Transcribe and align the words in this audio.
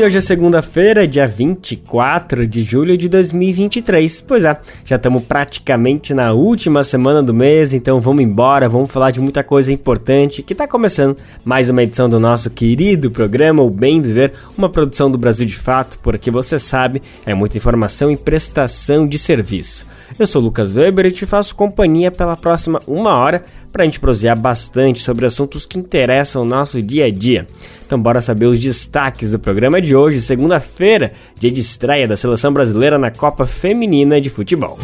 E 0.00 0.02
hoje 0.02 0.16
é 0.16 0.20
segunda-feira, 0.22 1.06
dia 1.06 1.28
24 1.28 2.46
de 2.46 2.62
julho 2.62 2.96
de 2.96 3.06
2023. 3.06 4.22
Pois 4.22 4.46
é, 4.46 4.58
já 4.82 4.96
estamos 4.96 5.22
praticamente 5.24 6.14
na 6.14 6.32
última 6.32 6.82
semana 6.82 7.22
do 7.22 7.34
mês, 7.34 7.74
então 7.74 8.00
vamos 8.00 8.24
embora, 8.24 8.66
vamos 8.66 8.90
falar 8.90 9.10
de 9.10 9.20
muita 9.20 9.44
coisa 9.44 9.70
importante 9.70 10.42
que 10.42 10.54
está 10.54 10.66
começando 10.66 11.18
mais 11.44 11.68
uma 11.68 11.82
edição 11.82 12.08
do 12.08 12.18
nosso 12.18 12.48
querido 12.48 13.10
programa 13.10 13.62
O 13.62 13.68
Bem 13.68 14.00
Viver, 14.00 14.32
uma 14.56 14.70
produção 14.70 15.10
do 15.10 15.18
Brasil 15.18 15.44
de 15.44 15.54
Fato, 15.56 15.98
porque 15.98 16.30
você 16.30 16.58
sabe, 16.58 17.02
é 17.26 17.34
muita 17.34 17.58
informação 17.58 18.10
e 18.10 18.16
prestação 18.16 19.06
de 19.06 19.18
serviço. 19.18 19.86
Eu 20.20 20.26
sou 20.26 20.42
Lucas 20.42 20.74
Weber 20.74 21.06
e 21.06 21.12
te 21.12 21.24
faço 21.24 21.54
companhia 21.54 22.10
pela 22.10 22.36
próxima 22.36 22.78
uma 22.86 23.16
hora 23.16 23.42
para 23.72 23.84
a 23.84 23.86
gente 23.86 23.98
prosear 23.98 24.36
bastante 24.36 25.00
sobre 25.00 25.24
assuntos 25.24 25.64
que 25.64 25.78
interessam 25.78 26.42
o 26.42 26.44
nosso 26.44 26.82
dia 26.82 27.06
a 27.06 27.10
dia. 27.10 27.46
Então 27.86 27.98
bora 27.98 28.20
saber 28.20 28.44
os 28.44 28.58
destaques 28.58 29.30
do 29.30 29.38
programa 29.38 29.80
de 29.80 29.96
hoje, 29.96 30.20
segunda-feira, 30.20 31.14
dia 31.38 31.50
de 31.50 31.62
estreia 31.62 32.06
da 32.06 32.18
seleção 32.18 32.52
brasileira 32.52 32.98
na 32.98 33.10
Copa 33.10 33.46
Feminina 33.46 34.20
de 34.20 34.28
Futebol. 34.28 34.78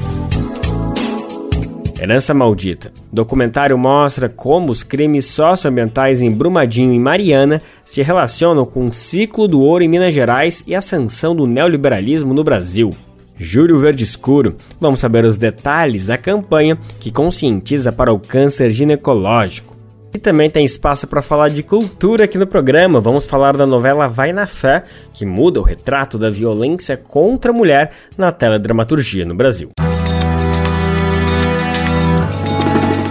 Herança 2.01 2.33
Maldita. 2.33 2.91
Documentário 3.13 3.77
mostra 3.77 4.31
como 4.31 4.73
os 4.73 4.83
crimes 4.83 5.27
socioambientais 5.27 6.23
em 6.23 6.31
Brumadinho 6.31 6.95
e 6.95 6.99
Mariana 6.99 7.61
se 7.85 8.01
relacionam 8.01 8.65
com 8.65 8.87
o 8.87 8.93
ciclo 8.93 9.47
do 9.47 9.61
ouro 9.61 9.85
em 9.85 9.89
Minas 9.89 10.15
Gerais 10.15 10.65
e 10.67 10.75
a 10.75 10.79
ascensão 10.79 11.37
do 11.37 11.47
neoliberalismo 11.47 12.33
no 12.33 12.43
Brasil. 12.43 12.91
Júlio 13.39 13.79
Verde 13.79 14.03
Escuro. 14.03 14.57
Vamos 14.81 15.01
saber 15.01 15.25
os 15.25 15.37
detalhes 15.37 16.07
da 16.07 16.17
campanha 16.17 16.79
que 17.01 17.11
conscientiza 17.11 17.93
para 17.93 18.13
o 18.13 18.19
câncer 18.19 18.71
ginecológico. 18.71 19.77
E 20.15 20.19
também 20.19 20.49
tem 20.49 20.65
espaço 20.65 21.07
para 21.07 21.21
falar 21.21 21.51
de 21.51 21.63
cultura 21.63 22.25
aqui 22.25 22.39
no 22.39 22.47
programa. 22.47 23.01
Vamos 23.01 23.27
falar 23.27 23.55
da 23.55 23.67
novela 23.67 24.09
Vai 24.09 24.33
na 24.33 24.47
Fé, 24.47 24.85
que 25.13 25.27
muda 25.27 25.61
o 25.61 25.63
retrato 25.63 26.17
da 26.19 26.31
violência 26.31 26.97
contra 26.97 27.51
a 27.51 27.55
mulher 27.55 27.93
na 28.17 28.33
teledramaturgia 28.33 29.27
no 29.27 29.35
Brasil. 29.35 29.71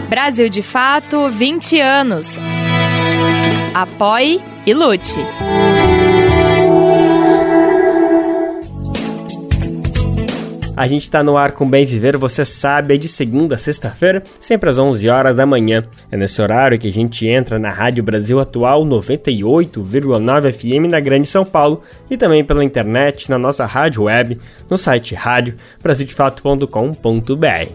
Brasil 0.09 0.49
de 0.49 0.63
Fato 0.63 1.29
20 1.29 1.79
anos. 1.79 2.27
Apoie 3.75 4.41
e 4.65 4.73
lute. 4.73 5.19
A 10.77 10.87
gente 10.87 11.03
está 11.03 11.23
no 11.23 11.37
ar 11.37 11.53
com 11.53 11.69
Bem 11.69 11.85
Viver, 11.85 12.17
você 12.17 12.43
sabe, 12.43 12.95
é 12.95 12.97
de 12.97 13.07
segunda 13.07 13.55
a 13.55 13.57
sexta-feira, 13.57 14.21
sempre 14.41 14.69
às 14.69 14.77
11 14.77 15.07
horas 15.07 15.37
da 15.37 15.45
manhã. 15.45 15.85
É 16.11 16.17
nesse 16.17 16.41
horário 16.41 16.77
que 16.77 16.89
a 16.89 16.91
gente 16.91 17.25
entra 17.25 17.57
na 17.57 17.69
Rádio 17.69 18.03
Brasil 18.03 18.41
Atual 18.41 18.83
98,9 18.85 20.51
FM 20.51 20.91
na 20.91 20.99
Grande 20.99 21.29
São 21.29 21.45
Paulo 21.45 21.81
e 22.11 22.17
também 22.17 22.43
pela 22.43 22.61
internet, 22.61 23.29
na 23.29 23.39
nossa 23.39 23.65
rádio 23.65 24.03
web, 24.03 24.37
no 24.69 24.77
site 24.77 25.15
rádio 25.15 25.55
brasildefato.com.br. 25.81 27.71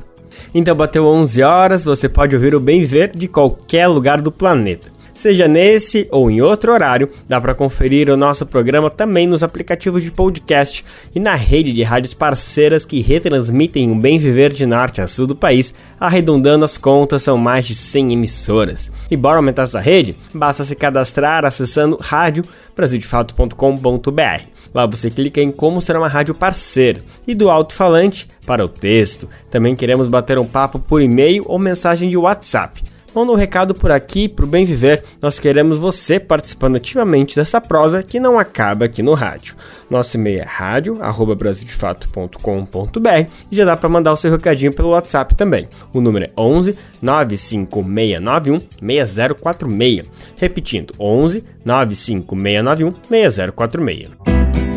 Então 0.54 0.76
bateu 0.76 1.06
11 1.06 1.42
horas, 1.42 1.86
você 1.86 2.06
pode 2.06 2.36
ouvir 2.36 2.54
o 2.54 2.60
Bem 2.60 2.80
Viver 2.80 3.12
de 3.16 3.26
qualquer 3.28 3.86
lugar 3.86 4.20
do 4.20 4.30
planeta. 4.30 4.99
Seja 5.20 5.46
nesse 5.46 6.08
ou 6.10 6.28
em 6.30 6.40
outro 6.40 6.72
horário, 6.72 7.10
dá 7.28 7.38
para 7.38 7.54
conferir 7.54 8.08
o 8.08 8.16
nosso 8.16 8.46
programa 8.46 8.88
também 8.88 9.26
nos 9.26 9.42
aplicativos 9.42 10.02
de 10.02 10.10
podcast 10.10 10.82
e 11.14 11.20
na 11.20 11.34
rede 11.34 11.74
de 11.74 11.82
rádios 11.82 12.14
parceiras 12.14 12.86
que 12.86 13.02
retransmitem 13.02 13.92
o 13.92 13.94
bem 13.94 14.18
viver 14.18 14.50
de 14.50 14.64
norte 14.64 15.02
a 15.02 15.06
sul 15.06 15.26
do 15.26 15.36
país, 15.36 15.74
arredondando 16.00 16.64
as 16.64 16.78
contas, 16.78 17.22
são 17.22 17.36
mais 17.36 17.66
de 17.66 17.74
100 17.74 18.14
emissoras. 18.14 18.90
E 19.10 19.16
bora 19.16 19.36
aumentar 19.36 19.64
essa 19.64 19.78
rede? 19.78 20.16
Basta 20.32 20.64
se 20.64 20.74
cadastrar 20.74 21.44
acessando 21.44 21.98
radiobrasildefato.com.br. 22.00 24.44
Lá 24.72 24.86
você 24.86 25.10
clica 25.10 25.42
em 25.42 25.52
como 25.52 25.82
ser 25.82 25.96
uma 25.96 26.08
rádio 26.08 26.34
parceira 26.34 27.02
e 27.26 27.34
do 27.34 27.50
alto-falante 27.50 28.26
para 28.46 28.64
o 28.64 28.68
texto. 28.68 29.28
Também 29.50 29.76
queremos 29.76 30.08
bater 30.08 30.38
um 30.38 30.46
papo 30.46 30.78
por 30.78 31.02
e-mail 31.02 31.44
ou 31.46 31.58
mensagem 31.58 32.08
de 32.08 32.16
WhatsApp. 32.16 32.88
Manda 33.14 33.30
um 33.32 33.36
recado 33.36 33.74
por 33.74 33.90
aqui 33.90 34.28
pro 34.28 34.46
Bem 34.46 34.64
Viver. 34.64 35.02
Nós 35.20 35.38
queremos 35.38 35.76
você 35.78 36.18
participando 36.20 36.76
ativamente 36.76 37.36
dessa 37.36 37.60
prosa 37.60 38.02
que 38.02 38.18
não 38.20 38.38
acaba 38.38 38.84
aqui 38.84 39.02
no 39.02 39.14
rádio. 39.14 39.56
Nosso 39.90 40.16
e-mail 40.16 40.40
é 40.40 40.44
rádio@brasildefato.com.br 40.44 43.30
e 43.50 43.56
já 43.56 43.64
dá 43.64 43.76
para 43.76 43.88
mandar 43.88 44.12
o 44.12 44.16
seu 44.16 44.30
recadinho 44.30 44.72
pelo 44.72 44.90
WhatsApp 44.90 45.34
também. 45.34 45.66
O 45.92 46.00
número 46.00 46.26
é 46.26 46.30
11 46.36 46.78
95691 47.02 48.60
6046. 48.80 50.08
Repetindo, 50.36 50.94
11 50.98 51.42
95691 51.64 52.94
6046. 53.08 54.69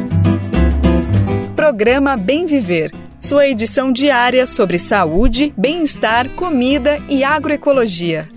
Programa 1.63 2.17
Bem 2.17 2.45
Viver 2.45 2.91
sua 3.17 3.47
edição 3.47 3.89
diária 3.89 4.45
sobre 4.45 4.77
saúde, 4.77 5.53
bem-estar, 5.57 6.27
comida 6.31 7.01
e 7.07 7.23
agroecologia. 7.23 8.27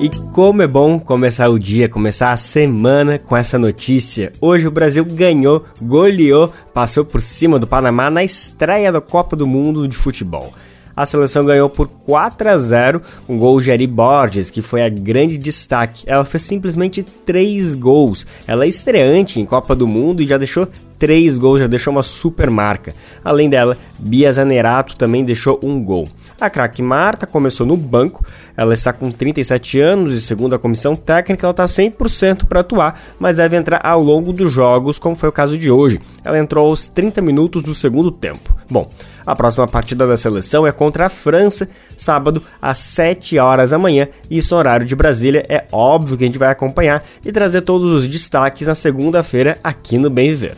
E 0.00 0.10
como 0.34 0.60
é 0.60 0.66
bom 0.66 0.98
começar 0.98 1.48
o 1.50 1.56
dia, 1.56 1.88
começar 1.88 2.32
a 2.32 2.36
semana 2.36 3.16
com 3.16 3.36
essa 3.36 3.56
notícia. 3.56 4.32
Hoje 4.40 4.66
o 4.66 4.72
Brasil 4.72 5.04
ganhou, 5.04 5.64
goleou, 5.80 6.52
passou 6.74 7.04
por 7.04 7.20
cima 7.20 7.60
do 7.60 7.66
Panamá 7.68 8.10
na 8.10 8.24
estreia 8.24 8.90
da 8.90 9.00
Copa 9.00 9.36
do 9.36 9.46
Mundo 9.46 9.86
de 9.86 9.96
Futebol 9.96 10.52
a 10.98 11.06
seleção 11.06 11.44
ganhou 11.44 11.70
por 11.70 11.86
4 11.86 12.48
a 12.48 12.58
0 12.58 13.02
com 13.24 13.36
um 13.36 13.38
gol 13.38 13.60
de 13.60 13.70
Ari 13.70 13.86
Borges, 13.86 14.50
que 14.50 14.60
foi 14.60 14.82
a 14.82 14.88
grande 14.88 15.38
destaque. 15.38 16.02
Ela 16.08 16.24
fez 16.24 16.42
simplesmente 16.42 17.04
3 17.04 17.76
gols. 17.76 18.26
Ela 18.48 18.64
é 18.64 18.68
estreante 18.68 19.38
em 19.38 19.46
Copa 19.46 19.76
do 19.76 19.86
Mundo 19.86 20.20
e 20.20 20.26
já 20.26 20.36
deixou 20.36 20.66
três 20.98 21.38
gols, 21.38 21.60
já 21.60 21.68
deixou 21.68 21.92
uma 21.92 22.02
super 22.02 22.50
marca. 22.50 22.92
Além 23.24 23.48
dela, 23.48 23.76
Bia 23.96 24.32
Zanerato 24.32 24.96
também 24.96 25.24
deixou 25.24 25.60
um 25.62 25.80
gol. 25.80 26.08
A 26.40 26.50
craque 26.50 26.82
Marta 26.82 27.26
começou 27.26 27.64
no 27.64 27.76
banco, 27.76 28.26
ela 28.56 28.74
está 28.74 28.92
com 28.92 29.10
37 29.10 29.78
anos 29.78 30.12
e, 30.14 30.20
segundo 30.20 30.54
a 30.54 30.58
comissão 30.58 30.96
técnica, 30.96 31.46
ela 31.46 31.52
está 31.52 31.66
100% 31.66 32.46
para 32.46 32.60
atuar, 32.60 33.00
mas 33.20 33.36
deve 33.36 33.56
entrar 33.56 33.80
ao 33.84 34.02
longo 34.02 34.32
dos 34.32 34.52
jogos, 34.52 34.98
como 34.98 35.14
foi 35.14 35.28
o 35.28 35.32
caso 35.32 35.56
de 35.56 35.70
hoje. 35.70 36.00
Ela 36.24 36.38
entrou 36.38 36.68
aos 36.68 36.88
30 36.88 37.20
minutos 37.20 37.62
do 37.62 37.74
segundo 37.74 38.10
tempo. 38.10 38.56
Bom, 38.68 38.88
a 39.28 39.36
próxima 39.36 39.68
partida 39.68 40.06
da 40.06 40.16
seleção 40.16 40.66
é 40.66 40.72
contra 40.72 41.04
a 41.04 41.08
França, 41.10 41.68
sábado 41.98 42.42
às 42.62 42.78
7 42.78 43.38
horas 43.38 43.70
da 43.70 43.78
manhã, 43.78 44.08
isso 44.30 44.54
no 44.54 44.58
horário 44.58 44.86
de 44.86 44.96
Brasília. 44.96 45.44
É 45.50 45.66
óbvio 45.70 46.16
que 46.16 46.24
a 46.24 46.26
gente 46.26 46.38
vai 46.38 46.48
acompanhar 46.48 47.04
e 47.22 47.30
trazer 47.30 47.60
todos 47.60 47.92
os 47.92 48.08
destaques 48.08 48.66
na 48.66 48.74
segunda-feira 48.74 49.58
aqui 49.62 49.98
no 49.98 50.08
Bem 50.08 50.30
Viver. 50.30 50.56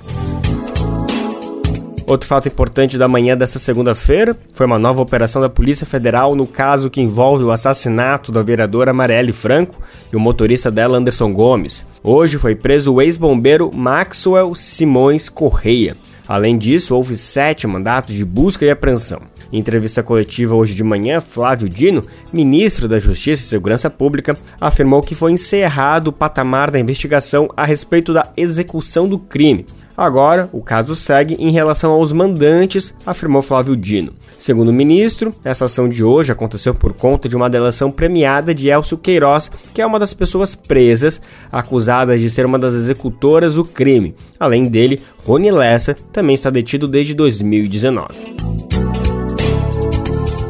Outro 2.07 2.29
fato 2.29 2.47
importante 2.47 2.97
da 2.97 3.09
manhã 3.09 3.37
dessa 3.37 3.59
segunda-feira 3.59 4.37
foi 4.53 4.67
uma 4.67 4.79
nova 4.79 5.03
operação 5.03 5.43
da 5.43 5.49
Polícia 5.49 5.85
Federal 5.85 6.37
no 6.37 6.47
caso 6.47 6.91
que 6.91 7.01
envolve 7.01 7.43
o 7.43 7.51
assassinato 7.51 8.31
da 8.31 8.41
vereadora 8.41 8.93
Marielle 8.93 9.33
Franco 9.33 9.83
e 10.13 10.17
o 10.17 10.21
motorista 10.21 10.71
dela 10.71 10.97
Anderson 10.97 11.33
Gomes. 11.33 11.85
Hoje 12.05 12.39
foi 12.39 12.55
preso 12.55 12.95
o 12.95 13.03
ex-bombeiro 13.03 13.69
Maxwell 13.75 14.55
Simões 14.55 15.29
Correia. 15.29 15.97
Além 16.31 16.57
disso, 16.57 16.95
houve 16.95 17.17
sete 17.17 17.67
mandatos 17.67 18.15
de 18.15 18.25
busca 18.25 18.65
e 18.65 18.71
apreensão. 18.71 19.21
Em 19.53 19.59
entrevista 19.59 20.01
coletiva 20.01 20.55
hoje 20.55 20.77
de 20.77 20.85
manhã, 20.85 21.21
Flávio 21.21 21.69
Dino, 21.69 22.07
ministro 22.33 22.87
da 22.87 23.01
Justiça 23.01 23.43
e 23.43 23.47
Segurança 23.47 23.91
Pública, 23.91 24.37
afirmou 24.61 25.03
que 25.03 25.17
foi 25.17 25.33
encerrado 25.33 26.07
o 26.07 26.13
patamar 26.13 26.71
da 26.71 26.79
investigação 26.79 27.49
a 27.57 27.65
respeito 27.65 28.13
da 28.13 28.29
execução 28.37 29.09
do 29.09 29.19
crime. 29.19 29.67
Agora, 30.01 30.49
o 30.51 30.63
caso 30.63 30.97
segue 30.97 31.35
em 31.35 31.51
relação 31.51 31.91
aos 31.91 32.11
mandantes, 32.11 32.95
afirmou 33.05 33.43
Flávio 33.43 33.77
Dino. 33.77 34.15
Segundo 34.39 34.71
o 34.71 34.73
ministro, 34.73 35.31
essa 35.45 35.67
ação 35.67 35.91
de 35.91 36.03
hoje 36.03 36.33
aconteceu 36.33 36.75
por 36.75 36.95
conta 36.95 37.29
de 37.29 37.37
uma 37.37 37.51
delação 37.51 37.93
premiada 37.93 38.55
de 38.55 38.71
Elcio 38.71 38.97
Queiroz, 38.97 39.51
que 39.75 39.83
é 39.83 39.85
uma 39.85 39.99
das 39.99 40.15
pessoas 40.15 40.55
presas, 40.55 41.21
acusadas 41.53 42.19
de 42.19 42.31
ser 42.31 42.47
uma 42.47 42.59
das 42.59 42.73
executoras 42.73 43.57
do 43.57 43.63
crime. 43.63 44.15
Além 44.39 44.65
dele, 44.65 45.03
Rony 45.19 45.51
Lessa 45.51 45.95
também 46.11 46.33
está 46.33 46.49
detido 46.49 46.89
desde 46.89 47.13
2019. 47.13 48.09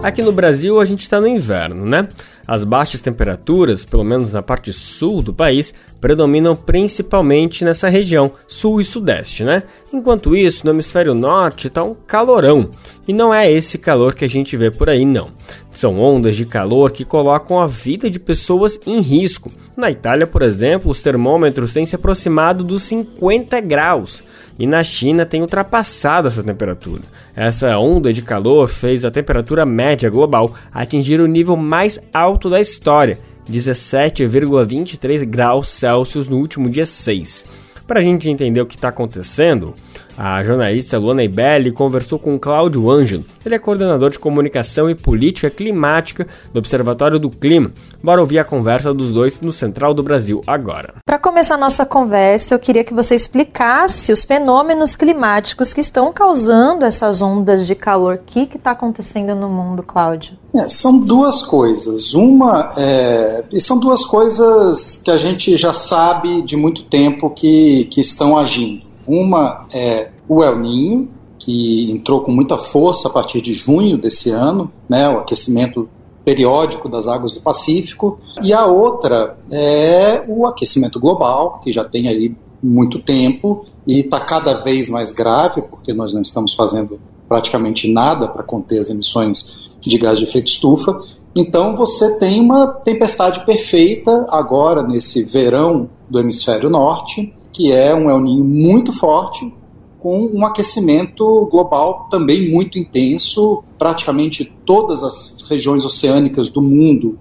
Aqui 0.00 0.22
no 0.22 0.30
Brasil 0.30 0.80
a 0.80 0.84
gente 0.84 1.00
está 1.00 1.20
no 1.20 1.26
inverno, 1.26 1.84
né? 1.84 2.08
As 2.50 2.64
baixas 2.64 3.00
temperaturas, 3.00 3.84
pelo 3.84 4.02
menos 4.02 4.32
na 4.32 4.42
parte 4.42 4.72
sul 4.72 5.22
do 5.22 5.32
país, 5.32 5.72
predominam 6.00 6.56
principalmente 6.56 7.64
nessa 7.64 7.88
região, 7.88 8.32
sul 8.48 8.80
e 8.80 8.84
sudeste, 8.84 9.44
né? 9.44 9.62
Enquanto 9.92 10.34
isso, 10.34 10.66
no 10.66 10.72
hemisfério 10.72 11.14
norte 11.14 11.68
está 11.68 11.84
um 11.84 11.94
calorão. 11.94 12.68
E 13.06 13.12
não 13.12 13.32
é 13.32 13.48
esse 13.48 13.78
calor 13.78 14.16
que 14.16 14.24
a 14.24 14.28
gente 14.28 14.56
vê 14.56 14.68
por 14.68 14.90
aí, 14.90 15.04
não. 15.04 15.28
São 15.70 16.00
ondas 16.00 16.36
de 16.36 16.44
calor 16.44 16.90
que 16.90 17.04
colocam 17.04 17.60
a 17.60 17.68
vida 17.68 18.10
de 18.10 18.18
pessoas 18.18 18.80
em 18.84 18.98
risco. 19.00 19.48
Na 19.76 19.88
Itália, 19.88 20.26
por 20.26 20.42
exemplo, 20.42 20.90
os 20.90 21.00
termômetros 21.00 21.72
têm 21.72 21.86
se 21.86 21.94
aproximado 21.94 22.64
dos 22.64 22.82
50 22.82 23.60
graus 23.60 24.24
e 24.58 24.66
na 24.66 24.82
China 24.82 25.24
tem 25.24 25.40
ultrapassado 25.40 26.28
essa 26.28 26.42
temperatura. 26.42 27.02
Essa 27.34 27.78
onda 27.78 28.12
de 28.12 28.22
calor 28.22 28.68
fez 28.68 29.04
a 29.04 29.10
temperatura 29.10 29.64
média 29.64 30.10
global 30.10 30.54
atingir 30.72 31.20
o 31.20 31.26
nível 31.26 31.56
mais 31.56 31.98
alto 32.12 32.50
da 32.50 32.60
história, 32.60 33.18
17,23 33.50 35.24
graus 35.24 35.68
Celsius 35.68 36.28
no 36.28 36.36
último 36.36 36.68
dia 36.68 36.86
6. 36.86 37.46
Para 37.86 38.00
a 38.00 38.02
gente 38.02 38.28
entender 38.28 38.60
o 38.60 38.66
que 38.66 38.76
está 38.76 38.88
acontecendo, 38.88 39.74
a 40.22 40.44
jornalista 40.44 40.98
Luana 40.98 41.24
Ibelli 41.24 41.72
conversou 41.72 42.18
com 42.18 42.38
Cláudio 42.38 42.90
Ângelo. 42.90 43.24
Ele 43.42 43.54
é 43.54 43.58
coordenador 43.58 44.10
de 44.10 44.18
comunicação 44.18 44.90
e 44.90 44.94
política 44.94 45.48
climática 45.48 46.28
do 46.52 46.58
Observatório 46.58 47.18
do 47.18 47.30
Clima. 47.30 47.72
Bora 48.04 48.20
ouvir 48.20 48.38
a 48.38 48.44
conversa 48.44 48.92
dos 48.92 49.12
dois 49.12 49.40
no 49.40 49.50
Central 49.50 49.94
do 49.94 50.02
Brasil 50.02 50.42
agora. 50.46 50.96
Para 51.06 51.18
começar 51.18 51.54
a 51.54 51.58
nossa 51.58 51.86
conversa, 51.86 52.54
eu 52.54 52.58
queria 52.58 52.84
que 52.84 52.92
você 52.92 53.14
explicasse 53.14 54.12
os 54.12 54.22
fenômenos 54.22 54.94
climáticos 54.94 55.72
que 55.72 55.80
estão 55.80 56.12
causando 56.12 56.84
essas 56.84 57.22
ondas 57.22 57.66
de 57.66 57.74
calor. 57.74 58.16
O 58.16 58.18
que 58.18 58.40
está 58.40 58.72
acontecendo 58.72 59.34
no 59.34 59.48
mundo, 59.48 59.82
Cláudio? 59.82 60.34
É, 60.54 60.68
são 60.68 60.98
duas 60.98 61.42
coisas. 61.42 62.12
Uma, 62.12 62.74
é, 62.76 63.42
e 63.50 63.58
são 63.58 63.78
duas 63.78 64.04
coisas 64.04 65.00
que 65.02 65.10
a 65.10 65.16
gente 65.16 65.56
já 65.56 65.72
sabe 65.72 66.42
de 66.42 66.58
muito 66.58 66.82
tempo 66.82 67.30
que, 67.30 67.84
que 67.90 68.02
estão 68.02 68.36
agindo. 68.36 68.89
Uma 69.10 69.66
é 69.72 70.10
o 70.28 70.44
El 70.44 70.60
Ninho, 70.60 71.08
que 71.36 71.90
entrou 71.90 72.20
com 72.20 72.30
muita 72.30 72.56
força 72.56 73.08
a 73.08 73.10
partir 73.10 73.40
de 73.40 73.52
junho 73.52 73.98
desse 73.98 74.30
ano, 74.30 74.70
né, 74.88 75.08
o 75.08 75.18
aquecimento 75.18 75.88
periódico 76.24 76.88
das 76.88 77.08
águas 77.08 77.32
do 77.32 77.40
Pacífico, 77.40 78.20
e 78.40 78.52
a 78.52 78.66
outra 78.66 79.36
é 79.50 80.22
o 80.28 80.46
aquecimento 80.46 81.00
global, 81.00 81.58
que 81.60 81.72
já 81.72 81.82
tem 81.82 82.06
aí 82.06 82.36
muito 82.62 83.00
tempo 83.00 83.64
e 83.84 83.98
está 83.98 84.20
cada 84.20 84.62
vez 84.62 84.88
mais 84.88 85.10
grave, 85.10 85.62
porque 85.62 85.92
nós 85.92 86.12
não 86.12 86.22
estamos 86.22 86.54
fazendo 86.54 87.00
praticamente 87.28 87.92
nada 87.92 88.28
para 88.28 88.44
conter 88.44 88.78
as 88.78 88.90
emissões 88.90 89.58
de 89.80 89.98
gás 89.98 90.18
de 90.18 90.24
efeito 90.24 90.52
estufa. 90.52 91.00
Então 91.36 91.74
você 91.74 92.16
tem 92.18 92.40
uma 92.40 92.68
tempestade 92.68 93.44
perfeita 93.44 94.26
agora 94.28 94.84
nesse 94.84 95.24
verão 95.24 95.88
do 96.08 96.20
hemisfério 96.20 96.70
norte, 96.70 97.34
que 97.60 97.70
é 97.70 97.94
um 97.94 98.08
El 98.08 98.20
Ninho 98.20 98.42
muito 98.42 98.90
forte, 98.90 99.52
com 99.98 100.30
um 100.32 100.46
aquecimento 100.46 101.46
global 101.50 102.08
também 102.10 102.50
muito 102.50 102.78
intenso. 102.78 103.62
Praticamente 103.78 104.50
todas 104.64 105.02
as 105.02 105.36
regiões 105.46 105.84
oceânicas 105.84 106.48
do 106.48 106.62
mundo 106.62 107.18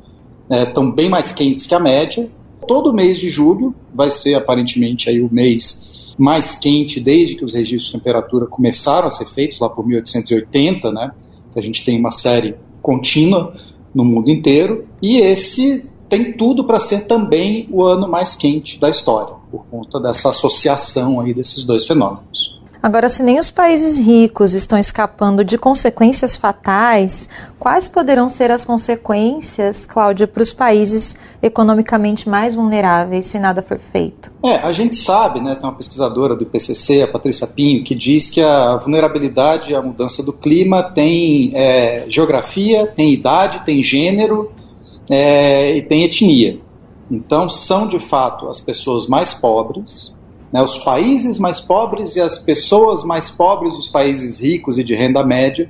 né, 0.50 0.63
estão 0.63 0.89
bem 0.89 1.09
mais 1.09 1.33
quentes 1.33 1.68
que 1.68 1.75
a 1.75 1.80
média. 1.80 2.30
Todo 2.65 2.94
mês 2.94 3.19
de 3.19 3.27
julho 3.30 3.75
vai 3.94 4.09
ser 4.09 4.36
aparentemente 4.36 5.09
aí 5.09 5.21
o 5.21 5.27
mês 5.30 6.13
mais 6.18 6.56
quente 6.56 7.01
desde 7.01 7.35
que 7.35 7.44
os 7.44 7.53
registros 7.53 7.92
de 7.92 7.97
temperatura 7.97 8.45
começaram 8.45 9.07
a 9.07 9.09
ser 9.09 9.25
feitos 9.25 9.59
lá 9.59 9.69
por 9.69 9.85
1880, 9.85 10.89
né? 10.94 11.12
Que 11.51 11.59
a 11.59 11.62
gente 11.62 11.83
tem 11.83 12.00
uma 12.00 12.12
série 12.12 12.56
contínua 12.81 13.53
no 13.94 14.06
mundo 14.06 14.30
inteiro 14.30 14.88
e 15.01 15.18
esse 15.18 15.85
tem 16.07 16.31
tudo 16.31 16.63
para 16.63 16.80
ser 16.80 17.07
também 17.07 17.68
o 17.69 17.83
ano 17.83 18.07
mais 18.07 18.38
quente 18.38 18.80
da 18.80 18.89
história 18.89 19.38
por 19.51 19.65
conta 19.65 19.99
dessa 19.99 20.29
associação 20.29 21.19
aí 21.19 21.33
desses 21.33 21.63
dois 21.63 21.85
fenômenos. 21.85 22.59
Agora, 22.81 23.09
se 23.09 23.21
nem 23.21 23.37
os 23.37 23.51
países 23.51 23.99
ricos 23.99 24.53
estão 24.53 24.79
escapando 24.79 25.43
de 25.43 25.57
consequências 25.57 26.37
fatais, 26.37 27.27
quais 27.59 27.89
poderão 27.89 28.29
ser 28.29 28.51
as 28.51 28.63
consequências, 28.63 29.85
Cláudia, 29.85 30.25
para 30.25 30.41
os 30.41 30.53
países 30.53 31.17
economicamente 31.43 32.29
mais 32.29 32.55
vulneráveis 32.55 33.25
se 33.25 33.37
nada 33.37 33.61
for 33.61 33.81
feito? 33.91 34.31
É, 34.41 34.55
a 34.55 34.71
gente 34.71 34.95
sabe, 34.95 35.41
né, 35.41 35.55
tem 35.55 35.69
uma 35.69 35.75
pesquisadora 35.75 36.37
do 36.37 36.43
IPCC, 36.43 37.01
a 37.01 37.07
Patrícia 37.09 37.45
Pinho, 37.47 37.83
que 37.83 37.93
diz 37.93 38.29
que 38.29 38.39
a 38.39 38.77
vulnerabilidade 38.77 39.75
à 39.75 39.81
mudança 39.81 40.23
do 40.23 40.31
clima 40.31 40.81
tem 40.81 41.51
é, 41.53 42.05
geografia, 42.07 42.87
tem 42.87 43.11
idade, 43.11 43.65
tem 43.65 43.83
gênero 43.83 44.53
é, 45.09 45.75
e 45.75 45.81
tem 45.81 46.05
etnia. 46.05 46.69
Então, 47.09 47.50
são 47.50 47.88
de 47.88 48.00
fato 48.00 48.47
as 48.47 48.59
pessoas 48.59 49.07
mais 49.07 49.33
pobres, 49.33 50.15
né, 50.51 50.61
os 50.63 50.77
países 50.77 51.39
mais 51.39 51.59
pobres 51.59 52.15
e 52.15 52.21
as 52.21 52.38
pessoas 52.38 53.03
mais 53.03 53.29
pobres 53.31 53.75
dos 53.75 53.88
países 53.88 54.39
ricos 54.39 54.77
e 54.77 54.83
de 54.83 54.95
renda 54.95 55.23
média 55.23 55.69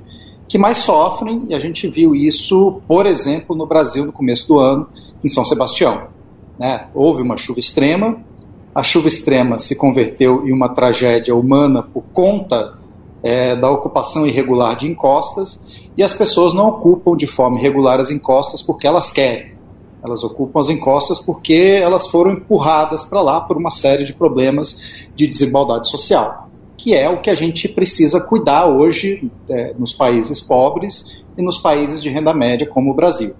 que 0.50 0.58
mais 0.58 0.78
sofrem, 0.78 1.44
e 1.48 1.54
a 1.54 1.60
gente 1.60 1.86
viu 1.86 2.12
isso, 2.12 2.82
por 2.88 3.06
exemplo, 3.06 3.54
no 3.54 3.66
Brasil 3.66 4.04
no 4.04 4.10
começo 4.10 4.48
do 4.48 4.58
ano, 4.58 4.88
em 5.22 5.28
São 5.28 5.44
Sebastião. 5.44 6.08
Né? 6.58 6.88
Houve 6.92 7.22
uma 7.22 7.36
chuva 7.36 7.60
extrema, 7.60 8.18
a 8.74 8.82
chuva 8.82 9.06
extrema 9.06 9.60
se 9.60 9.76
converteu 9.76 10.44
em 10.44 10.52
uma 10.52 10.68
tragédia 10.68 11.36
humana 11.36 11.84
por 11.84 12.02
conta 12.12 12.76
é, 13.22 13.54
da 13.54 13.70
ocupação 13.70 14.26
irregular 14.26 14.74
de 14.74 14.88
encostas, 14.88 15.62
e 15.96 16.02
as 16.02 16.12
pessoas 16.12 16.52
não 16.52 16.66
ocupam 16.66 17.16
de 17.16 17.28
forma 17.28 17.56
irregular 17.56 18.00
as 18.00 18.10
encostas 18.10 18.60
porque 18.60 18.88
elas 18.88 19.08
querem. 19.08 19.52
Elas 20.02 20.22
ocupam 20.24 20.60
as 20.60 20.68
encostas 20.68 21.18
porque 21.18 21.80
elas 21.82 22.08
foram 22.08 22.32
empurradas 22.32 23.04
para 23.04 23.20
lá 23.20 23.40
por 23.40 23.56
uma 23.56 23.70
série 23.70 24.04
de 24.04 24.14
problemas 24.14 25.06
de 25.14 25.26
desigualdade 25.26 25.88
social, 25.88 26.48
que 26.76 26.94
é 26.94 27.08
o 27.08 27.20
que 27.20 27.30
a 27.30 27.34
gente 27.34 27.68
precisa 27.68 28.20
cuidar 28.20 28.66
hoje 28.66 29.30
é, 29.48 29.74
nos 29.78 29.92
países 29.92 30.40
pobres 30.40 31.22
e 31.36 31.42
nos 31.42 31.58
países 31.58 32.02
de 32.02 32.08
renda 32.08 32.32
média, 32.32 32.66
como 32.66 32.90
o 32.90 32.94
Brasil. 32.94 33.34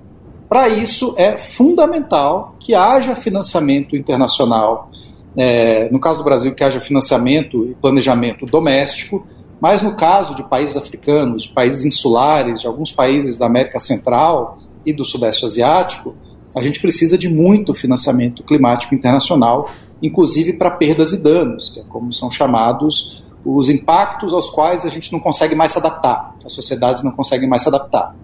Para 0.48 0.68
isso, 0.68 1.14
é 1.16 1.36
fundamental 1.38 2.56
que 2.58 2.74
haja 2.74 3.14
financiamento 3.14 3.96
internacional, 3.96 4.90
é, 5.36 5.88
no 5.90 6.00
caso 6.00 6.18
do 6.18 6.24
Brasil, 6.24 6.52
que 6.54 6.64
haja 6.64 6.80
financiamento 6.80 7.64
e 7.66 7.74
planejamento 7.74 8.44
doméstico, 8.46 9.24
mas 9.60 9.80
no 9.80 9.94
caso 9.94 10.34
de 10.34 10.42
países 10.42 10.76
africanos, 10.76 11.44
de 11.44 11.50
países 11.50 11.84
insulares, 11.84 12.62
de 12.62 12.66
alguns 12.66 12.90
países 12.90 13.38
da 13.38 13.46
América 13.46 13.78
Central 13.78 14.58
e 14.84 14.92
do 14.92 15.04
Sudeste 15.04 15.44
Asiático, 15.44 16.16
a 16.54 16.62
gente 16.62 16.80
precisa 16.80 17.16
de 17.16 17.28
muito 17.28 17.74
financiamento 17.74 18.42
climático 18.42 18.94
internacional, 18.94 19.70
inclusive 20.02 20.54
para 20.54 20.70
perdas 20.70 21.12
e 21.12 21.22
danos, 21.22 21.70
que 21.70 21.80
é 21.80 21.84
como 21.88 22.12
são 22.12 22.30
chamados 22.30 23.22
os 23.44 23.70
impactos 23.70 24.34
aos 24.34 24.50
quais 24.50 24.84
a 24.84 24.88
gente 24.88 25.12
não 25.12 25.20
consegue 25.20 25.54
mais 25.54 25.72
se 25.72 25.78
adaptar, 25.78 26.34
as 26.44 26.52
sociedades 26.52 27.02
não 27.02 27.12
conseguem 27.12 27.48
mais 27.48 27.62
se 27.62 27.68
adaptar. 27.68 28.14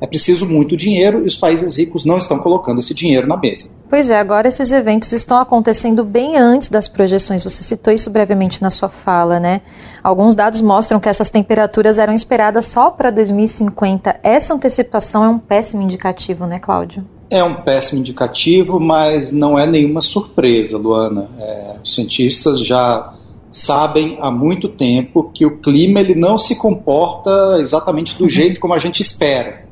É 0.00 0.06
preciso 0.06 0.46
muito 0.46 0.76
dinheiro 0.76 1.24
e 1.24 1.26
os 1.26 1.36
países 1.36 1.76
ricos 1.76 2.04
não 2.04 2.18
estão 2.18 2.38
colocando 2.38 2.78
esse 2.78 2.94
dinheiro 2.94 3.26
na 3.26 3.36
mesa. 3.36 3.74
Pois 3.90 4.10
é, 4.10 4.18
agora 4.18 4.46
esses 4.46 4.70
eventos 4.70 5.12
estão 5.12 5.38
acontecendo 5.38 6.04
bem 6.04 6.36
antes 6.36 6.68
das 6.68 6.86
projeções. 6.86 7.42
Você 7.42 7.64
citou 7.64 7.92
isso 7.92 8.08
brevemente 8.08 8.62
na 8.62 8.70
sua 8.70 8.88
fala, 8.88 9.40
né? 9.40 9.60
Alguns 10.00 10.36
dados 10.36 10.60
mostram 10.60 11.00
que 11.00 11.08
essas 11.08 11.30
temperaturas 11.30 11.98
eram 11.98 12.14
esperadas 12.14 12.66
só 12.66 12.90
para 12.90 13.10
2050. 13.10 14.20
Essa 14.22 14.54
antecipação 14.54 15.24
é 15.24 15.28
um 15.28 15.38
péssimo 15.38 15.82
indicativo, 15.82 16.46
né, 16.46 16.60
Cláudio? 16.60 17.04
É 17.30 17.44
um 17.44 17.56
péssimo 17.62 18.00
indicativo, 18.00 18.80
mas 18.80 19.32
não 19.32 19.58
é 19.58 19.66
nenhuma 19.66 20.00
surpresa, 20.00 20.78
Luana. 20.78 21.28
É, 21.38 21.76
os 21.84 21.94
cientistas 21.94 22.64
já 22.64 23.12
sabem 23.50 24.16
há 24.20 24.30
muito 24.30 24.68
tempo 24.68 25.30
que 25.32 25.44
o 25.44 25.58
clima 25.58 26.00
ele 26.00 26.14
não 26.14 26.38
se 26.38 26.56
comporta 26.56 27.58
exatamente 27.60 28.16
do 28.16 28.28
jeito 28.28 28.60
como 28.60 28.74
a 28.74 28.78
gente 28.78 29.00
espera. 29.00 29.66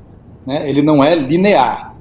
Né? 0.46 0.68
Ele 0.68 0.82
não 0.82 1.02
é 1.02 1.14
linear. 1.14 1.94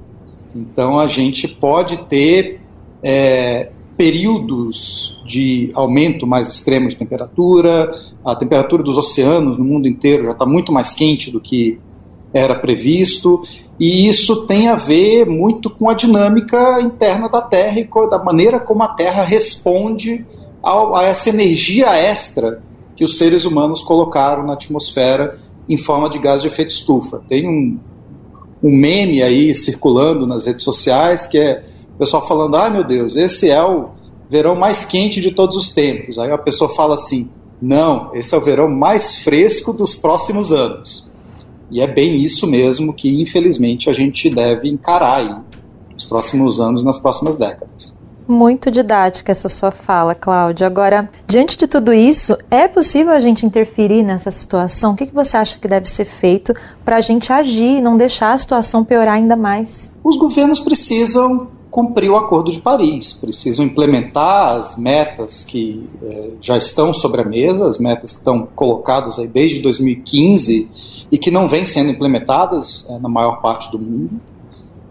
Então 0.54 0.98
a 0.98 1.06
gente 1.06 1.48
pode 1.48 1.98
ter 2.04 2.60
é, 3.02 3.70
períodos 3.96 5.20
de 5.24 5.70
aumento 5.74 6.26
mais 6.26 6.48
extremo 6.48 6.88
de 6.88 6.96
temperatura, 6.96 7.92
a 8.24 8.34
temperatura 8.34 8.82
dos 8.82 8.98
oceanos 8.98 9.56
no 9.56 9.64
mundo 9.64 9.88
inteiro 9.88 10.24
já 10.24 10.32
está 10.32 10.44
muito 10.46 10.72
mais 10.72 10.94
quente 10.94 11.30
do 11.30 11.40
que 11.40 11.78
era 12.38 12.58
previsto, 12.58 13.42
e 13.78 14.08
isso 14.08 14.46
tem 14.46 14.68
a 14.68 14.76
ver 14.76 15.26
muito 15.26 15.68
com 15.68 15.88
a 15.88 15.94
dinâmica 15.94 16.80
interna 16.80 17.28
da 17.28 17.42
Terra 17.42 17.78
e 17.80 17.88
da 18.10 18.22
maneira 18.22 18.58
como 18.58 18.82
a 18.82 18.88
Terra 18.88 19.22
responde 19.22 20.24
a 20.62 21.02
essa 21.04 21.28
energia 21.28 21.94
extra 21.94 22.62
que 22.96 23.04
os 23.04 23.18
seres 23.18 23.44
humanos 23.44 23.82
colocaram 23.82 24.44
na 24.44 24.54
atmosfera 24.54 25.38
em 25.68 25.76
forma 25.76 26.08
de 26.08 26.18
gás 26.18 26.42
de 26.42 26.48
efeito 26.48 26.70
estufa. 26.70 27.22
Tem 27.28 27.46
um, 27.48 27.78
um 28.62 28.70
meme 28.70 29.22
aí 29.22 29.54
circulando 29.54 30.26
nas 30.26 30.46
redes 30.46 30.64
sociais 30.64 31.26
que 31.26 31.38
é 31.38 31.64
o 31.94 31.98
pessoal 31.98 32.26
falando: 32.26 32.56
ah, 32.56 32.70
meu 32.70 32.84
Deus, 32.84 33.14
esse 33.16 33.50
é 33.50 33.62
o 33.62 33.90
verão 34.28 34.54
mais 34.56 34.84
quente 34.84 35.20
de 35.20 35.30
todos 35.30 35.56
os 35.56 35.70
tempos. 35.70 36.18
Aí 36.18 36.30
a 36.30 36.38
pessoa 36.38 36.74
fala 36.74 36.94
assim: 36.94 37.30
não, 37.60 38.10
esse 38.14 38.34
é 38.34 38.38
o 38.38 38.40
verão 38.40 38.68
mais 38.68 39.16
fresco 39.16 39.72
dos 39.72 39.94
próximos 39.94 40.52
anos. 40.52 41.12
E 41.70 41.80
é 41.80 41.86
bem 41.86 42.16
isso 42.16 42.46
mesmo 42.46 42.92
que, 42.92 43.20
infelizmente, 43.20 43.90
a 43.90 43.92
gente 43.92 44.30
deve 44.30 44.68
encarar 44.68 45.16
aí 45.16 45.36
nos 45.92 46.04
próximos 46.04 46.60
anos, 46.60 46.84
nas 46.84 46.98
próximas 46.98 47.36
décadas. 47.36 47.96
Muito 48.28 48.72
didática 48.72 49.30
essa 49.30 49.48
sua 49.48 49.70
fala, 49.70 50.12
Cláudia. 50.12 50.66
Agora, 50.66 51.08
diante 51.28 51.56
de 51.56 51.66
tudo 51.68 51.92
isso, 51.92 52.36
é 52.50 52.66
possível 52.66 53.12
a 53.12 53.20
gente 53.20 53.46
interferir 53.46 54.02
nessa 54.02 54.32
situação? 54.32 54.92
O 54.92 54.96
que, 54.96 55.06
que 55.06 55.14
você 55.14 55.36
acha 55.36 55.58
que 55.58 55.68
deve 55.68 55.86
ser 55.86 56.04
feito 56.04 56.52
para 56.84 56.96
a 56.96 57.00
gente 57.00 57.32
agir 57.32 57.78
e 57.78 57.80
não 57.80 57.96
deixar 57.96 58.32
a 58.32 58.38
situação 58.38 58.84
piorar 58.84 59.14
ainda 59.14 59.36
mais? 59.36 59.92
Os 60.02 60.16
governos 60.18 60.58
precisam 60.58 61.48
cumprir 61.70 62.10
o 62.10 62.16
Acordo 62.16 62.50
de 62.50 62.60
Paris, 62.60 63.12
precisam 63.12 63.64
implementar 63.64 64.56
as 64.56 64.76
metas 64.76 65.44
que 65.44 65.88
eh, 66.02 66.30
já 66.40 66.56
estão 66.56 66.92
sobre 66.94 67.20
a 67.20 67.24
mesa, 67.24 67.68
as 67.68 67.78
metas 67.78 68.12
que 68.12 68.18
estão 68.18 68.48
colocadas 68.56 69.18
aí 69.18 69.28
desde 69.28 69.60
2015 69.60 70.68
e 71.10 71.18
que 71.18 71.30
não 71.30 71.48
vêm 71.48 71.64
sendo 71.64 71.90
implementadas 71.90 72.86
eh, 72.88 72.98
na 72.98 73.08
maior 73.08 73.40
parte 73.40 73.70
do 73.70 73.78
mundo 73.78 74.20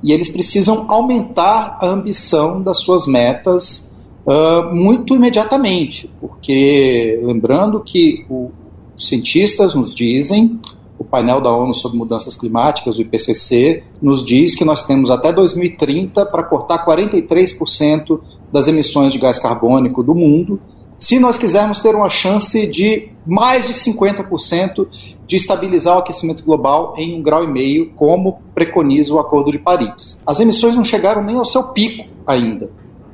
e 0.05 0.11
eles 0.11 0.29
precisam 0.29 0.85
aumentar 0.87 1.79
a 1.81 1.87
ambição 1.87 2.61
das 2.61 2.77
suas 2.77 3.07
metas 3.07 3.91
uh, 4.23 4.73
muito 4.73 5.15
imediatamente, 5.15 6.11
porque 6.21 7.19
lembrando 7.23 7.79
que 7.79 8.23
o, 8.29 8.51
os 8.95 9.07
cientistas 9.07 9.73
nos 9.73 9.95
dizem, 9.95 10.59
o 10.99 11.03
painel 11.03 11.41
da 11.41 11.51
ONU 11.51 11.73
sobre 11.73 11.97
mudanças 11.97 12.37
climáticas, 12.37 12.97
o 12.97 13.01
IPCC, 13.01 13.83
nos 13.99 14.23
diz 14.23 14.55
que 14.55 14.63
nós 14.63 14.83
temos 14.83 15.09
até 15.09 15.33
2030 15.33 16.25
para 16.27 16.43
cortar 16.43 16.85
43% 16.85 18.19
das 18.51 18.67
emissões 18.67 19.11
de 19.11 19.17
gás 19.17 19.39
carbônico 19.39 20.03
do 20.03 20.13
mundo, 20.13 20.61
se 20.97 21.19
nós 21.19 21.37
quisermos 21.37 21.81
ter 21.81 21.95
uma 21.95 22.09
chance 22.09 22.65
de 22.67 23.09
mais 23.25 23.67
de 23.67 23.73
50% 23.73 24.87
de 25.27 25.35
estabilizar 25.35 25.95
o 25.95 25.99
aquecimento 25.99 26.43
global 26.43 26.93
em 26.97 27.17
um 27.17 27.21
grau 27.21 27.43
e 27.43 27.47
meio, 27.47 27.91
como 27.91 28.39
preconiza 28.53 29.13
o 29.13 29.19
Acordo 29.19 29.51
de 29.51 29.59
Paris. 29.59 30.21
As 30.25 30.39
emissões 30.39 30.75
não 30.75 30.83
chegaram 30.83 31.23
nem 31.23 31.37
ao 31.37 31.45
seu 31.45 31.63
pico 31.63 32.05
ainda. 32.25 32.69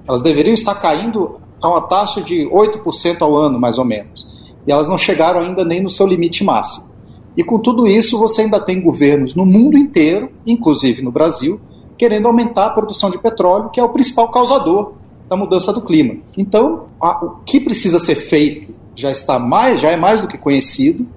Elas 0.08 0.22
deveriam 0.22 0.54
estar 0.54 0.76
caindo 0.76 1.40
a 1.62 1.70
uma 1.70 1.82
taxa 1.82 2.22
de 2.22 2.48
8% 2.50 3.22
ao 3.22 3.36
ano, 3.36 3.60
mais 3.60 3.78
ou 3.78 3.86
menos. 3.86 4.28
E 4.68 4.72
elas 4.72 4.90
não 4.90 4.98
chegaram 4.98 5.42
ainda 5.42 5.64
nem 5.64 5.82
no 5.82 5.90
seu 5.90 6.06
limite 6.06 6.44
máximo. 6.44 6.92
E 7.36 7.44
com 7.44 7.60
tudo 7.60 7.88
isso, 7.88 8.20
você 8.20 8.42
ainda 8.42 8.60
tem 8.60 8.82
governos 8.82 9.36
no 9.36 9.46
mundo 9.46 9.78
inteiro, 9.78 10.30
inclusive 10.46 11.02
no 11.02 11.12
Brasil, 11.12 11.62
querendo 11.98 12.28
aumentar 12.28 12.68
a 12.68 12.70
produção 12.72 13.10
de 13.10 13.18
petróleo, 13.20 13.70
que 13.70 13.80
é 13.80 13.84
o 13.84 13.90
principal 13.90 14.30
causador 14.30 14.94
da 15.30 15.38
mudança 15.38 15.72
do 15.72 15.82
clima. 15.82 16.16
Então, 16.38 16.88
a, 17.00 17.24
o 17.24 17.30
que 17.46 17.60
precisa 17.60 18.00
ser 18.00 18.16
feito 18.16 18.74
já 18.96 19.12
está 19.12 19.40
mais, 19.40 19.80
já 19.80 19.92
é 19.92 19.96
mais 19.96 20.20
do 20.20 20.28
que 20.28 20.38
conhecido. 20.38 21.08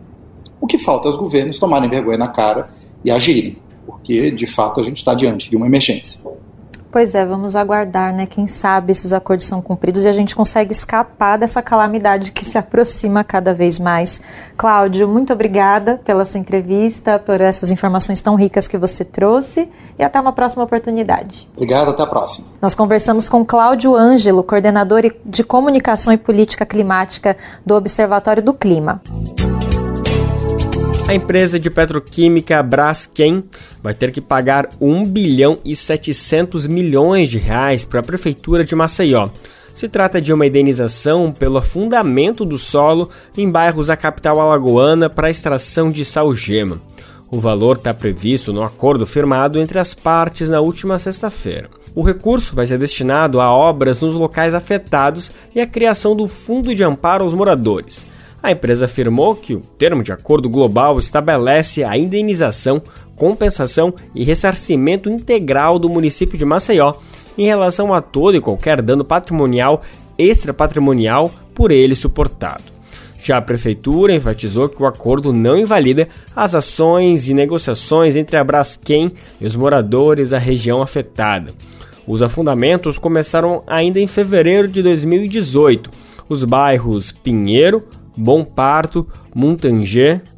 O 0.65 0.67
que 0.67 0.79
falta 0.79 1.09
é 1.09 1.11
os 1.11 1.19
governos 1.19 1.59
tomarem 1.59 1.91
vergonha 1.91 2.17
na 2.17 2.29
cara 2.29 2.71
e 3.05 3.11
agirem, 3.11 3.59
porque 3.85 4.31
de 4.31 4.47
fato 4.47 4.81
a 4.81 4.83
gente 4.83 4.97
está 4.97 5.13
diante 5.13 5.51
de 5.51 5.57
uma 5.59 5.67
emergência. 5.67 6.23
Pois 6.91 7.15
é, 7.15 7.27
vamos 7.27 7.55
aguardar, 7.55 8.15
né? 8.15 8.25
Quem 8.25 8.47
sabe 8.47 8.91
esses 8.91 9.13
acordos 9.13 9.45
são 9.45 9.61
cumpridos 9.61 10.07
e 10.07 10.09
a 10.09 10.13
gente 10.13 10.35
consegue 10.35 10.73
escapar 10.73 11.37
dessa 11.37 11.61
calamidade 11.61 12.33
que 12.33 12.47
se 12.47 12.57
aproxima 12.57 13.23
cada 13.23 13.53
vez 13.53 13.79
mais. 13.79 14.23
Cláudio, 14.57 15.07
muito 15.07 15.35
obrigada 15.35 16.01
pela 16.03 16.25
sua 16.25 16.41
entrevista, 16.41 17.19
por 17.19 17.43
essas 17.43 17.71
informações 17.71 18.23
tão 18.23 18.35
ricas 18.35 18.67
que 18.67 18.79
você 18.79 19.05
trouxe 19.05 19.69
e 19.99 20.03
até 20.03 20.19
uma 20.19 20.33
próxima 20.33 20.65
oportunidade. 20.65 21.47
Obrigado, 21.55 21.91
até 21.91 22.05
a 22.05 22.07
próxima. 22.07 22.47
Nós 22.63 22.75
conversamos 22.75 23.29
com 23.29 23.45
Cláudio 23.45 23.95
Ângelo, 23.95 24.43
coordenador 24.43 25.03
de 25.27 25.45
comunicação 25.45 26.11
e 26.11 26.17
política 26.17 26.65
climática 26.65 27.37
do 27.67 27.75
Observatório 27.75 28.43
do 28.43 28.55
Clima. 28.55 29.03
A 31.07 31.15
empresa 31.15 31.61
de 31.61 31.69
petroquímica 31.71 32.63
Braskem 32.63 33.45
vai 33.83 33.93
ter 33.93 34.11
que 34.11 34.23
pagar 34.23 34.69
1 34.81 35.05
bilhão 35.05 35.59
e 35.63 35.77
700 35.77 36.67
milhões 36.67 37.29
de 37.29 37.39
reais 37.39 37.85
para 37.85 38.01
a 38.01 38.03
prefeitura 38.03 38.65
de 38.65 38.75
Maceió. 38.75 39.29
Se 39.75 39.87
trata 39.87 40.19
de 40.19 40.33
uma 40.33 40.47
indenização 40.47 41.31
pelo 41.31 41.59
afundamento 41.59 42.45
do 42.45 42.57
solo 42.57 43.11
em 43.37 43.51
bairros 43.51 43.89
da 43.89 43.97
capital 43.99 44.41
alagoana 44.41 45.11
para 45.11 45.29
a 45.29 45.31
extração 45.31 45.91
de 45.91 46.07
salgema. 46.07 46.81
O 47.31 47.39
valor 47.39 47.77
está 47.77 47.93
previsto 47.93 48.51
no 48.53 48.63
acordo 48.63 49.07
firmado 49.07 49.61
entre 49.61 49.79
as 49.79 49.93
partes 49.93 50.49
na 50.49 50.61
última 50.61 50.99
sexta-feira. 50.99 51.69
O 51.95 52.03
recurso 52.03 52.57
vai 52.57 52.67
ser 52.67 52.79
destinado 52.79 53.41
a 53.41 53.53
obras 53.53 54.01
nos 54.01 54.15
locais 54.15 54.55
afetados 54.55 55.31
e 55.55 55.61
à 55.61 55.67
criação 55.67 56.17
do 56.17 56.27
Fundo 56.27 56.75
de 56.75 56.83
Amparo 56.83 57.25
aos 57.25 57.35
Moradores. 57.35 58.07
A 58.45 58.53
empresa 58.53 58.85
afirmou 58.85 59.35
que 59.35 59.55
o 59.55 59.61
termo 59.61 60.03
de 60.03 60.13
acordo 60.13 60.51
global 60.51 60.99
estabelece 60.99 61.83
a 61.83 61.97
indenização, 61.97 62.83
compensação 63.17 63.95
e 64.15 64.23
ressarcimento 64.23 65.09
integral 65.09 65.79
do 65.79 65.89
município 65.89 66.37
de 66.37 66.45
Maceió 66.45 66.93
em 67.39 67.47
relação 67.47 67.95
a 67.95 68.03
todo 68.03 68.37
e 68.37 68.43
qualquer 68.43 68.83
dano 68.83 69.03
patrimonial 69.03 69.81
extrapatrimonial 70.19 71.33
por 71.55 71.71
ele 71.71 71.95
suportado. 71.95 72.65
Já 73.19 73.39
a 73.39 73.43
prefeitura 73.43 74.15
enfatizou 74.15 74.69
que 74.69 74.83
o 74.83 74.85
acordo 74.85 75.33
não 75.33 75.57
invalida 75.57 76.07
as 76.37 76.55
ações 76.55 77.31
e 77.31 77.33
negociações 77.33 78.15
entre 78.15 78.37
a 78.37 78.45
Braskem 78.45 79.11
e 79.41 79.47
os 79.47 79.57
moradores 79.57 80.29
da 80.29 80.39
região 80.39 80.83
afetada. 80.83 81.51
Os 82.07 82.21
afundamentos 82.21 82.99
começaram 82.99 83.63
ainda 83.67 83.99
em 83.99 84.07
fevereiro 84.07 84.69
de 84.69 84.83
2018. 84.83 85.89
Os 86.29 86.45
bairros 86.45 87.11
Pinheiro, 87.11 87.83
Bom 88.17 88.45
Parto, 88.45 89.07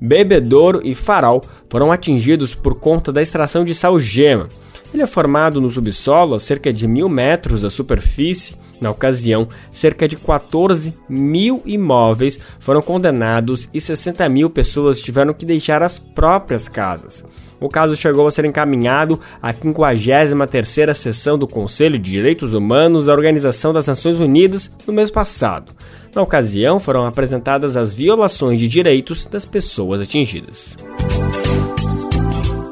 Bebedouro 0.00 0.80
e 0.84 0.94
Farol 0.94 1.42
foram 1.68 1.92
atingidos 1.92 2.54
por 2.54 2.76
conta 2.76 3.12
da 3.12 3.20
extração 3.20 3.64
de 3.64 3.74
salgema. 3.74 4.48
Ele 4.92 5.02
é 5.02 5.06
formado 5.06 5.60
no 5.60 5.70
subsolo 5.70 6.34
a 6.34 6.38
cerca 6.38 6.72
de 6.72 6.86
mil 6.86 7.08
metros 7.08 7.62
da 7.62 7.70
superfície. 7.70 8.54
Na 8.80 8.90
ocasião, 8.90 9.48
cerca 9.72 10.06
de 10.06 10.16
14 10.16 10.94
mil 11.08 11.62
imóveis 11.64 12.38
foram 12.58 12.82
condenados 12.82 13.68
e 13.72 13.80
60 13.80 14.28
mil 14.28 14.50
pessoas 14.50 15.00
tiveram 15.00 15.32
que 15.32 15.46
deixar 15.46 15.82
as 15.82 15.98
próprias 15.98 16.68
casas. 16.68 17.24
O 17.60 17.68
caso 17.68 17.96
chegou 17.96 18.26
a 18.26 18.30
ser 18.30 18.44
encaminhado 18.44 19.20
à 19.40 19.52
53ª 19.52 20.92
sessão 20.94 21.38
do 21.38 21.46
Conselho 21.46 21.98
de 21.98 22.10
Direitos 22.10 22.52
Humanos 22.52 23.06
da 23.06 23.12
Organização 23.12 23.72
das 23.72 23.86
Nações 23.86 24.20
Unidas 24.20 24.70
no 24.86 24.92
mês 24.92 25.10
passado. 25.10 25.72
Na 26.14 26.22
ocasião, 26.22 26.78
foram 26.78 27.06
apresentadas 27.06 27.76
as 27.76 27.94
violações 27.94 28.60
de 28.60 28.68
direitos 28.68 29.26
das 29.26 29.44
pessoas 29.44 30.00
atingidas. 30.00 30.76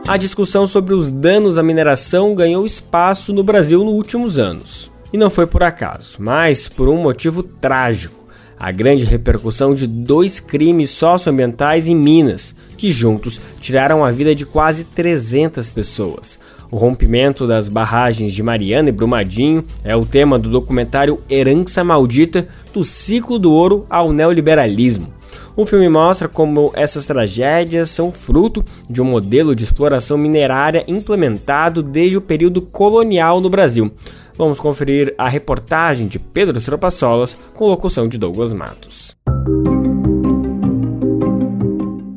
A 0.06 0.18
discussão 0.18 0.66
sobre 0.66 0.94
os 0.94 1.10
danos 1.10 1.56
à 1.56 1.62
mineração 1.62 2.34
ganhou 2.34 2.66
espaço 2.66 3.32
no 3.32 3.42
Brasil 3.42 3.82
nos 3.82 3.94
últimos 3.94 4.38
anos. 4.38 4.90
E 5.12 5.16
não 5.16 5.30
foi 5.30 5.46
por 5.46 5.62
acaso, 5.62 6.16
mas 6.18 6.68
por 6.68 6.88
um 6.88 6.96
motivo 6.96 7.42
trágico 7.42 8.23
a 8.58 8.70
grande 8.70 9.04
repercussão 9.04 9.74
de 9.74 9.86
dois 9.86 10.40
crimes 10.40 10.90
socioambientais 10.90 11.86
em 11.88 11.94
Minas, 11.94 12.54
que 12.76 12.92
juntos 12.92 13.40
tiraram 13.60 14.04
a 14.04 14.10
vida 14.10 14.34
de 14.34 14.46
quase 14.46 14.84
300 14.84 15.70
pessoas. 15.70 16.38
O 16.70 16.76
rompimento 16.76 17.46
das 17.46 17.68
barragens 17.68 18.32
de 18.32 18.42
Mariana 18.42 18.88
e 18.88 18.92
Brumadinho 18.92 19.64
é 19.84 19.94
o 19.94 20.04
tema 20.04 20.38
do 20.38 20.50
documentário 20.50 21.20
Herança 21.30 21.84
Maldita 21.84 22.48
do 22.72 22.82
ciclo 22.84 23.38
do 23.38 23.52
ouro 23.52 23.86
ao 23.88 24.12
neoliberalismo. 24.12 25.12
O 25.56 25.64
filme 25.64 25.88
mostra 25.88 26.26
como 26.26 26.72
essas 26.74 27.06
tragédias 27.06 27.90
são 27.90 28.10
fruto 28.10 28.64
de 28.90 29.00
um 29.00 29.04
modelo 29.04 29.54
de 29.54 29.62
exploração 29.62 30.18
minerária 30.18 30.84
implementado 30.88 31.80
desde 31.80 32.16
o 32.16 32.20
período 32.20 32.60
colonial 32.60 33.40
no 33.40 33.48
Brasil. 33.48 33.92
Vamos 34.36 34.58
conferir 34.58 35.14
a 35.16 35.28
reportagem 35.28 36.08
de 36.08 36.18
Pedro 36.18 36.60
Tropassolas 36.60 37.36
com 37.54 37.66
locução 37.66 38.08
de 38.08 38.18
Douglas 38.18 38.52
Matos. 38.52 39.14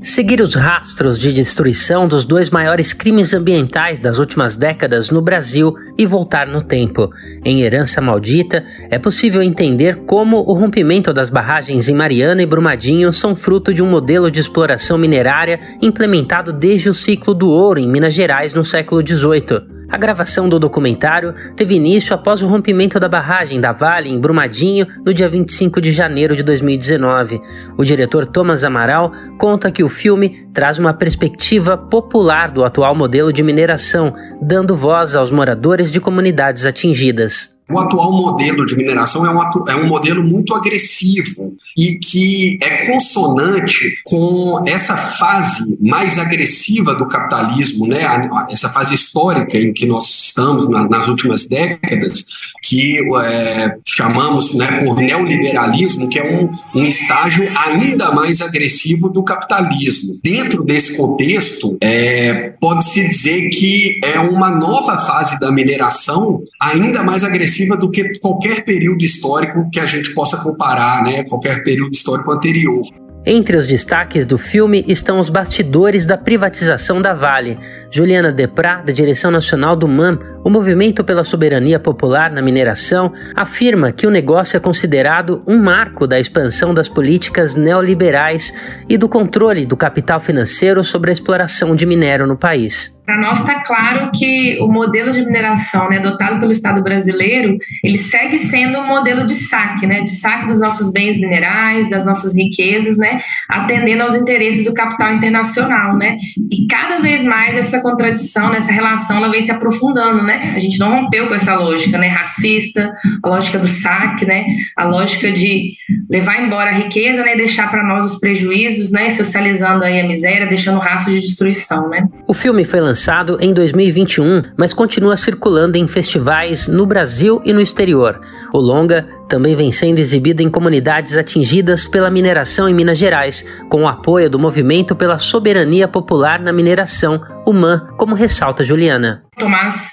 Seguir 0.02 0.42
os 0.42 0.56
rastros 0.56 1.20
de 1.20 1.32
destruição 1.32 2.08
dos 2.08 2.26
dois 2.26 2.50
maiores 2.50 2.92
crimes 2.92 3.34
ambientais 3.36 4.00
das 4.00 4.18
últimas 4.18 4.56
décadas 4.56 5.12
no 5.12 5.22
Brasil 5.22 5.76
e 5.96 6.08
voltar 6.08 6.48
no 6.48 6.62
tempo. 6.62 7.10
Em 7.46 7.62
Herança 7.62 8.02
Maldita, 8.02 8.66
é 8.90 8.98
possível 8.98 9.44
entender 9.44 10.06
como 10.06 10.38
o 10.38 10.54
rompimento 10.54 11.14
das 11.14 11.30
barragens 11.30 11.88
em 11.88 11.94
Mariana 11.94 12.42
e 12.42 12.48
Brumadinho 12.48 13.14
são 13.14 13.36
fruto 13.36 13.72
de 13.74 13.84
um 13.84 13.90
modelo 13.90 14.32
de 14.32 14.40
exploração 14.40 14.98
minerária 14.98 15.60
implementado 15.82 16.52
desde 16.52 16.90
o 16.90 16.94
ciclo 16.96 17.36
do 17.36 17.50
ouro 17.50 17.80
em 17.80 17.88
Minas 17.88 18.14
Gerais 18.14 18.54
no 18.56 18.66
século 18.66 19.06
XVIII. 19.06 19.77
A 19.89 19.98
gravação 19.98 20.50
do 20.50 20.60
documentário 20.60 21.34
teve 21.56 21.75
início 21.75 22.13
após 22.13 22.44
o 22.44 22.48
rompimento 22.48 23.00
da 23.00 23.08
barragem 23.08 23.60
da 23.60 23.72
Vale 23.72 24.10
em 24.10 24.20
Brumadinho 24.20 24.86
no 25.06 25.13
dia 25.13 25.29
25 25.29 25.79
de 25.79 25.91
janeiro 25.91 26.36
de 26.36 26.44
2019. 26.44 27.41
O 27.77 27.86
diretor 27.86 28.25
Thomas 28.25 28.65
Amaral 28.65 29.13
conta 29.38 29.72
que 29.72 29.84
o 29.84 29.89
filme 29.89 30.48
traz 30.53 30.77
uma 30.77 30.94
perspectiva 30.94 31.77
popular 31.77 32.51
do 32.51 32.65
atual 32.65 32.94
modelo 32.94 33.32
de 33.32 33.41
mineração, 33.41 34.13
dando 34.41 34.75
voz 34.75 35.15
aos 35.15 35.32
moradores 35.32 35.89
de 35.89 36.01
comunidades 36.01 36.65
atingidas. 36.65 37.57
O 37.70 37.78
atual 37.80 38.14
modelo 38.14 38.66
de 38.66 38.78
mineração 38.78 39.26
é 39.26 39.30
um, 39.30 39.68
é 39.68 39.76
um 39.76 39.88
modelo 39.88 40.24
muito 40.24 40.56
agressivo 40.56 41.54
e 41.76 41.96
que 41.96 42.58
é 42.62 42.86
consonante 42.88 43.98
com 44.06 44.64
essa 44.66 44.96
fase 44.96 45.78
mais 45.82 46.18
agressiva 46.18 46.96
do 46.96 47.08
capitalismo, 47.10 47.86
né? 47.86 48.06
essa 48.50 48.70
fase 48.70 48.96
histórica 48.96 49.58
em 49.58 49.74
que 49.74 49.86
nós 49.86 50.10
estamos 50.10 50.70
na, 50.70 50.88
nas 50.88 51.10
últimas 51.10 51.46
décadas, 51.46 52.26
que 52.64 53.00
é, 53.22 53.76
chamamos 53.86 54.54
né, 54.54 54.80
por 54.84 54.96
neoliberalismo, 54.96 56.08
que 56.08 56.20
é 56.20 56.24
um, 56.24 56.50
um 56.74 56.86
estágio 56.86 57.52
ainda 57.58 58.12
mais 58.12 58.42
agressivo 58.42 59.10
do 59.10 59.24
capitalismo. 59.24 60.18
Dentro 60.24 60.64
desse 60.64 60.96
contexto, 60.96 61.78
é, 61.82 62.54
pode-se 62.62 63.06
dizer 63.10 63.50
que 63.50 64.00
é 64.04 64.20
uma 64.20 64.50
nova 64.50 64.98
fase 64.98 65.38
da 65.38 65.52
mineração 65.52 66.42
ainda 66.62 67.04
mais 67.04 67.26
agressiva 67.26 67.57
do 67.78 67.90
que 67.90 68.20
qualquer 68.20 68.64
período 68.64 69.04
histórico 69.04 69.70
que 69.72 69.80
a 69.80 69.86
gente 69.86 70.14
possa 70.14 70.38
comparar, 70.38 71.04
né, 71.04 71.24
qualquer 71.24 71.64
período 71.64 71.94
histórico 71.94 72.32
anterior. 72.32 72.82
Entre 73.30 73.58
os 73.58 73.68
destaques 73.68 74.26
do 74.26 74.38
filme 74.38 74.86
estão 74.88 75.20
os 75.20 75.30
bastidores 75.30 76.06
da 76.06 76.18
privatização 76.18 77.02
da 77.02 77.14
Vale. 77.14 77.60
Juliana 77.92 78.32
Deprá, 78.32 78.82
da 78.82 78.94
direção 78.94 79.30
nacional 79.30 79.76
do 79.76 79.86
MAM, 79.86 80.18
o 80.48 80.50
Movimento 80.50 81.04
pela 81.04 81.25
Soberania 81.25 81.77
Popular 81.77 82.32
na 82.32 82.42
Mineração, 82.42 83.12
afirma 83.36 83.92
que 83.92 84.08
o 84.08 84.10
negócio 84.10 84.56
é 84.56 84.62
considerado 84.62 85.44
um 85.46 85.62
marco 85.62 86.08
da 86.08 86.18
expansão 86.18 86.74
das 86.74 86.88
políticas 86.88 87.58
neoliberais 87.58 88.54
e 88.88 88.98
do 88.98 89.10
controle 89.10 89.66
do 89.66 89.75
capital 89.75 90.22
financeiro 90.22 90.86
sobre 90.86 91.10
a 91.10 91.13
exploração 91.13 91.75
de 91.75 91.86
minério 91.86 92.25
no 92.25 92.38
país. 92.38 92.96
Para 93.08 93.22
nós 93.22 93.39
está 93.39 93.63
claro 93.63 94.12
que 94.13 94.58
o 94.60 94.68
modelo 94.68 95.13
de 95.13 95.25
mineração 95.25 95.89
né, 95.89 95.98
adotado 95.98 96.42
pelo 96.42 96.51
Estado 96.51 96.84
brasileiro, 96.84 97.58
ele 97.82 97.98
segue 97.98 98.38
sendo 98.38 98.80
um 98.80 98.86
modelo 98.86 99.25
de 99.25 99.34
saque, 99.34 99.88
né, 99.88 100.01
de 100.01 100.10
saque 100.10 100.46
dos 100.46 100.60
nossos 100.60 100.92
bens 100.92 101.18
minerais, 101.18 101.89
das 101.89 102.06
nossas 102.06 102.36
riquezas, 102.36 102.98
né, 102.98 103.20
atendendo 103.50 104.04
aos 104.04 104.13
interesses 104.13 104.66
do 104.66 104.74
capital 104.74 105.13
internacional, 105.13 105.96
né, 105.96 106.18
e 106.51 106.68
cada 106.68 107.00
vez 107.00 107.24
mais 107.24 107.56
essa 107.56 107.82
contradição, 107.82 108.54
essa 108.54 108.74
relação, 108.74 109.16
ela 109.16 109.32
vem 109.32 109.42
se 109.42 109.51
aprofundando, 109.51 110.22
né, 110.24 110.37
a 110.56 110.60
gente 110.60 110.79
não 110.79 110.89
rompeu 110.89 111.27
com 111.27 111.34
essa 111.34 111.56
lógica, 111.56 111.98
né, 111.98 112.08
racista, 112.08 112.94
a 113.24 113.27
lógica 113.27 113.58
do 113.60 113.67
saque, 113.67 114.25
né, 114.25 114.46
a 114.77 114.88
lógica 114.88 115.32
de 115.32 115.72
levar 116.10 116.41
embora 116.41 116.70
a 116.70 116.74
riqueza, 116.74 117.24
né, 117.24 117.34
e 117.34 117.38
deixar 117.38 117.70
para 117.70 117.84
nós 117.84 118.06
os 118.06 118.20
prejuízos, 118.20 118.91
né, 118.91 119.10
socializando 119.10 119.84
aí 119.84 120.00
a 120.00 120.08
miséria, 120.08 120.48
deixando 120.48 120.79
rastro 120.79 121.13
de 121.13 121.22
destruição, 121.22 121.89
né. 121.89 122.08
O 122.27 122.34
filme 122.34 122.65
foi 122.65 122.79
lançado 122.79 122.98
lançado 123.08 123.38
em 123.41 123.53
2021, 123.53 124.44
mas 124.58 124.74
continua 124.74 125.15
circulando 125.17 125.77
em 125.77 125.88
festivais 125.88 126.67
no 126.67 126.86
Brasil 126.86 127.41
e 127.46 127.53
no 127.53 127.62
exterior. 127.62 128.20
O 128.54 128.60
longa 128.60 129.08
também 129.27 129.56
vem 129.56 129.72
sendo 129.72 130.00
exibido 130.00 130.42
em 130.42 130.50
comunidades 130.50 131.18
atingidas 131.18 131.88
pela 131.88 132.10
mineração 132.10 132.70
em 132.70 132.74
Minas 132.74 132.98
Gerais, 132.98 133.46
com 133.70 133.84
o 133.84 133.88
apoio 133.88 134.30
do 134.30 134.39
Movimento 134.39 134.96
pela 134.96 135.18
Soberania 135.18 135.88
Popular 135.88 136.39
na 136.39 136.54
Mineração, 136.54 137.22
o 137.46 137.54
MAN, 137.54 137.88
como 137.98 138.16
ressalta 138.16 138.63
Juliana. 138.63 139.24
Tomás 139.38 139.92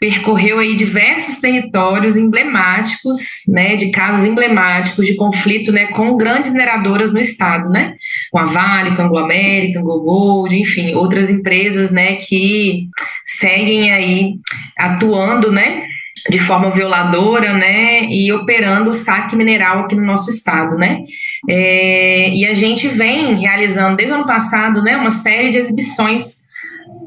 percorreu 0.00 0.60
aí 0.60 0.76
diversos 0.76 1.38
territórios 1.38 2.16
emblemáticos, 2.16 3.18
né, 3.48 3.74
de 3.74 3.90
casos 3.90 4.24
emblemáticos 4.24 5.04
de 5.04 5.16
conflito, 5.16 5.72
né, 5.72 5.86
com 5.86 6.16
grandes 6.16 6.52
mineradoras 6.52 7.12
no 7.12 7.18
estado, 7.18 7.68
né, 7.68 7.94
com 8.30 8.38
a 8.38 8.44
Vale, 8.44 8.94
com 8.94 9.02
a 9.02 9.04
Anglo 9.06 9.18
American, 9.18 9.82
Go 9.82 10.00
Gold, 10.00 10.56
enfim, 10.56 10.94
outras 10.94 11.28
empresas, 11.28 11.90
né, 11.90 12.14
que 12.14 12.86
seguem 13.24 13.92
aí 13.92 14.34
atuando, 14.78 15.50
né, 15.50 15.82
de 16.30 16.38
forma 16.38 16.70
violadora, 16.70 17.52
né, 17.52 18.04
e 18.04 18.32
operando 18.32 18.90
o 18.90 18.94
saque 18.94 19.36
mineral 19.36 19.80
aqui 19.80 19.94
no 19.94 20.04
nosso 20.04 20.30
estado, 20.30 20.76
né, 20.76 21.02
é, 21.48 22.30
e 22.30 22.46
a 22.46 22.54
gente 22.54 22.88
vem 22.88 23.36
realizando 23.36 23.96
desde 23.96 24.12
o 24.12 24.16
ano 24.16 24.26
passado, 24.26 24.82
né, 24.82 24.96
uma 24.96 25.10
série 25.10 25.50
de 25.50 25.58
exibições 25.58 26.48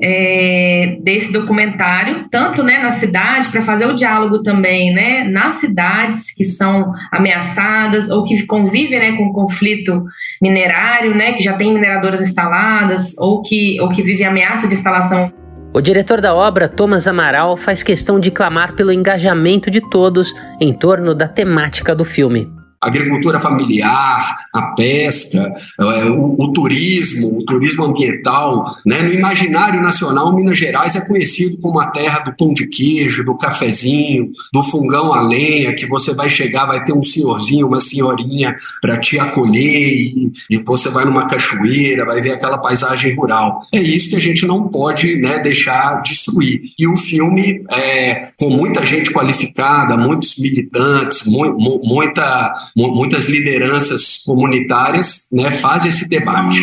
é, 0.01 0.98
desse 1.03 1.32
documentário, 1.32 2.25
tanto 2.30 2.63
né, 2.63 2.80
na 2.80 2.89
cidade, 2.89 3.50
para 3.50 3.62
fazer 3.62 3.86
o 3.86 3.94
diálogo 3.94 4.41
também 4.41 4.91
né, 4.94 5.24
nas 5.24 5.56
cidades 5.56 6.34
que 6.34 6.44
são 6.44 6.91
ameaçadas 7.12 8.10
ou 8.10 8.24
que 8.24 8.46
convivem 8.48 9.00
né, 9.00 9.12
com 9.18 9.32
conflito 9.32 10.03
minerário, 10.41 11.15
né, 11.15 11.34
que 11.34 11.44
já 11.44 11.53
tem 11.53 11.72
mineradoras 11.72 12.20
instaladas 12.20 13.15
ou 13.20 13.44
que, 13.44 13.80
ou 13.80 13.89
que 13.89 14.01
vivem 14.01 14.25
ameaça 14.25 14.68
de 14.68 14.74
instalação 14.74 15.32
o 15.74 15.82
diretor 15.82 16.20
da 16.22 16.34
obra, 16.34 16.68
Thomas 16.68 17.08
Amaral, 17.08 17.56
faz 17.56 17.82
questão 17.82 18.20
de 18.20 18.30
clamar 18.30 18.74
pelo 18.74 18.92
engajamento 18.92 19.72
de 19.72 19.82
todos 19.90 20.34
em 20.60 20.74
torno 20.74 21.16
da 21.16 21.28
temática 21.28 21.96
do 21.96 22.03
filme 22.03 22.60
agricultura 22.81 23.39
familiar, 23.39 24.37
a 24.51 24.74
pesca, 24.74 25.53
é, 25.79 26.05
o, 26.05 26.35
o, 26.37 26.51
turismo, 26.51 27.37
o 27.37 27.46
turismo 27.46 27.83
ambiental. 27.85 28.75
Né? 28.85 29.03
No 29.03 29.13
imaginário 29.13 29.81
nacional, 29.81 30.35
Minas 30.35 30.57
Gerais 30.57 30.96
é 30.96 31.01
conhecido 31.01 31.59
como 31.61 31.79
a 31.79 31.87
terra 31.87 32.20
do 32.20 32.33
pão 32.33 32.53
de 32.53 32.65
queijo, 32.67 33.24
do 33.24 33.37
cafezinho, 33.37 34.31
do 34.51 34.63
fungão 34.63 35.13
a 35.13 35.22
lenha, 35.22 35.75
que 35.75 35.85
você 35.85 36.13
vai 36.13 36.29
chegar, 36.29 36.65
vai 36.65 36.83
ter 36.83 36.94
um 36.94 37.03
senhorzinho, 37.03 37.67
uma 37.67 37.79
senhorinha 37.79 38.55
para 38.81 38.98
te 38.98 39.20
acolher 39.20 39.61
e, 39.61 40.31
e, 40.50 40.57
você 40.57 40.89
vai 40.89 41.05
numa 41.05 41.27
cachoeira, 41.27 42.05
vai 42.05 42.22
ver 42.22 42.31
aquela 42.31 42.57
paisagem 42.57 43.15
rural. 43.15 43.67
É 43.72 43.79
isso 43.79 44.09
que 44.09 44.15
a 44.15 44.22
gente 44.22 44.46
não 44.48 44.70
pode 44.70 45.17
né, 45.17 45.39
deixar 45.39 46.01
destruir. 46.01 46.61
E 46.79 46.87
o 46.87 46.96
filme, 46.96 47.63
é, 47.70 48.29
com 48.39 48.50
muita 48.50 48.85
gente 48.85 49.11
qualificada, 49.11 49.98
muitos 49.98 50.37
militantes, 50.37 51.24
mu 51.25 51.51
muita 51.83 52.51
muitas 52.75 53.25
lideranças 53.25 54.22
comunitárias 54.25 55.27
né, 55.31 55.51
fazem 55.51 55.90
esse 55.90 56.07
debate. 56.07 56.60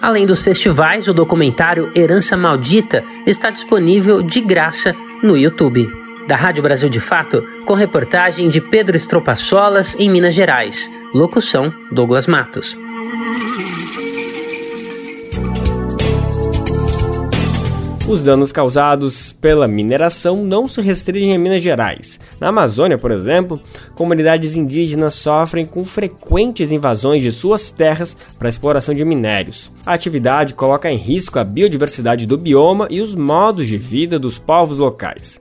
Além 0.00 0.26
dos 0.26 0.42
festivais, 0.42 1.08
o 1.08 1.14
documentário 1.14 1.90
Herança 1.94 2.36
Maldita 2.36 3.02
está 3.26 3.48
disponível 3.48 4.20
de 4.22 4.40
graça 4.40 4.94
no 5.22 5.36
YouTube. 5.36 5.88
Da 6.28 6.36
Rádio 6.36 6.62
Brasil 6.62 6.88
de 6.88 7.00
Fato, 7.00 7.42
com 7.66 7.74
reportagem 7.74 8.48
de 8.48 8.60
Pedro 8.60 8.96
Estropaçolas 8.96 9.94
em 9.98 10.10
Minas 10.10 10.34
Gerais. 10.34 10.90
Locução: 11.14 11.72
Douglas 11.90 12.26
Matos. 12.26 12.76
Os 18.14 18.22
danos 18.22 18.52
causados 18.52 19.32
pela 19.32 19.66
mineração 19.66 20.44
não 20.44 20.68
se 20.68 20.80
restringem 20.80 21.34
a 21.34 21.38
Minas 21.38 21.60
Gerais. 21.60 22.20
Na 22.38 22.46
Amazônia, 22.46 22.96
por 22.96 23.10
exemplo, 23.10 23.60
comunidades 23.96 24.56
indígenas 24.56 25.16
sofrem 25.16 25.66
com 25.66 25.82
frequentes 25.82 26.70
invasões 26.70 27.22
de 27.22 27.32
suas 27.32 27.72
terras 27.72 28.16
para 28.38 28.48
exploração 28.48 28.94
de 28.94 29.04
minérios. 29.04 29.68
A 29.84 29.94
atividade 29.94 30.54
coloca 30.54 30.88
em 30.88 30.96
risco 30.96 31.40
a 31.40 31.44
biodiversidade 31.44 32.24
do 32.24 32.38
bioma 32.38 32.86
e 32.88 33.00
os 33.00 33.16
modos 33.16 33.66
de 33.66 33.76
vida 33.76 34.16
dos 34.16 34.38
povos 34.38 34.78
locais. 34.78 35.40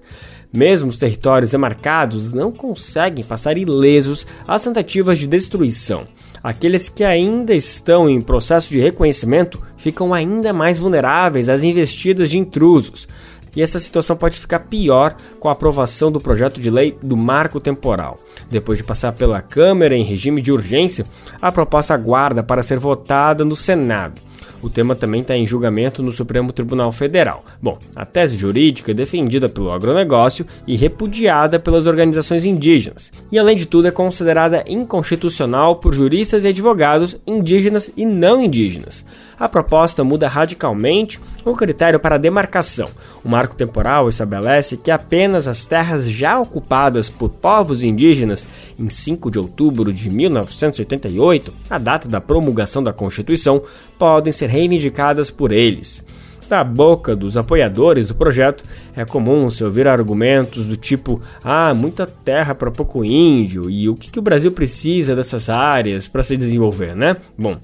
Mesmo 0.51 0.89
os 0.89 0.97
territórios 0.97 1.51
demarcados 1.51 2.33
não 2.33 2.51
conseguem 2.51 3.23
passar 3.23 3.55
ilesos 3.55 4.25
às 4.47 4.63
tentativas 4.63 5.19
de 5.19 5.27
destruição. 5.27 6.07
Aqueles 6.43 6.89
que 6.89 7.05
ainda 7.05 7.55
estão 7.55 8.09
em 8.09 8.19
processo 8.19 8.67
de 8.67 8.79
reconhecimento 8.79 9.63
ficam 9.77 10.13
ainda 10.13 10.51
mais 10.51 10.77
vulneráveis 10.77 11.47
às 11.47 11.63
investidas 11.63 12.29
de 12.29 12.37
intrusos. 12.37 13.07
E 13.55 13.61
essa 13.61 13.79
situação 13.79 14.17
pode 14.17 14.37
ficar 14.37 14.59
pior 14.59 15.15
com 15.39 15.47
a 15.47 15.53
aprovação 15.53 16.11
do 16.11 16.19
projeto 16.19 16.59
de 16.59 16.69
lei 16.69 16.97
do 17.01 17.15
marco 17.15 17.61
temporal. 17.61 18.19
Depois 18.49 18.77
de 18.77 18.83
passar 18.83 19.13
pela 19.13 19.41
Câmara 19.41 19.95
em 19.95 20.03
regime 20.03 20.41
de 20.41 20.51
urgência, 20.51 21.05
a 21.41 21.51
proposta 21.51 21.93
aguarda 21.93 22.43
para 22.43 22.63
ser 22.63 22.77
votada 22.77 23.45
no 23.45 23.55
Senado. 23.55 24.19
O 24.63 24.69
tema 24.69 24.95
também 24.95 25.19
está 25.19 25.35
em 25.35 25.45
julgamento 25.45 26.01
no 26.01 26.13
Supremo 26.13 26.53
Tribunal 26.53 26.89
Federal. 26.93 27.43
Bom, 27.61 27.77
a 27.93 28.05
tese 28.05 28.37
jurídica 28.37 28.91
é 28.91 28.93
defendida 28.93 29.49
pelo 29.49 29.69
agronegócio 29.69 30.47
e 30.65 30.77
repudiada 30.77 31.59
pelas 31.59 31.85
organizações 31.85 32.45
indígenas, 32.45 33.11
e 33.29 33.37
além 33.37 33.57
de 33.57 33.65
tudo 33.65 33.89
é 33.89 33.91
considerada 33.91 34.63
inconstitucional 34.65 35.75
por 35.75 35.93
juristas 35.93 36.45
e 36.45 36.47
advogados 36.47 37.17
indígenas 37.27 37.91
e 37.97 38.05
não 38.05 38.41
indígenas. 38.41 39.05
A 39.43 39.49
proposta 39.49 40.05
muda 40.05 40.29
radicalmente 40.29 41.19
o 41.43 41.53
critério 41.53 41.99
para 41.99 42.17
demarcação. 42.17 42.89
O 43.25 43.27
marco 43.27 43.57
temporal 43.57 44.07
estabelece 44.07 44.77
que 44.77 44.89
apenas 44.89 45.49
as 45.49 45.65
terras 45.65 46.09
já 46.09 46.39
ocupadas 46.39 47.09
por 47.09 47.27
povos 47.27 47.83
indígenas 47.83 48.47
em 48.79 48.89
5 48.89 49.29
de 49.29 49.39
outubro 49.39 49.91
de 49.91 50.09
1988, 50.09 51.53
a 51.69 51.77
data 51.77 52.07
da 52.07 52.21
promulgação 52.21 52.81
da 52.81 52.93
Constituição, 52.93 53.61
podem 53.99 54.31
ser 54.31 54.47
reivindicadas 54.47 55.29
por 55.29 55.51
eles. 55.51 56.05
Da 56.47 56.63
boca 56.63 57.13
dos 57.13 57.35
apoiadores 57.35 58.07
do 58.07 58.15
projeto, 58.15 58.63
é 58.95 59.03
comum 59.03 59.49
se 59.49 59.61
ouvir 59.61 59.89
argumentos 59.89 60.67
do 60.67 60.77
tipo: 60.77 61.21
ah, 61.43 61.73
muita 61.75 62.05
terra 62.05 62.55
para 62.55 62.71
pouco 62.71 63.03
índio, 63.03 63.69
e 63.69 63.89
o 63.89 63.95
que, 63.95 64.09
que 64.09 64.19
o 64.19 64.21
Brasil 64.21 64.53
precisa 64.53 65.13
dessas 65.13 65.49
áreas 65.49 66.07
para 66.07 66.23
se 66.23 66.37
desenvolver, 66.37 66.95
né? 66.95 67.17
Bom, 67.37 67.57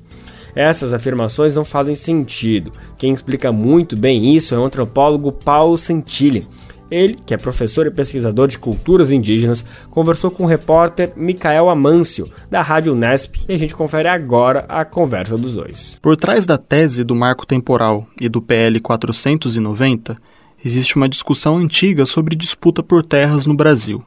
essas 0.59 0.91
afirmações 0.91 1.55
não 1.55 1.63
fazem 1.63 1.95
sentido. 1.95 2.71
Quem 2.97 3.13
explica 3.13 3.49
muito 3.49 3.95
bem 3.95 4.35
isso 4.35 4.53
é 4.53 4.57
o 4.57 4.63
antropólogo 4.65 5.31
Paulo 5.31 5.77
Santilli. 5.77 6.45
Ele, 6.91 7.17
que 7.25 7.33
é 7.33 7.37
professor 7.37 7.87
e 7.87 7.91
pesquisador 7.91 8.49
de 8.49 8.59
culturas 8.59 9.09
indígenas, 9.09 9.63
conversou 9.89 10.29
com 10.29 10.43
o 10.43 10.47
repórter 10.47 11.13
Micael 11.15 11.69
Amâncio, 11.69 12.27
da 12.51 12.61
Rádio 12.61 12.91
Unesp, 12.91 13.35
e 13.47 13.53
a 13.53 13.57
gente 13.57 13.73
confere 13.73 14.09
agora 14.09 14.65
a 14.67 14.83
conversa 14.83 15.37
dos 15.37 15.53
dois. 15.53 15.97
Por 16.01 16.17
trás 16.17 16.45
da 16.45 16.57
tese 16.57 17.05
do 17.05 17.15
marco 17.15 17.45
temporal 17.45 18.05
e 18.19 18.27
do 18.27 18.41
PL 18.41 18.81
490, 18.81 20.17
existe 20.65 20.97
uma 20.97 21.07
discussão 21.07 21.57
antiga 21.57 22.05
sobre 22.05 22.35
disputa 22.35 22.83
por 22.83 23.01
terras 23.01 23.45
no 23.45 23.53
Brasil. 23.53 24.03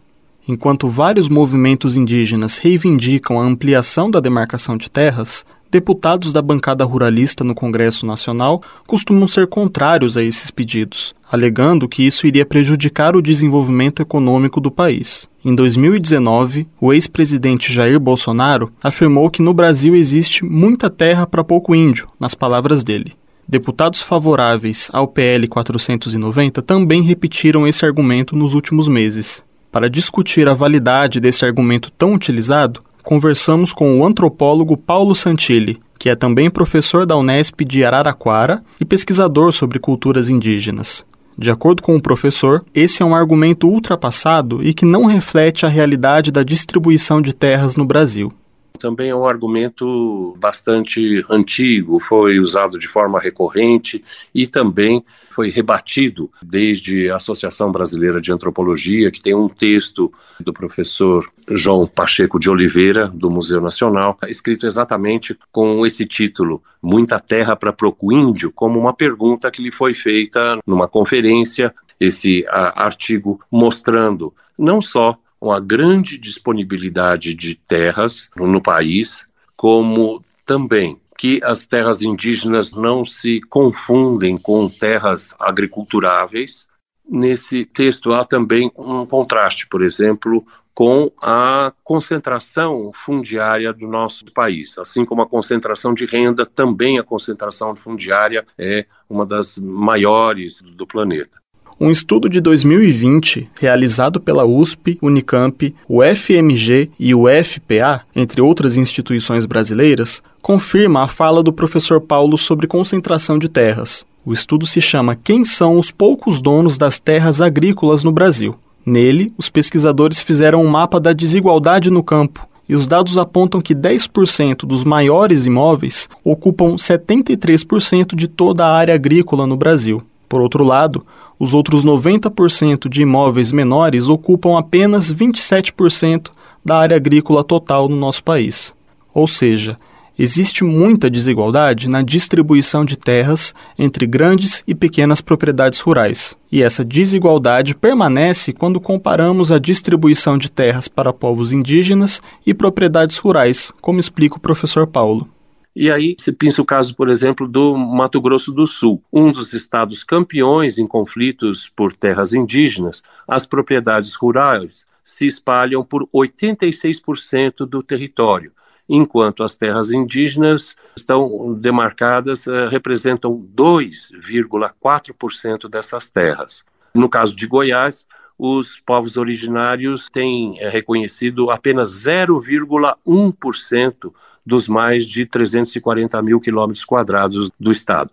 Enquanto 0.46 0.88
vários 0.88 1.28
movimentos 1.30 1.96
indígenas 1.96 2.58
reivindicam 2.58 3.40
a 3.40 3.44
ampliação 3.44 4.10
da 4.10 4.20
demarcação 4.20 4.76
de 4.76 4.90
terras, 4.90 5.46
deputados 5.72 6.34
da 6.34 6.42
bancada 6.42 6.84
ruralista 6.84 7.42
no 7.42 7.54
Congresso 7.54 8.04
Nacional 8.04 8.62
costumam 8.86 9.26
ser 9.26 9.46
contrários 9.46 10.18
a 10.18 10.22
esses 10.22 10.50
pedidos, 10.50 11.14
alegando 11.30 11.88
que 11.88 12.06
isso 12.06 12.26
iria 12.26 12.44
prejudicar 12.44 13.16
o 13.16 13.22
desenvolvimento 13.22 14.02
econômico 14.02 14.60
do 14.60 14.70
país. 14.70 15.30
Em 15.42 15.54
2019, 15.54 16.68
o 16.78 16.92
ex-presidente 16.92 17.72
Jair 17.72 17.98
Bolsonaro 17.98 18.70
afirmou 18.84 19.30
que 19.30 19.40
no 19.40 19.54
Brasil 19.54 19.96
existe 19.96 20.44
muita 20.44 20.90
terra 20.90 21.26
para 21.26 21.42
pouco 21.42 21.74
índio, 21.74 22.06
nas 22.20 22.34
palavras 22.34 22.84
dele. 22.84 23.14
Deputados 23.48 24.02
favoráveis 24.02 24.90
ao 24.92 25.08
PL 25.08 25.48
490 25.48 26.60
também 26.60 27.00
repetiram 27.00 27.66
esse 27.66 27.82
argumento 27.86 28.36
nos 28.36 28.52
últimos 28.52 28.88
meses. 28.88 29.42
Para 29.70 29.88
discutir 29.88 30.46
a 30.48 30.54
validade 30.54 31.18
desse 31.18 31.46
argumento 31.46 31.90
tão 31.90 32.12
utilizado, 32.12 32.82
conversamos 33.02 33.72
com 33.72 33.98
o 33.98 34.06
antropólogo 34.06 34.76
Paulo 34.76 35.14
Santilli, 35.14 35.80
que 35.98 36.08
é 36.08 36.16
também 36.16 36.50
professor 36.50 37.06
da 37.06 37.16
Unesp 37.16 37.60
de 37.64 37.84
Araraquara 37.84 38.62
e 38.80 38.84
pesquisador 38.84 39.52
sobre 39.52 39.78
culturas 39.78 40.28
indígenas. 40.28 41.04
De 41.36 41.50
acordo 41.50 41.82
com 41.82 41.96
o 41.96 42.02
professor, 42.02 42.64
esse 42.74 43.02
é 43.02 43.06
um 43.06 43.14
argumento 43.14 43.68
ultrapassado 43.68 44.62
e 44.62 44.74
que 44.74 44.84
não 44.84 45.06
reflete 45.06 45.64
a 45.64 45.68
realidade 45.68 46.30
da 46.30 46.42
distribuição 46.42 47.22
de 47.22 47.32
terras 47.32 47.76
no 47.76 47.84
Brasil 47.84 48.32
também 48.78 49.10
é 49.10 49.14
um 49.14 49.26
argumento 49.26 50.36
bastante 50.38 51.24
antigo, 51.28 52.00
foi 52.00 52.38
usado 52.38 52.78
de 52.78 52.88
forma 52.88 53.20
recorrente 53.20 54.04
e 54.34 54.46
também 54.46 55.04
foi 55.30 55.50
rebatido 55.50 56.30
desde 56.42 57.10
a 57.10 57.16
Associação 57.16 57.72
Brasileira 57.72 58.20
de 58.20 58.30
Antropologia, 58.30 59.10
que 59.10 59.22
tem 59.22 59.34
um 59.34 59.48
texto 59.48 60.12
do 60.38 60.52
professor 60.52 61.26
João 61.48 61.86
Pacheco 61.86 62.38
de 62.38 62.50
Oliveira, 62.50 63.08
do 63.08 63.30
Museu 63.30 63.60
Nacional, 63.60 64.18
escrito 64.28 64.66
exatamente 64.66 65.36
com 65.50 65.86
esse 65.86 66.04
título, 66.04 66.62
Muita 66.82 67.18
Terra 67.18 67.56
para 67.56 67.72
Proco 67.72 68.12
Índio, 68.12 68.52
como 68.52 68.78
uma 68.78 68.92
pergunta 68.92 69.50
que 69.50 69.62
lhe 69.62 69.72
foi 69.72 69.94
feita 69.94 70.58
numa 70.66 70.86
conferência, 70.86 71.74
esse 71.98 72.44
artigo 72.48 73.40
mostrando 73.50 74.34
não 74.58 74.82
só 74.82 75.16
uma 75.42 75.58
grande 75.58 76.16
disponibilidade 76.16 77.34
de 77.34 77.56
terras 77.56 78.30
no 78.36 78.62
país, 78.62 79.26
como 79.56 80.24
também 80.46 81.00
que 81.18 81.40
as 81.42 81.66
terras 81.66 82.00
indígenas 82.00 82.72
não 82.72 83.04
se 83.04 83.40
confundem 83.50 84.38
com 84.38 84.68
terras 84.68 85.34
agriculturáveis. 85.40 86.68
Nesse 87.08 87.64
texto 87.64 88.12
há 88.12 88.24
também 88.24 88.70
um 88.76 89.04
contraste, 89.04 89.66
por 89.66 89.82
exemplo, 89.82 90.46
com 90.72 91.10
a 91.20 91.72
concentração 91.82 92.92
fundiária 92.94 93.72
do 93.72 93.88
nosso 93.88 94.24
país. 94.32 94.78
Assim 94.78 95.04
como 95.04 95.22
a 95.22 95.28
concentração 95.28 95.92
de 95.92 96.06
renda, 96.06 96.46
também 96.46 97.00
a 97.00 97.02
concentração 97.02 97.74
fundiária 97.74 98.46
é 98.56 98.86
uma 99.10 99.26
das 99.26 99.58
maiores 99.58 100.62
do 100.62 100.86
planeta. 100.86 101.41
Um 101.80 101.90
estudo 101.90 102.28
de 102.28 102.40
2020, 102.40 103.48
realizado 103.60 104.20
pela 104.20 104.44
USP, 104.44 104.98
Unicamp, 105.02 105.74
o 105.88 106.00
FMG 106.02 106.90
e 106.98 107.14
o 107.14 107.24
FPA, 107.26 108.02
entre 108.14 108.40
outras 108.40 108.76
instituições 108.76 109.46
brasileiras, 109.46 110.22
confirma 110.40 111.02
a 111.02 111.08
fala 111.08 111.42
do 111.42 111.52
professor 111.52 112.00
Paulo 112.00 112.38
sobre 112.38 112.66
concentração 112.66 113.38
de 113.38 113.48
terras. 113.48 114.06
O 114.24 114.32
estudo 114.32 114.66
se 114.66 114.80
chama 114.80 115.16
Quem 115.16 115.44
são 115.44 115.78
os 115.78 115.90
poucos 115.90 116.40
donos 116.40 116.78
das 116.78 117.00
terras 117.00 117.40
agrícolas 117.40 118.04
no 118.04 118.12
Brasil? 118.12 118.54
Nele, 118.86 119.32
os 119.36 119.48
pesquisadores 119.48 120.20
fizeram 120.20 120.62
um 120.62 120.68
mapa 120.68 121.00
da 121.00 121.12
desigualdade 121.12 121.90
no 121.90 122.02
campo 122.02 122.46
e 122.68 122.74
os 122.74 122.86
dados 122.86 123.18
apontam 123.18 123.60
que 123.60 123.74
10% 123.74 124.58
dos 124.58 124.84
maiores 124.84 125.46
imóveis 125.46 126.08
ocupam 126.24 126.76
73% 126.76 128.14
de 128.14 128.28
toda 128.28 128.64
a 128.64 128.74
área 128.74 128.94
agrícola 128.94 129.46
no 129.46 129.56
Brasil. 129.56 130.02
Por 130.32 130.40
outro 130.40 130.64
lado, 130.64 131.04
os 131.38 131.52
outros 131.52 131.84
90% 131.84 132.88
de 132.88 133.02
imóveis 133.02 133.52
menores 133.52 134.08
ocupam 134.08 134.58
apenas 134.58 135.12
27% 135.12 136.30
da 136.64 136.78
área 136.78 136.96
agrícola 136.96 137.44
total 137.44 137.86
no 137.86 137.96
nosso 137.96 138.24
país. 138.24 138.74
Ou 139.12 139.26
seja, 139.26 139.78
existe 140.18 140.64
muita 140.64 141.10
desigualdade 141.10 141.86
na 141.86 142.00
distribuição 142.00 142.82
de 142.82 142.96
terras 142.96 143.54
entre 143.78 144.06
grandes 144.06 144.64
e 144.66 144.74
pequenas 144.74 145.20
propriedades 145.20 145.80
rurais. 145.80 146.34
E 146.50 146.62
essa 146.62 146.82
desigualdade 146.82 147.74
permanece 147.74 148.54
quando 148.54 148.80
comparamos 148.80 149.52
a 149.52 149.58
distribuição 149.58 150.38
de 150.38 150.50
terras 150.50 150.88
para 150.88 151.12
povos 151.12 151.52
indígenas 151.52 152.22
e 152.46 152.54
propriedades 152.54 153.18
rurais, 153.18 153.70
como 153.82 154.00
explica 154.00 154.36
o 154.36 154.40
professor 154.40 154.86
Paulo. 154.86 155.28
E 155.74 155.90
aí 155.90 156.14
se 156.18 156.30
pensa 156.30 156.60
o 156.60 156.66
caso, 156.66 156.94
por 156.94 157.08
exemplo, 157.08 157.48
do 157.48 157.74
Mato 157.76 158.20
Grosso 158.20 158.52
do 158.52 158.66
Sul, 158.66 159.02
um 159.10 159.32
dos 159.32 159.54
estados 159.54 160.04
campeões 160.04 160.78
em 160.78 160.86
conflitos 160.86 161.66
por 161.68 161.94
terras 161.94 162.34
indígenas. 162.34 163.02
As 163.26 163.46
propriedades 163.46 164.14
rurais 164.14 164.86
se 165.02 165.26
espalham 165.26 165.82
por 165.82 166.06
86% 166.14 167.64
do 167.66 167.82
território, 167.82 168.52
enquanto 168.88 169.42
as 169.42 169.56
terras 169.56 169.90
indígenas 169.92 170.76
estão 170.94 171.54
demarcadas, 171.54 172.46
eh, 172.46 172.68
representam 172.68 173.34
2,4% 173.34 175.68
dessas 175.68 176.08
terras. 176.10 176.64
No 176.94 177.08
caso 177.08 177.34
de 177.34 177.46
Goiás, 177.46 178.06
os 178.38 178.78
povos 178.80 179.16
originários 179.16 180.10
têm 180.10 180.60
eh, 180.60 180.68
reconhecido 180.68 181.50
apenas 181.50 182.04
0,1% 182.04 184.12
dos 184.44 184.68
mais 184.68 185.06
de 185.06 185.26
340 185.26 186.20
mil 186.22 186.40
quilômetros 186.40 186.84
quadrados 186.84 187.50
do 187.58 187.72
estado. 187.72 188.10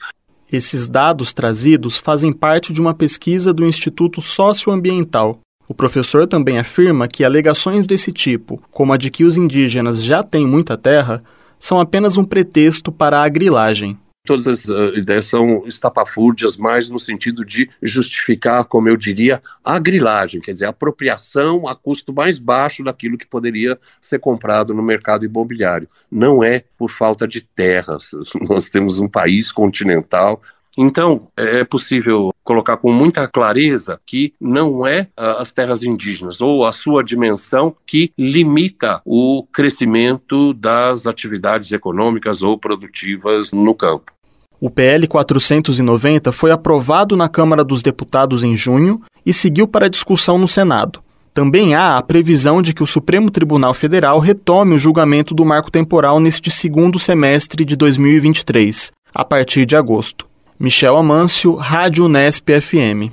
Esses 0.51 0.89
dados 0.89 1.31
trazidos 1.31 1.97
fazem 1.97 2.33
parte 2.33 2.73
de 2.73 2.81
uma 2.81 2.93
pesquisa 2.93 3.53
do 3.53 3.65
Instituto 3.65 4.19
Socioambiental. 4.21 5.39
O 5.67 5.73
professor 5.73 6.27
também 6.27 6.57
afirma 6.57 7.07
que 7.07 7.23
alegações 7.23 7.85
desse 7.85 8.11
tipo, 8.11 8.61
como 8.71 8.91
a 8.91 8.97
de 8.97 9.11
que 9.11 9.23
os 9.23 9.37
indígenas 9.37 10.03
já 10.03 10.23
têm 10.23 10.47
muita 10.47 10.75
terra, 10.75 11.23
são 11.59 11.79
apenas 11.79 12.17
um 12.17 12.23
pretexto 12.23 12.91
para 12.91 13.21
a 13.21 13.29
grilagem 13.29 13.97
todas 14.25 14.47
as 14.47 14.65
uh, 14.65 14.95
ideias 14.95 15.27
são 15.27 15.65
estapafúrdias, 15.65 16.57
mais 16.57 16.89
no 16.89 16.99
sentido 16.99 17.45
de 17.45 17.69
justificar, 17.81 18.63
como 18.65 18.89
eu 18.89 18.97
diria, 18.97 19.41
a 19.63 19.79
grilagem, 19.79 20.41
quer 20.41 20.51
dizer, 20.51 20.65
a 20.65 20.69
apropriação 20.69 21.67
a 21.67 21.75
custo 21.75 22.13
mais 22.13 22.37
baixo 22.37 22.83
daquilo 22.83 23.17
que 23.17 23.25
poderia 23.25 23.79
ser 24.01 24.19
comprado 24.19 24.73
no 24.73 24.83
mercado 24.83 25.25
imobiliário. 25.25 25.89
Não 26.11 26.43
é 26.43 26.63
por 26.77 26.91
falta 26.91 27.27
de 27.27 27.41
terras. 27.41 28.11
Nós 28.47 28.69
temos 28.69 28.99
um 28.99 29.07
país 29.07 29.51
continental 29.51 30.41
então, 30.81 31.27
é 31.35 31.65
possível 31.65 32.33
colocar 32.41 32.77
com 32.77 32.89
muita 32.89 33.27
clareza 33.27 33.99
que 34.05 34.33
não 34.39 34.87
é 34.87 35.01
uh, 35.19 35.41
as 35.41 35.51
terras 35.51 35.83
indígenas 35.83 36.39
ou 36.39 36.65
a 36.65 36.71
sua 36.71 37.03
dimensão 37.03 37.75
que 37.85 38.13
limita 38.17 39.01
o 39.05 39.45
crescimento 39.51 40.53
das 40.53 41.05
atividades 41.05 41.69
econômicas 41.73 42.41
ou 42.41 42.57
produtivas 42.57 43.51
no 43.51 43.75
campo. 43.75 44.13
O 44.57 44.69
PL 44.69 45.05
490 45.05 46.31
foi 46.31 46.49
aprovado 46.49 47.17
na 47.17 47.27
Câmara 47.27 47.65
dos 47.65 47.83
Deputados 47.83 48.41
em 48.41 48.55
junho 48.55 49.01
e 49.25 49.33
seguiu 49.33 49.67
para 49.67 49.89
discussão 49.89 50.37
no 50.37 50.47
Senado. 50.47 51.01
Também 51.33 51.75
há 51.75 51.97
a 51.97 52.01
previsão 52.01 52.61
de 52.61 52.73
que 52.73 52.83
o 52.83 52.87
Supremo 52.87 53.29
Tribunal 53.29 53.73
Federal 53.73 54.17
retome 54.17 54.75
o 54.75 54.79
julgamento 54.79 55.35
do 55.35 55.43
marco 55.43 55.69
temporal 55.69 56.21
neste 56.21 56.49
segundo 56.49 56.97
semestre 56.97 57.65
de 57.65 57.75
2023, 57.75 58.93
a 59.13 59.25
partir 59.25 59.65
de 59.65 59.75
agosto. 59.75 60.28
Michel 60.61 60.97
Amâncio, 60.97 61.55
Rádio 61.55 62.03
Unesp 62.03 62.49
FM. 62.49 63.07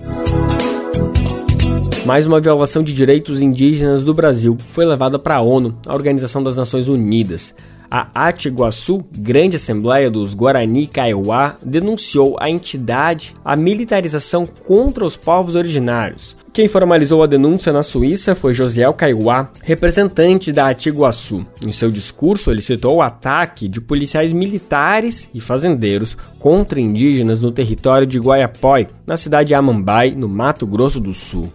Mais 2.04 2.26
uma 2.26 2.40
violação 2.40 2.82
de 2.82 2.92
direitos 2.92 3.40
indígenas 3.40 4.02
do 4.02 4.12
Brasil 4.12 4.56
foi 4.70 4.84
levada 4.84 5.16
para 5.16 5.36
a 5.36 5.40
ONU, 5.40 5.78
a 5.86 5.94
Organização 5.94 6.42
das 6.42 6.56
Nações 6.56 6.88
Unidas. 6.88 7.54
A 7.88 8.08
Atiguaçu, 8.12 9.04
Grande 9.16 9.54
Assembleia 9.54 10.10
dos 10.10 10.34
Guarani 10.34 10.88
Kaiowá, 10.88 11.54
denunciou 11.62 12.36
a 12.40 12.50
entidade 12.50 13.32
a 13.44 13.54
militarização 13.54 14.44
contra 14.44 15.04
os 15.04 15.16
povos 15.16 15.54
originários. 15.54 16.36
Quem 16.56 16.68
formalizou 16.68 17.22
a 17.22 17.26
denúncia 17.26 17.70
na 17.70 17.82
Suíça 17.82 18.34
foi 18.34 18.54
Josiel 18.54 18.94
Kaiowá, 18.94 19.50
representante 19.62 20.50
da 20.50 20.68
Atiguaçu. 20.68 21.46
Em 21.62 21.70
seu 21.70 21.90
discurso, 21.90 22.50
ele 22.50 22.62
citou 22.62 22.94
o 22.96 23.02
ataque 23.02 23.68
de 23.68 23.78
policiais 23.78 24.32
militares 24.32 25.28
e 25.34 25.38
fazendeiros 25.38 26.16
contra 26.38 26.80
indígenas 26.80 27.42
no 27.42 27.52
território 27.52 28.06
de 28.06 28.18
Guaiapói, 28.18 28.86
na 29.06 29.18
cidade 29.18 29.48
de 29.48 29.54
Amambai, 29.54 30.12
no 30.12 30.30
Mato 30.30 30.66
Grosso 30.66 30.98
do 30.98 31.12
Sul. 31.12 31.52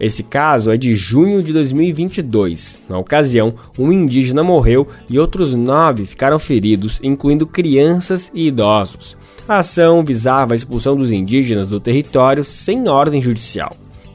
Esse 0.00 0.24
caso 0.24 0.72
é 0.72 0.76
de 0.76 0.92
junho 0.92 1.40
de 1.40 1.52
2022. 1.52 2.80
Na 2.88 2.98
ocasião, 2.98 3.54
um 3.78 3.92
indígena 3.92 4.42
morreu 4.42 4.88
e 5.08 5.20
outros 5.20 5.54
nove 5.54 6.04
ficaram 6.04 6.40
feridos, 6.40 6.98
incluindo 7.00 7.46
crianças 7.46 8.28
e 8.34 8.48
idosos. 8.48 9.16
A 9.46 9.60
ação 9.60 10.04
visava 10.04 10.52
a 10.52 10.56
expulsão 10.56 10.96
dos 10.96 11.12
indígenas 11.12 11.68
do 11.68 11.78
território 11.78 12.42
sem 12.42 12.88
ordem 12.88 13.22
judicial. 13.22 13.70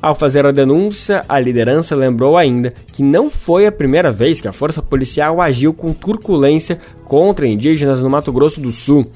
Ao 0.05 0.13
fazer 0.13 0.45
a 0.45 0.51
denúncia, 0.51 1.25
a 1.27 1.39
liderança 1.39 1.95
lembrou 1.95 2.37
ainda 2.37 2.71
que 2.93 3.01
não 3.01 3.27
foi 3.27 3.65
a 3.65 3.71
primeira 3.71 4.11
vez 4.11 4.39
que 4.39 4.47
a 4.47 4.53
força 4.53 4.79
policial 4.79 5.41
agiu 5.41 5.73
com 5.73 5.91
turculência 5.93 6.79
contra 7.05 7.47
indígenas 7.47 8.03
no 8.03 8.09
Mato 8.11 8.31
Grosso 8.31 8.61
do 8.61 8.71
Sul. 8.71 9.07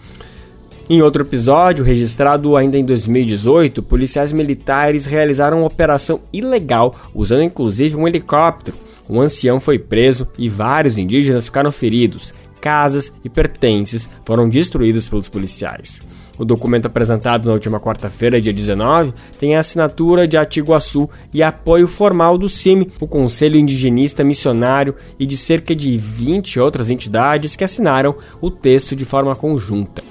Em 0.90 1.04
outro 1.04 1.22
episódio, 1.22 1.86
registrado 1.86 2.58
ainda 2.58 2.76
em 2.76 2.84
2018, 2.84 3.84
policiais 3.84 4.34
militares 4.34 5.06
realizaram 5.06 5.60
uma 5.60 5.68
operação 5.68 6.22
ilegal, 6.34 6.96
usando 7.14 7.44
inclusive 7.44 7.96
um 7.96 8.08
helicóptero. 8.08 8.76
Um 9.08 9.22
ancião 9.22 9.60
foi 9.60 9.78
preso 9.78 10.28
e 10.40 10.50
vários 10.50 10.98
indígenas 10.98 11.46
ficaram 11.46 11.72
feridos. 11.72 12.34
Casas 12.60 13.14
e 13.24 13.30
pertences 13.30 14.10
foram 14.26 14.50
destruídos 14.50 15.08
pelos 15.08 15.30
policiais. 15.30 16.02
O 16.40 16.46
documento 16.46 16.86
apresentado 16.86 17.48
na 17.48 17.54
última 17.54 17.82
quarta-feira, 17.82 18.40
dia 18.40 18.54
19, 18.54 19.14
tem 19.38 19.58
a 19.58 19.60
assinatura 19.60 20.26
de 20.26 20.38
Atiguaçu 20.38 21.10
e 21.34 21.44
apoio 21.44 21.86
formal 21.86 22.38
do 22.38 22.48
CIMI, 22.48 22.90
o 23.02 23.06
Conselho 23.06 23.60
Indigenista 23.60 24.24
Missionário, 24.24 24.96
e 25.20 25.26
de 25.26 25.36
cerca 25.36 25.76
de 25.76 25.98
20 25.98 26.58
outras 26.62 26.90
entidades 26.90 27.58
que 27.58 27.64
assinaram 27.66 28.16
o 28.42 28.50
texto 28.50 28.96
de 28.96 29.04
forma 29.04 29.36
conjunta. 29.36 30.02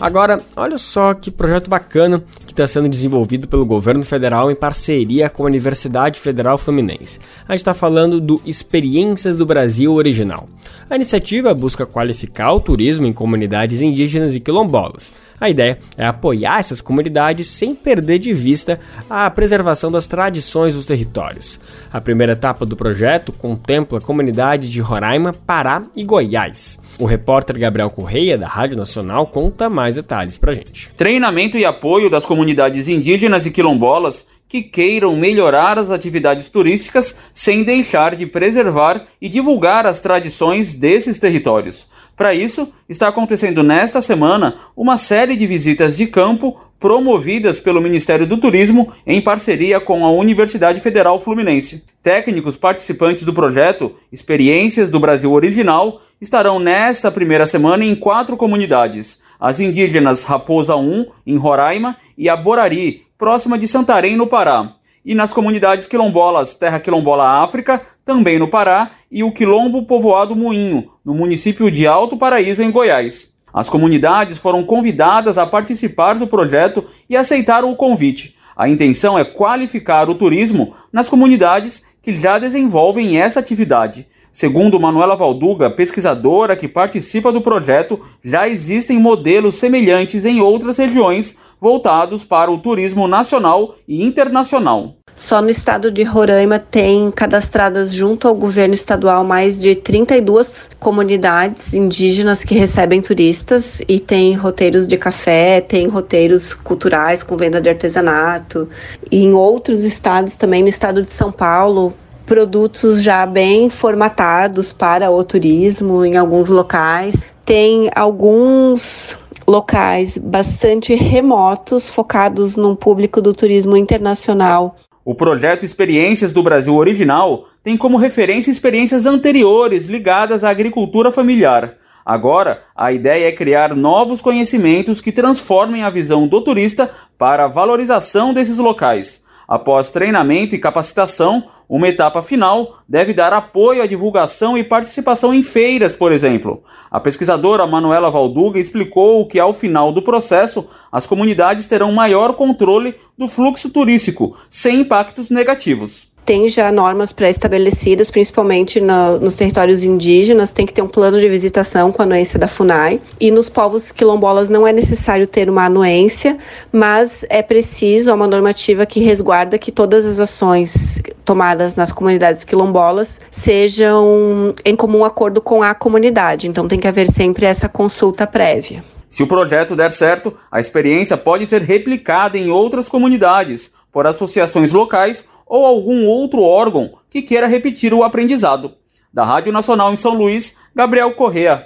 Agora, 0.00 0.40
olha 0.54 0.78
só 0.78 1.12
que 1.14 1.30
projeto 1.30 1.68
bacana 1.68 2.22
que 2.46 2.52
está 2.52 2.68
sendo 2.68 2.88
desenvolvido 2.88 3.48
pelo 3.48 3.66
governo 3.66 4.04
federal 4.04 4.48
em 4.48 4.54
parceria 4.54 5.28
com 5.28 5.42
a 5.42 5.46
Universidade 5.46 6.20
Federal 6.20 6.56
Fluminense. 6.56 7.18
A 7.48 7.52
gente 7.52 7.62
está 7.62 7.74
falando 7.74 8.20
do 8.20 8.40
Experiências 8.46 9.36
do 9.36 9.46
Brasil 9.46 9.92
Original. 9.92 10.46
A 10.94 10.96
iniciativa 10.96 11.52
busca 11.52 11.84
qualificar 11.84 12.52
o 12.52 12.60
turismo 12.60 13.04
em 13.04 13.12
comunidades 13.12 13.80
indígenas 13.80 14.32
e 14.32 14.38
quilombolas. 14.38 15.12
A 15.40 15.50
ideia 15.50 15.76
é 15.98 16.06
apoiar 16.06 16.60
essas 16.60 16.80
comunidades 16.80 17.48
sem 17.48 17.74
perder 17.74 18.20
de 18.20 18.32
vista 18.32 18.78
a 19.10 19.28
preservação 19.28 19.90
das 19.90 20.06
tradições 20.06 20.74
dos 20.74 20.86
territórios. 20.86 21.58
A 21.92 22.00
primeira 22.00 22.34
etapa 22.34 22.64
do 22.64 22.76
projeto 22.76 23.32
contempla 23.32 24.00
comunidades 24.00 24.70
de 24.70 24.80
Roraima, 24.80 25.32
Pará 25.32 25.82
e 25.96 26.04
Goiás. 26.04 26.78
O 26.96 27.06
repórter 27.06 27.58
Gabriel 27.58 27.90
Correia, 27.90 28.38
da 28.38 28.46
Rádio 28.46 28.76
Nacional, 28.76 29.26
conta 29.26 29.68
mais 29.68 29.96
detalhes 29.96 30.38
pra 30.38 30.54
gente. 30.54 30.92
Treinamento 30.96 31.58
e 31.58 31.64
apoio 31.64 32.08
das 32.08 32.24
comunidades 32.24 32.86
indígenas 32.86 33.46
e 33.46 33.50
quilombolas 33.50 34.28
que 34.48 34.62
queiram 34.62 35.16
melhorar 35.16 35.78
as 35.78 35.90
atividades 35.90 36.48
turísticas 36.48 37.30
sem 37.32 37.64
deixar 37.64 38.14
de 38.14 38.26
preservar 38.26 39.04
e 39.20 39.28
divulgar 39.28 39.86
as 39.86 40.00
tradições 40.00 40.72
desses 40.72 41.18
territórios. 41.18 41.88
Para 42.16 42.32
isso, 42.32 42.72
está 42.88 43.08
acontecendo 43.08 43.62
nesta 43.62 44.00
semana 44.00 44.54
uma 44.76 44.96
série 44.96 45.34
de 45.34 45.46
visitas 45.46 45.96
de 45.96 46.06
campo 46.06 46.56
promovidas 46.78 47.58
pelo 47.58 47.80
Ministério 47.80 48.26
do 48.26 48.36
Turismo 48.36 48.92
em 49.06 49.20
parceria 49.20 49.80
com 49.80 50.04
a 50.04 50.12
Universidade 50.12 50.80
Federal 50.80 51.18
Fluminense. 51.18 51.82
Técnicos 52.02 52.56
participantes 52.56 53.22
do 53.22 53.32
projeto 53.32 53.92
Experiências 54.12 54.90
do 54.90 55.00
Brasil 55.00 55.32
Original 55.32 56.02
estarão 56.20 56.58
nesta 56.58 57.10
primeira 57.10 57.46
semana 57.46 57.84
em 57.84 57.96
quatro 57.96 58.36
comunidades: 58.36 59.22
as 59.40 59.60
indígenas 59.60 60.24
Raposa 60.24 60.76
1, 60.76 61.06
em 61.26 61.36
Roraima, 61.38 61.96
e 62.18 62.28
a 62.28 62.36
Borari, 62.36 63.03
próxima 63.18 63.58
de 63.58 63.68
Santarém, 63.68 64.16
no 64.16 64.26
Pará. 64.26 64.72
E 65.04 65.14
nas 65.14 65.32
comunidades 65.34 65.86
quilombolas 65.86 66.54
Terra 66.54 66.80
Quilombola 66.80 67.42
África, 67.42 67.80
também 68.04 68.38
no 68.38 68.48
Pará, 68.48 68.90
e 69.10 69.22
o 69.22 69.32
Quilombo 69.32 69.84
Povoado 69.84 70.34
Moinho, 70.34 70.90
no 71.04 71.14
município 71.14 71.70
de 71.70 71.86
Alto 71.86 72.16
Paraíso, 72.16 72.62
em 72.62 72.70
Goiás. 72.70 73.34
As 73.52 73.68
comunidades 73.68 74.38
foram 74.38 74.64
convidadas 74.64 75.38
a 75.38 75.46
participar 75.46 76.18
do 76.18 76.26
projeto 76.26 76.84
e 77.08 77.16
aceitaram 77.16 77.70
o 77.70 77.76
convite. 77.76 78.34
A 78.56 78.68
intenção 78.68 79.18
é 79.18 79.24
qualificar 79.24 80.08
o 80.08 80.14
turismo 80.14 80.74
nas 80.92 81.08
comunidades 81.08 81.93
que 82.04 82.12
já 82.12 82.38
desenvolvem 82.38 83.18
essa 83.18 83.40
atividade. 83.40 84.06
Segundo 84.30 84.78
Manuela 84.78 85.16
Valduga, 85.16 85.70
pesquisadora 85.70 86.54
que 86.54 86.68
participa 86.68 87.32
do 87.32 87.40
projeto, 87.40 87.98
já 88.22 88.46
existem 88.46 88.98
modelos 88.98 89.54
semelhantes 89.54 90.26
em 90.26 90.38
outras 90.38 90.76
regiões 90.76 91.38
voltados 91.58 92.22
para 92.22 92.50
o 92.50 92.58
turismo 92.58 93.08
nacional 93.08 93.74
e 93.88 94.04
internacional. 94.04 94.96
Só 95.16 95.40
no 95.40 95.48
estado 95.48 95.92
de 95.92 96.02
Roraima 96.02 96.58
tem 96.58 97.08
cadastradas 97.12 97.94
junto 97.94 98.26
ao 98.26 98.34
governo 98.34 98.74
estadual 98.74 99.22
mais 99.22 99.60
de 99.60 99.76
32 99.76 100.70
comunidades 100.80 101.72
indígenas 101.72 102.42
que 102.42 102.56
recebem 102.56 103.00
turistas 103.00 103.80
e 103.86 104.00
tem 104.00 104.34
roteiros 104.34 104.88
de 104.88 104.96
café, 104.96 105.60
tem 105.60 105.86
roteiros 105.86 106.52
culturais 106.52 107.22
com 107.22 107.36
venda 107.36 107.60
de 107.60 107.68
artesanato. 107.68 108.68
E 109.08 109.22
em 109.22 109.32
outros 109.32 109.84
estados 109.84 110.34
também, 110.34 110.62
no 110.62 110.68
estado 110.68 111.04
de 111.04 111.12
São 111.12 111.30
Paulo, 111.30 111.93
produtos 112.26 113.02
já 113.02 113.26
bem 113.26 113.70
formatados 113.70 114.72
para 114.72 115.10
o 115.10 115.22
turismo 115.22 116.04
em 116.04 116.16
alguns 116.16 116.50
locais. 116.50 117.24
Tem 117.44 117.90
alguns 117.94 119.16
locais 119.46 120.16
bastante 120.16 120.94
remotos 120.94 121.90
focados 121.90 122.56
no 122.56 122.74
público 122.74 123.20
do 123.20 123.34
turismo 123.34 123.76
internacional. 123.76 124.76
O 125.04 125.14
projeto 125.14 125.64
Experiências 125.64 126.32
do 126.32 126.42
Brasil 126.42 126.74
Original 126.74 127.44
tem 127.62 127.76
como 127.76 127.98
referência 127.98 128.50
experiências 128.50 129.04
anteriores 129.04 129.84
ligadas 129.86 130.42
à 130.42 130.48
agricultura 130.48 131.12
familiar. 131.12 131.74
Agora, 132.06 132.62
a 132.74 132.90
ideia 132.90 133.28
é 133.28 133.32
criar 133.32 133.74
novos 133.74 134.22
conhecimentos 134.22 135.00
que 135.00 135.12
transformem 135.12 135.82
a 135.82 135.90
visão 135.90 136.26
do 136.26 136.42
turista 136.42 136.90
para 137.18 137.44
a 137.44 137.48
valorização 137.48 138.32
desses 138.32 138.58
locais. 138.58 139.23
Após 139.46 139.90
treinamento 139.90 140.54
e 140.54 140.58
capacitação, 140.58 141.44
uma 141.68 141.88
etapa 141.88 142.22
final 142.22 142.78
deve 142.88 143.12
dar 143.12 143.32
apoio 143.32 143.82
à 143.82 143.86
divulgação 143.86 144.56
e 144.56 144.64
participação 144.64 145.34
em 145.34 145.42
feiras, 145.42 145.94
por 145.94 146.12
exemplo. 146.12 146.62
A 146.90 146.98
pesquisadora 146.98 147.66
Manuela 147.66 148.10
Valduga 148.10 148.58
explicou 148.58 149.26
que, 149.26 149.38
ao 149.38 149.52
final 149.52 149.92
do 149.92 150.02
processo, 150.02 150.68
as 150.90 151.06
comunidades 151.06 151.66
terão 151.66 151.92
maior 151.92 152.34
controle 152.34 152.94
do 153.18 153.28
fluxo 153.28 153.70
turístico, 153.70 154.36
sem 154.48 154.80
impactos 154.80 155.30
negativos 155.30 156.13
tem 156.24 156.48
já 156.48 156.72
normas 156.72 157.12
pré-estabelecidas, 157.12 158.10
principalmente 158.10 158.80
no, 158.80 159.18
nos 159.20 159.34
territórios 159.34 159.82
indígenas, 159.82 160.50
tem 160.50 160.64
que 160.66 160.72
ter 160.72 160.82
um 160.82 160.88
plano 160.88 161.20
de 161.20 161.28
visitação 161.28 161.92
com 161.92 162.02
a 162.02 162.04
anuência 162.04 162.38
da 162.38 162.48
FUNAI. 162.48 163.00
E 163.20 163.30
nos 163.30 163.48
povos 163.48 163.92
quilombolas 163.92 164.48
não 164.48 164.66
é 164.66 164.72
necessário 164.72 165.26
ter 165.26 165.50
uma 165.50 165.66
anuência, 165.66 166.38
mas 166.72 167.24
é 167.28 167.42
preciso 167.42 168.12
uma 168.12 168.26
normativa 168.26 168.86
que 168.86 169.00
resguarda 169.00 169.58
que 169.58 169.70
todas 169.70 170.06
as 170.06 170.20
ações 170.20 171.00
tomadas 171.24 171.76
nas 171.76 171.92
comunidades 171.92 172.44
quilombolas 172.44 173.20
sejam 173.30 174.52
em 174.64 174.74
comum 174.74 175.04
acordo 175.04 175.40
com 175.40 175.62
a 175.62 175.74
comunidade. 175.74 176.48
Então 176.48 176.66
tem 176.68 176.78
que 176.78 176.88
haver 176.88 177.10
sempre 177.10 177.46
essa 177.46 177.68
consulta 177.68 178.26
prévia. 178.26 178.93
Se 179.08 179.22
o 179.22 179.26
projeto 179.26 179.76
der 179.76 179.92
certo, 179.92 180.34
a 180.50 180.58
experiência 180.58 181.16
pode 181.16 181.46
ser 181.46 181.62
replicada 181.62 182.36
em 182.36 182.50
outras 182.50 182.88
comunidades, 182.88 183.72
por 183.92 184.06
associações 184.06 184.72
locais 184.72 185.24
ou 185.46 185.64
algum 185.64 186.06
outro 186.06 186.42
órgão 186.42 186.90
que 187.08 187.22
queira 187.22 187.46
repetir 187.46 187.94
o 187.94 188.02
aprendizado. 188.02 188.72
Da 189.12 189.22
Rádio 189.22 189.52
Nacional 189.52 189.92
em 189.92 189.96
São 189.96 190.14
Luís, 190.14 190.56
Gabriel 190.74 191.12
Correa. 191.14 191.64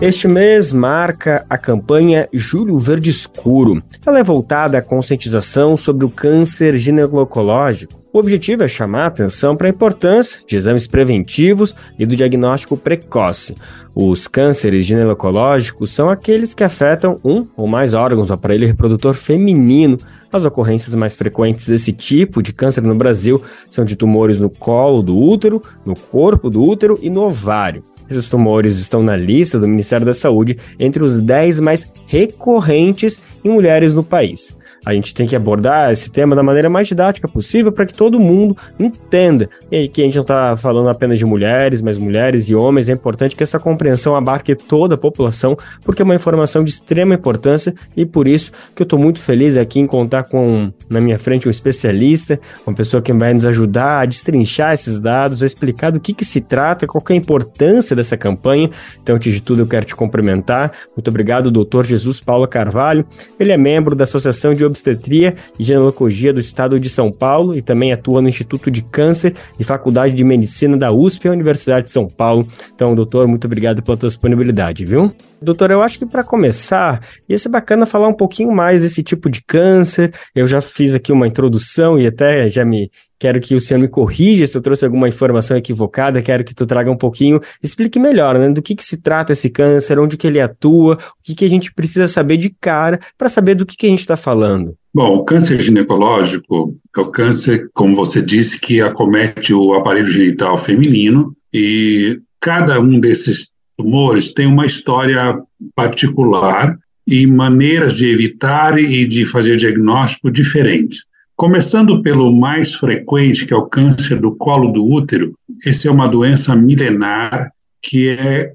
Este 0.00 0.26
mês 0.26 0.72
marca 0.72 1.44
a 1.50 1.58
campanha 1.58 2.28
Julho 2.32 2.78
Verde 2.78 3.10
Escuro. 3.10 3.82
Ela 4.06 4.20
é 4.20 4.22
voltada 4.22 4.78
à 4.78 4.82
conscientização 4.82 5.76
sobre 5.76 6.06
o 6.06 6.10
câncer 6.10 6.78
ginecológico 6.78 7.99
O 8.12 8.18
objetivo 8.18 8.64
é 8.64 8.68
chamar 8.68 9.04
a 9.04 9.06
atenção 9.06 9.54
para 9.54 9.68
a 9.68 9.70
importância 9.70 10.40
de 10.44 10.56
exames 10.56 10.88
preventivos 10.88 11.76
e 11.96 12.04
do 12.04 12.16
diagnóstico 12.16 12.76
precoce. 12.76 13.54
Os 13.94 14.26
cânceres 14.26 14.84
ginecológicos 14.84 15.92
são 15.92 16.10
aqueles 16.10 16.52
que 16.52 16.64
afetam 16.64 17.20
um 17.24 17.46
ou 17.56 17.68
mais 17.68 17.94
órgãos 17.94 18.26
do 18.26 18.34
aparelho 18.34 18.66
reprodutor 18.66 19.14
feminino. 19.14 19.96
As 20.32 20.44
ocorrências 20.44 20.92
mais 20.96 21.14
frequentes 21.14 21.68
desse 21.68 21.92
tipo 21.92 22.42
de 22.42 22.52
câncer 22.52 22.82
no 22.82 22.96
Brasil 22.96 23.40
são 23.70 23.84
de 23.84 23.94
tumores 23.94 24.40
no 24.40 24.50
colo 24.50 25.02
do 25.02 25.16
útero, 25.16 25.62
no 25.86 25.94
corpo 25.94 26.50
do 26.50 26.60
útero 26.60 26.98
e 27.00 27.08
no 27.08 27.22
ovário. 27.22 27.84
Esses 28.10 28.28
tumores 28.28 28.78
estão 28.80 29.04
na 29.04 29.16
lista 29.16 29.56
do 29.56 29.68
Ministério 29.68 30.04
da 30.04 30.14
Saúde 30.14 30.58
entre 30.80 31.00
os 31.04 31.20
10 31.20 31.60
mais 31.60 31.86
recorrentes 32.08 33.20
em 33.44 33.50
mulheres 33.50 33.94
no 33.94 34.02
país. 34.02 34.56
A 34.84 34.94
gente 34.94 35.14
tem 35.14 35.26
que 35.26 35.36
abordar 35.36 35.90
esse 35.90 36.10
tema 36.10 36.34
da 36.34 36.42
maneira 36.42 36.70
mais 36.70 36.88
didática 36.88 37.28
possível 37.28 37.70
para 37.70 37.86
que 37.86 37.94
todo 37.94 38.18
mundo 38.18 38.56
entenda. 38.78 39.48
E 39.70 39.88
que 39.88 40.02
a 40.02 40.04
gente 40.04 40.14
não 40.14 40.22
está 40.22 40.56
falando 40.56 40.88
apenas 40.88 41.18
de 41.18 41.26
mulheres, 41.26 41.80
mas 41.80 41.98
mulheres 41.98 42.48
e 42.48 42.54
homens. 42.54 42.88
É 42.88 42.92
importante 42.92 43.36
que 43.36 43.42
essa 43.42 43.58
compreensão 43.58 44.16
abarque 44.16 44.54
toda 44.54 44.94
a 44.94 44.98
população, 44.98 45.56
porque 45.84 46.02
é 46.02 46.04
uma 46.04 46.14
informação 46.14 46.64
de 46.64 46.70
extrema 46.70 47.14
importância 47.14 47.74
e 47.96 48.06
por 48.06 48.26
isso 48.26 48.52
que 48.74 48.82
eu 48.82 48.84
estou 48.84 48.98
muito 48.98 49.20
feliz 49.20 49.56
aqui 49.56 49.80
em 49.80 49.86
contar 49.86 50.24
com 50.24 50.72
na 50.88 51.00
minha 51.00 51.18
frente 51.18 51.46
um 51.46 51.50
especialista, 51.50 52.40
uma 52.66 52.74
pessoa 52.74 53.02
que 53.02 53.12
vai 53.12 53.34
nos 53.34 53.44
ajudar 53.44 54.00
a 54.00 54.06
destrinchar 54.06 54.74
esses 54.74 55.00
dados, 55.00 55.42
a 55.42 55.46
explicar 55.46 55.90
do 55.90 56.00
que, 56.00 56.12
que 56.12 56.24
se 56.24 56.40
trata, 56.40 56.86
qual 56.86 57.02
é 57.08 57.12
a 57.12 57.16
importância 57.16 57.94
dessa 57.94 58.16
campanha. 58.16 58.70
Então, 59.02 59.16
antes 59.16 59.32
de 59.32 59.42
tudo, 59.42 59.62
eu 59.62 59.66
quero 59.66 59.84
te 59.84 59.94
cumprimentar. 59.94 60.72
Muito 60.96 61.08
obrigado, 61.08 61.50
doutor 61.50 61.84
Jesus 61.84 62.20
Paulo 62.20 62.46
Carvalho. 62.48 63.04
Ele 63.38 63.52
é 63.52 63.56
membro 63.56 63.94
da 63.94 64.04
Associação 64.04 64.54
de 64.54 64.64
Obstetria 64.70 65.34
e 65.58 65.64
Ginecologia 65.64 66.32
do 66.32 66.40
Estado 66.40 66.80
de 66.80 66.88
São 66.88 67.12
Paulo 67.12 67.54
e 67.54 67.62
também 67.62 67.92
atua 67.92 68.22
no 68.22 68.28
Instituto 68.28 68.70
de 68.70 68.82
Câncer 68.82 69.34
e 69.58 69.64
Faculdade 69.64 70.14
de 70.14 70.24
Medicina 70.24 70.76
da 70.76 70.90
USP, 70.90 71.28
a 71.28 71.32
Universidade 71.32 71.86
de 71.86 71.92
São 71.92 72.08
Paulo. 72.08 72.48
Então, 72.74 72.94
doutor, 72.94 73.28
muito 73.28 73.46
obrigado 73.46 73.82
pela 73.82 73.96
tua 73.96 74.08
disponibilidade, 74.08 74.84
viu? 74.84 75.12
Doutor, 75.42 75.70
eu 75.70 75.82
acho 75.82 75.98
que 75.98 76.06
para 76.06 76.22
começar, 76.22 77.00
ia 77.28 77.38
ser 77.38 77.48
bacana 77.48 77.86
falar 77.86 78.08
um 78.08 78.16
pouquinho 78.16 78.52
mais 78.52 78.82
desse 78.82 79.02
tipo 79.02 79.30
de 79.30 79.42
câncer. 79.42 80.12
Eu 80.34 80.46
já 80.46 80.60
fiz 80.60 80.94
aqui 80.94 81.12
uma 81.12 81.26
introdução 81.26 81.98
e 81.98 82.06
até 82.06 82.48
já 82.48 82.64
me 82.64 82.90
Quero 83.20 83.38
que 83.38 83.54
o 83.54 83.60
senhor 83.60 83.78
me 83.78 83.86
corrija 83.86 84.46
se 84.46 84.56
eu 84.56 84.62
trouxe 84.62 84.82
alguma 84.82 85.06
informação 85.06 85.54
equivocada, 85.54 86.22
quero 86.22 86.42
que 86.42 86.54
tu 86.54 86.64
traga 86.64 86.90
um 86.90 86.96
pouquinho, 86.96 87.38
explique 87.62 87.98
melhor, 87.98 88.38
né, 88.38 88.48
do 88.48 88.62
que, 88.62 88.74
que 88.74 88.82
se 88.82 88.96
trata 88.96 89.32
esse 89.32 89.50
câncer, 89.50 89.98
onde 89.98 90.16
que 90.16 90.26
ele 90.26 90.40
atua, 90.40 90.94
o 90.94 91.22
que, 91.22 91.34
que 91.34 91.44
a 91.44 91.50
gente 91.50 91.70
precisa 91.70 92.08
saber 92.08 92.38
de 92.38 92.48
cara 92.48 92.98
para 93.18 93.28
saber 93.28 93.54
do 93.54 93.66
que, 93.66 93.76
que 93.76 93.86
a 93.86 93.90
gente 93.90 93.98
está 93.98 94.16
falando. 94.16 94.74
Bom, 94.94 95.16
o 95.16 95.22
câncer 95.22 95.60
ginecológico 95.60 96.74
é 96.96 97.00
o 97.00 97.10
câncer, 97.10 97.68
como 97.74 97.94
você 97.94 98.22
disse, 98.22 98.58
que 98.58 98.80
acomete 98.80 99.52
o 99.52 99.74
aparelho 99.74 100.08
genital 100.08 100.56
feminino 100.56 101.36
e 101.52 102.18
cada 102.40 102.80
um 102.80 102.98
desses 102.98 103.48
tumores 103.76 104.32
tem 104.32 104.46
uma 104.46 104.64
história 104.64 105.38
particular 105.76 106.74
e 107.06 107.26
maneiras 107.26 107.92
de 107.92 108.06
evitar 108.06 108.78
e 108.78 109.04
de 109.04 109.26
fazer 109.26 109.58
diagnóstico 109.58 110.30
diferentes. 110.30 111.09
Começando 111.40 112.02
pelo 112.02 112.30
mais 112.30 112.74
frequente, 112.74 113.46
que 113.46 113.54
é 113.54 113.56
o 113.56 113.64
câncer 113.64 114.20
do 114.20 114.36
colo 114.36 114.70
do 114.72 114.84
útero, 114.84 115.32
essa 115.64 115.88
é 115.88 115.90
uma 115.90 116.06
doença 116.06 116.54
milenar 116.54 117.50
que 117.80 118.10
é, 118.10 118.52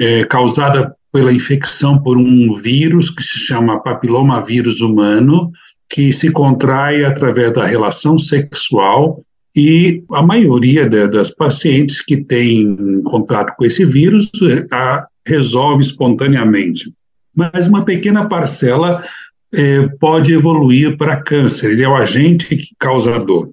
é 0.00 0.24
causada 0.24 0.96
pela 1.12 1.30
infecção 1.30 2.02
por 2.02 2.16
um 2.16 2.54
vírus 2.54 3.10
que 3.10 3.22
se 3.22 3.38
chama 3.38 3.82
papilomavírus 3.82 4.80
humano, 4.80 5.52
que 5.90 6.10
se 6.10 6.32
contrai 6.32 7.04
através 7.04 7.52
da 7.52 7.66
relação 7.66 8.18
sexual 8.18 9.22
e 9.54 10.02
a 10.12 10.22
maioria 10.22 10.88
de, 10.88 11.06
das 11.08 11.28
pacientes 11.28 12.00
que 12.00 12.16
têm 12.16 13.02
contato 13.02 13.54
com 13.58 13.66
esse 13.66 13.84
vírus 13.84 14.30
a, 14.72 15.06
resolve 15.26 15.82
espontaneamente. 15.82 16.94
Mas 17.36 17.68
uma 17.68 17.84
pequena 17.84 18.26
parcela 18.26 19.02
é, 19.54 19.86
pode 20.00 20.32
evoluir 20.32 20.96
para 20.96 21.22
câncer, 21.22 21.72
ele 21.72 21.82
é 21.82 21.88
o 21.88 21.94
agente 21.94 22.74
causador. 22.78 23.50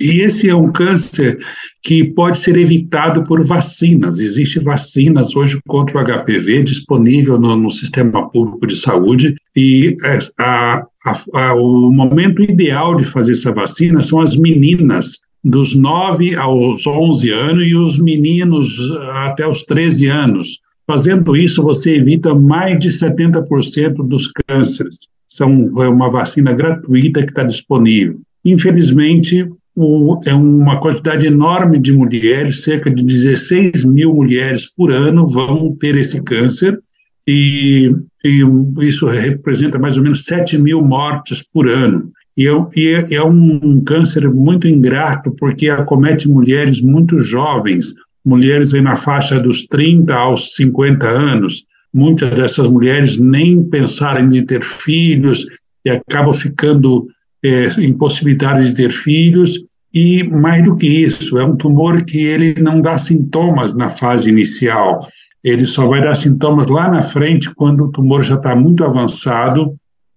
E 0.00 0.22
esse 0.22 0.48
é 0.48 0.54
um 0.54 0.72
câncer 0.72 1.38
que 1.82 2.04
pode 2.04 2.38
ser 2.38 2.56
evitado 2.56 3.22
por 3.22 3.46
vacinas. 3.46 4.18
Existem 4.18 4.62
vacinas 4.62 5.36
hoje 5.36 5.60
contra 5.68 5.98
o 5.98 6.02
HPV 6.02 6.62
disponível 6.62 7.38
no, 7.38 7.54
no 7.54 7.68
sistema 7.68 8.30
público 8.30 8.66
de 8.66 8.76
saúde 8.76 9.34
e 9.54 9.94
a, 10.38 10.86
a, 11.04 11.16
a, 11.34 11.54
o 11.54 11.92
momento 11.92 12.42
ideal 12.42 12.96
de 12.96 13.04
fazer 13.04 13.32
essa 13.32 13.52
vacina 13.52 14.02
são 14.02 14.22
as 14.22 14.34
meninas 14.36 15.18
dos 15.44 15.76
9 15.76 16.34
aos 16.34 16.86
11 16.86 17.30
anos 17.30 17.68
e 17.68 17.74
os 17.74 17.98
meninos 17.98 18.90
até 19.26 19.46
os 19.46 19.62
13 19.64 20.06
anos. 20.06 20.60
Fazendo 20.86 21.36
isso, 21.36 21.62
você 21.62 21.96
evita 21.96 22.34
mais 22.34 22.78
de 22.78 22.88
70% 22.88 23.96
dos 24.08 24.28
cânceres 24.48 25.10
são, 25.40 25.82
é 25.82 25.88
uma 25.88 26.10
vacina 26.10 26.52
gratuita 26.52 27.22
que 27.22 27.30
está 27.30 27.42
disponível. 27.42 28.20
Infelizmente, 28.44 29.48
o, 29.74 30.20
é 30.26 30.34
uma 30.34 30.78
quantidade 30.80 31.26
enorme 31.26 31.78
de 31.78 31.94
mulheres, 31.94 32.62
cerca 32.62 32.90
de 32.90 33.02
16 33.02 33.84
mil 33.86 34.14
mulheres 34.14 34.66
por 34.66 34.92
ano 34.92 35.26
vão 35.26 35.74
ter 35.80 35.94
esse 35.96 36.22
câncer, 36.22 36.78
e, 37.26 37.94
e 38.22 38.44
isso 38.82 39.06
representa 39.06 39.78
mais 39.78 39.96
ou 39.96 40.02
menos 40.02 40.24
7 40.24 40.58
mil 40.58 40.82
mortes 40.82 41.42
por 41.42 41.68
ano. 41.68 42.10
E 42.36 42.46
é, 42.46 42.52
e 42.76 42.88
é, 42.88 43.14
é 43.14 43.22
um 43.22 43.82
câncer 43.82 44.28
muito 44.28 44.68
ingrato, 44.68 45.34
porque 45.38 45.70
acomete 45.70 46.28
mulheres 46.28 46.82
muito 46.82 47.18
jovens, 47.20 47.94
mulheres 48.24 48.74
aí 48.74 48.82
na 48.82 48.96
faixa 48.96 49.40
dos 49.40 49.66
30 49.66 50.12
aos 50.12 50.54
50 50.54 51.06
anos, 51.06 51.64
Muitas 51.92 52.30
dessas 52.30 52.70
mulheres 52.70 53.16
nem 53.16 53.62
pensaram 53.62 54.32
em 54.32 54.46
ter 54.46 54.62
filhos 54.62 55.46
e 55.84 55.90
acabam 55.90 56.32
ficando 56.32 57.08
é, 57.44 57.68
impossibilitadas 57.80 58.68
de 58.68 58.74
ter 58.74 58.92
filhos. 58.92 59.58
E 59.92 60.22
mais 60.22 60.62
do 60.62 60.76
que 60.76 60.86
isso, 60.86 61.36
é 61.38 61.44
um 61.44 61.56
tumor 61.56 62.04
que 62.04 62.18
ele 62.18 62.54
não 62.60 62.80
dá 62.80 62.96
sintomas 62.96 63.74
na 63.74 63.88
fase 63.88 64.28
inicial. 64.28 65.08
Ele 65.42 65.66
só 65.66 65.86
vai 65.86 66.00
dar 66.00 66.14
sintomas 66.14 66.68
lá 66.68 66.88
na 66.88 67.02
frente 67.02 67.52
quando 67.54 67.84
o 67.84 67.90
tumor 67.90 68.22
já 68.22 68.36
está 68.36 68.54
muito 68.54 68.84
avançado. 68.84 69.74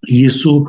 E 0.08 0.26
isso 0.26 0.66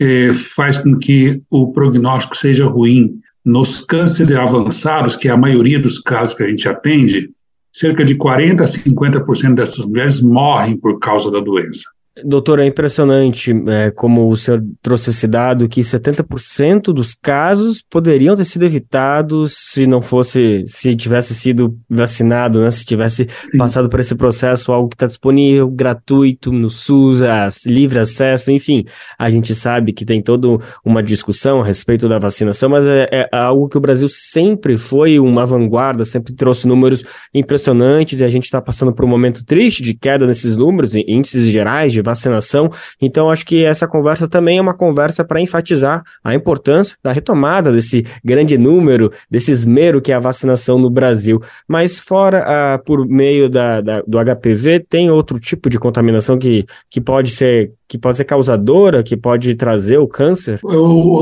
é, 0.00 0.32
faz 0.32 0.78
com 0.78 0.96
que 0.98 1.40
o 1.50 1.72
prognóstico 1.72 2.36
seja 2.36 2.66
ruim. 2.66 3.20
Nos 3.44 3.80
cânceres 3.80 4.36
avançados, 4.36 5.14
que 5.14 5.28
é 5.28 5.30
a 5.30 5.36
maioria 5.36 5.78
dos 5.78 5.98
casos 5.98 6.34
que 6.34 6.42
a 6.42 6.48
gente 6.48 6.68
atende, 6.68 7.30
cerca 7.78 8.04
de 8.04 8.16
40% 8.16 8.60
a 8.60 8.64
50% 8.64 9.54
dessas 9.54 9.84
mulheres 9.84 10.20
morrem 10.20 10.76
por 10.76 10.98
causa 10.98 11.30
da 11.30 11.38
doença. 11.38 11.88
Doutor, 12.24 12.58
é 12.58 12.66
impressionante 12.66 13.52
é, 13.68 13.90
como 13.90 14.28
o 14.28 14.36
senhor 14.36 14.62
trouxe 14.82 15.10
esse 15.10 15.26
dado 15.26 15.68
que 15.68 15.80
70% 15.80 16.92
dos 16.92 17.14
casos 17.14 17.82
poderiam 17.82 18.34
ter 18.34 18.44
sido 18.44 18.64
evitados 18.64 19.54
se 19.56 19.86
não 19.86 20.02
fosse, 20.02 20.64
se 20.66 20.94
tivesse 20.96 21.34
sido 21.34 21.76
vacinado, 21.88 22.60
né? 22.60 22.70
Se 22.70 22.84
tivesse 22.84 23.28
Sim. 23.28 23.58
passado 23.58 23.88
por 23.88 24.00
esse 24.00 24.14
processo, 24.14 24.72
algo 24.72 24.88
que 24.88 24.94
está 24.96 25.06
disponível, 25.06 25.68
gratuito, 25.68 26.52
no 26.52 26.70
SUS, 26.70 27.20
livre 27.66 27.98
acesso, 27.98 28.50
enfim. 28.50 28.84
A 29.18 29.30
gente 29.30 29.54
sabe 29.54 29.92
que 29.92 30.04
tem 30.04 30.22
toda 30.22 30.58
uma 30.84 31.02
discussão 31.02 31.60
a 31.60 31.64
respeito 31.64 32.08
da 32.08 32.18
vacinação, 32.18 32.68
mas 32.68 32.86
é, 32.86 33.08
é 33.10 33.28
algo 33.32 33.68
que 33.68 33.76
o 33.76 33.80
Brasil 33.80 34.08
sempre 34.08 34.76
foi 34.76 35.18
uma 35.18 35.44
vanguarda, 35.44 36.04
sempre 36.04 36.34
trouxe 36.34 36.66
números 36.66 37.04
impressionantes 37.34 38.20
e 38.20 38.24
a 38.24 38.28
gente 38.28 38.44
está 38.44 38.60
passando 38.60 38.92
por 38.92 39.04
um 39.04 39.08
momento 39.08 39.44
triste 39.44 39.82
de 39.82 39.94
queda 39.94 40.26
nesses 40.26 40.56
números, 40.56 40.94
índices 40.94 41.44
gerais 41.46 41.92
de 41.92 42.02
vacinação. 42.08 42.70
Então, 43.00 43.30
acho 43.30 43.44
que 43.44 43.64
essa 43.64 43.86
conversa 43.86 44.28
também 44.28 44.58
é 44.58 44.60
uma 44.60 44.74
conversa 44.74 45.24
para 45.24 45.40
enfatizar 45.40 46.02
a 46.22 46.34
importância 46.34 46.96
da 47.02 47.12
retomada 47.12 47.72
desse 47.72 48.04
grande 48.24 48.56
número, 48.58 49.10
desse 49.30 49.50
esmero 49.50 50.00
que 50.00 50.12
é 50.12 50.14
a 50.14 50.20
vacinação 50.20 50.78
no 50.78 50.90
Brasil. 50.90 51.40
Mas, 51.66 51.98
fora 51.98 52.44
ah, 52.46 52.78
por 52.78 53.06
meio 53.06 53.48
da, 53.48 53.80
da, 53.80 54.02
do 54.06 54.18
HPV, 54.18 54.80
tem 54.88 55.10
outro 55.10 55.38
tipo 55.38 55.68
de 55.68 55.78
contaminação 55.78 56.38
que, 56.38 56.64
que 56.90 57.00
pode 57.00 57.30
ser 57.30 57.72
que 57.88 57.96
pode 57.96 58.18
ser 58.18 58.24
causadora, 58.24 59.02
que 59.02 59.16
pode 59.16 59.54
trazer 59.54 59.96
o 59.96 60.06
câncer? 60.06 60.60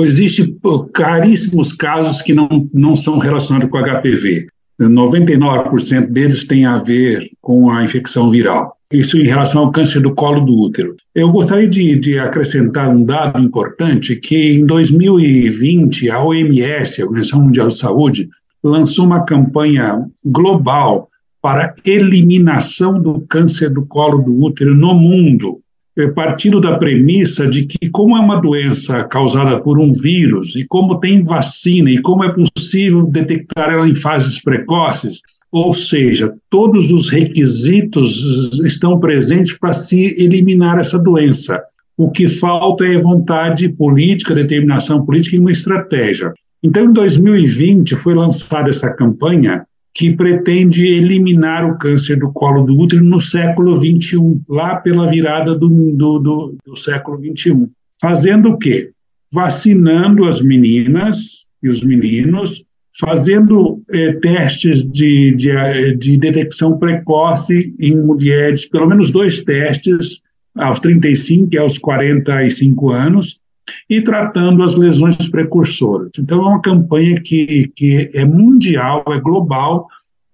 Existem 0.04 0.58
caríssimos 0.92 1.72
casos 1.72 2.20
que 2.20 2.34
não, 2.34 2.68
não 2.74 2.96
são 2.96 3.18
relacionados 3.18 3.70
com 3.70 3.78
HPV. 3.78 4.48
99% 4.80 6.10
deles 6.10 6.44
têm 6.44 6.66
a 6.66 6.78
ver 6.78 7.30
com 7.40 7.70
a 7.70 7.84
infecção 7.84 8.30
viral. 8.30 8.76
Isso 8.92 9.18
em 9.18 9.24
relação 9.24 9.62
ao 9.62 9.72
câncer 9.72 10.00
do 10.00 10.14
colo 10.14 10.40
do 10.44 10.56
útero. 10.56 10.94
Eu 11.14 11.30
gostaria 11.30 11.68
de, 11.68 11.96
de, 11.96 12.18
acrescentar 12.18 12.88
um 12.88 13.02
dado 13.02 13.42
importante 13.42 14.14
que 14.14 14.52
em 14.52 14.64
2020 14.64 16.08
a 16.10 16.22
OMS, 16.22 17.02
a 17.02 17.04
Organização 17.04 17.42
Mundial 17.42 17.68
de 17.68 17.78
Saúde, 17.78 18.28
lançou 18.62 19.06
uma 19.06 19.24
campanha 19.24 20.04
global 20.24 21.08
para 21.42 21.74
eliminação 21.84 23.00
do 23.00 23.20
câncer 23.22 23.70
do 23.70 23.84
colo 23.86 24.18
do 24.18 24.36
útero 24.40 24.74
no 24.74 24.94
mundo. 24.94 25.60
É, 25.98 26.08
partindo 26.08 26.60
da 26.60 26.76
premissa 26.78 27.48
de 27.48 27.64
que, 27.64 27.88
como 27.88 28.16
é 28.16 28.20
uma 28.20 28.40
doença 28.40 29.02
causada 29.04 29.58
por 29.60 29.78
um 29.78 29.92
vírus, 29.92 30.54
e 30.54 30.64
como 30.64 31.00
tem 31.00 31.24
vacina, 31.24 31.90
e 31.90 32.00
como 32.02 32.22
é 32.24 32.32
possível 32.32 33.06
detectar 33.06 33.70
ela 33.70 33.88
em 33.88 33.94
fases 33.94 34.40
precoces, 34.42 35.20
ou 35.50 35.72
seja, 35.72 36.34
todos 36.50 36.90
os 36.90 37.08
requisitos 37.08 38.60
estão 38.64 39.00
presentes 39.00 39.56
para 39.58 39.72
se 39.72 40.14
eliminar 40.22 40.78
essa 40.78 40.98
doença. 40.98 41.62
O 41.96 42.10
que 42.10 42.28
falta 42.28 42.84
é 42.84 42.98
vontade 42.98 43.68
política, 43.70 44.34
determinação 44.34 45.04
política 45.06 45.36
e 45.36 45.38
uma 45.38 45.52
estratégia. 45.52 46.34
Então, 46.62 46.84
em 46.84 46.92
2020, 46.92 47.94
foi 47.96 48.14
lançada 48.14 48.68
essa 48.68 48.92
campanha 48.92 49.64
que 49.96 50.12
pretende 50.12 50.84
eliminar 50.84 51.64
o 51.64 51.78
câncer 51.78 52.18
do 52.18 52.30
colo 52.30 52.66
do 52.66 52.78
útero 52.78 53.02
no 53.02 53.18
século 53.18 53.74
XXI, 53.76 54.42
lá 54.46 54.76
pela 54.76 55.08
virada 55.08 55.54
do, 55.54 55.68
do, 55.70 56.18
do, 56.18 56.56
do 56.66 56.76
século 56.76 57.18
XXI. 57.18 57.66
Fazendo 57.98 58.50
o 58.50 58.58
quê? 58.58 58.90
Vacinando 59.32 60.26
as 60.26 60.42
meninas 60.42 61.46
e 61.62 61.70
os 61.70 61.82
meninos, 61.82 62.62
fazendo 63.00 63.82
eh, 63.90 64.12
testes 64.20 64.86
de, 64.86 65.34
de, 65.34 65.96
de 65.96 66.18
detecção 66.18 66.78
precoce 66.78 67.72
em 67.80 67.96
mulheres, 67.96 68.68
pelo 68.68 68.86
menos 68.86 69.10
dois 69.10 69.42
testes, 69.44 70.20
aos 70.54 70.78
35 70.78 71.48
e 71.54 71.58
aos 71.58 71.78
45 71.78 72.90
anos, 72.90 73.40
e 73.88 74.00
tratando 74.00 74.62
as 74.62 74.76
lesões 74.76 75.28
precursoras. 75.28 76.10
Então, 76.18 76.38
é 76.38 76.48
uma 76.48 76.60
campanha 76.60 77.20
que, 77.20 77.70
que 77.74 78.08
é 78.14 78.24
mundial, 78.24 79.04
é 79.08 79.20
global, 79.20 79.86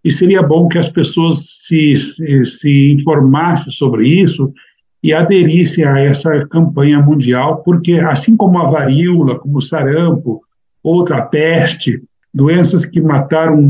e 0.04 0.10
seria 0.10 0.42
bom 0.42 0.68
que 0.68 0.78
as 0.78 0.88
pessoas 0.88 1.44
se, 1.60 1.94
se, 1.96 2.44
se 2.44 2.92
informassem 2.92 3.72
sobre 3.72 4.08
isso 4.08 4.52
e 5.02 5.12
aderissem 5.12 5.84
a 5.84 5.98
essa 6.00 6.46
campanha 6.46 7.00
mundial, 7.00 7.62
porque 7.64 7.94
assim 7.94 8.36
como 8.36 8.58
a 8.58 8.70
varíola, 8.70 9.38
como 9.38 9.58
o 9.58 9.62
sarampo, 9.62 10.42
outra 10.82 11.22
peste, 11.22 12.02
doenças 12.32 12.84
que 12.86 13.00
mataram 13.00 13.60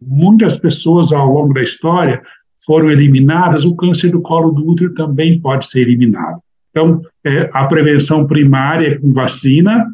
muitas 0.00 0.56
pessoas 0.56 1.12
ao 1.12 1.32
longo 1.32 1.52
da 1.52 1.62
história, 1.62 2.22
foram 2.64 2.90
eliminadas, 2.90 3.64
o 3.64 3.76
câncer 3.76 4.10
do 4.10 4.20
colo 4.20 4.50
do 4.50 4.68
útero 4.68 4.94
também 4.94 5.40
pode 5.40 5.66
ser 5.66 5.82
eliminado. 5.82 6.40
Então, 6.76 7.00
é, 7.24 7.48
a 7.54 7.64
prevenção 7.64 8.26
primária 8.26 8.88
é 8.88 8.98
com 8.98 9.10
vacina, 9.10 9.86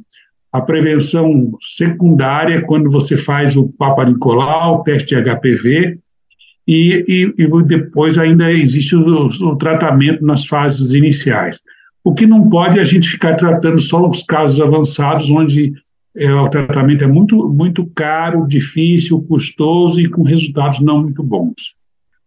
a 0.52 0.60
prevenção 0.60 1.52
secundária 1.60 2.56
é 2.56 2.60
quando 2.60 2.90
você 2.90 3.16
faz 3.16 3.56
o 3.56 3.68
Papa 3.78 4.04
Nicolau, 4.04 4.82
teste 4.82 5.14
HPV, 5.14 5.96
e, 6.66 7.04
e, 7.06 7.34
e 7.40 7.62
depois 7.62 8.18
ainda 8.18 8.50
existe 8.52 8.96
o, 8.96 9.26
o, 9.26 9.56
tratamento 9.56 10.26
nas 10.26 10.44
fases 10.44 10.92
iniciais. 10.92 11.60
O 12.02 12.12
que 12.12 12.26
não 12.26 12.48
pode 12.48 12.80
é 12.80 12.82
a 12.82 12.84
gente 12.84 13.08
ficar 13.08 13.36
tratando 13.36 13.80
só 13.80 14.04
os 14.08 14.24
casos 14.24 14.60
avançados, 14.60 15.30
onde 15.30 15.72
é, 16.16 16.34
o 16.34 16.48
tratamento 16.48 17.04
é 17.04 17.06
muito, 17.06 17.48
muito 17.48 17.86
caro, 17.94 18.44
difícil, 18.48 19.22
custoso 19.22 20.00
e 20.00 20.10
com 20.10 20.24
resultados 20.24 20.80
não 20.80 21.02
muito 21.02 21.22
bons. 21.22 21.76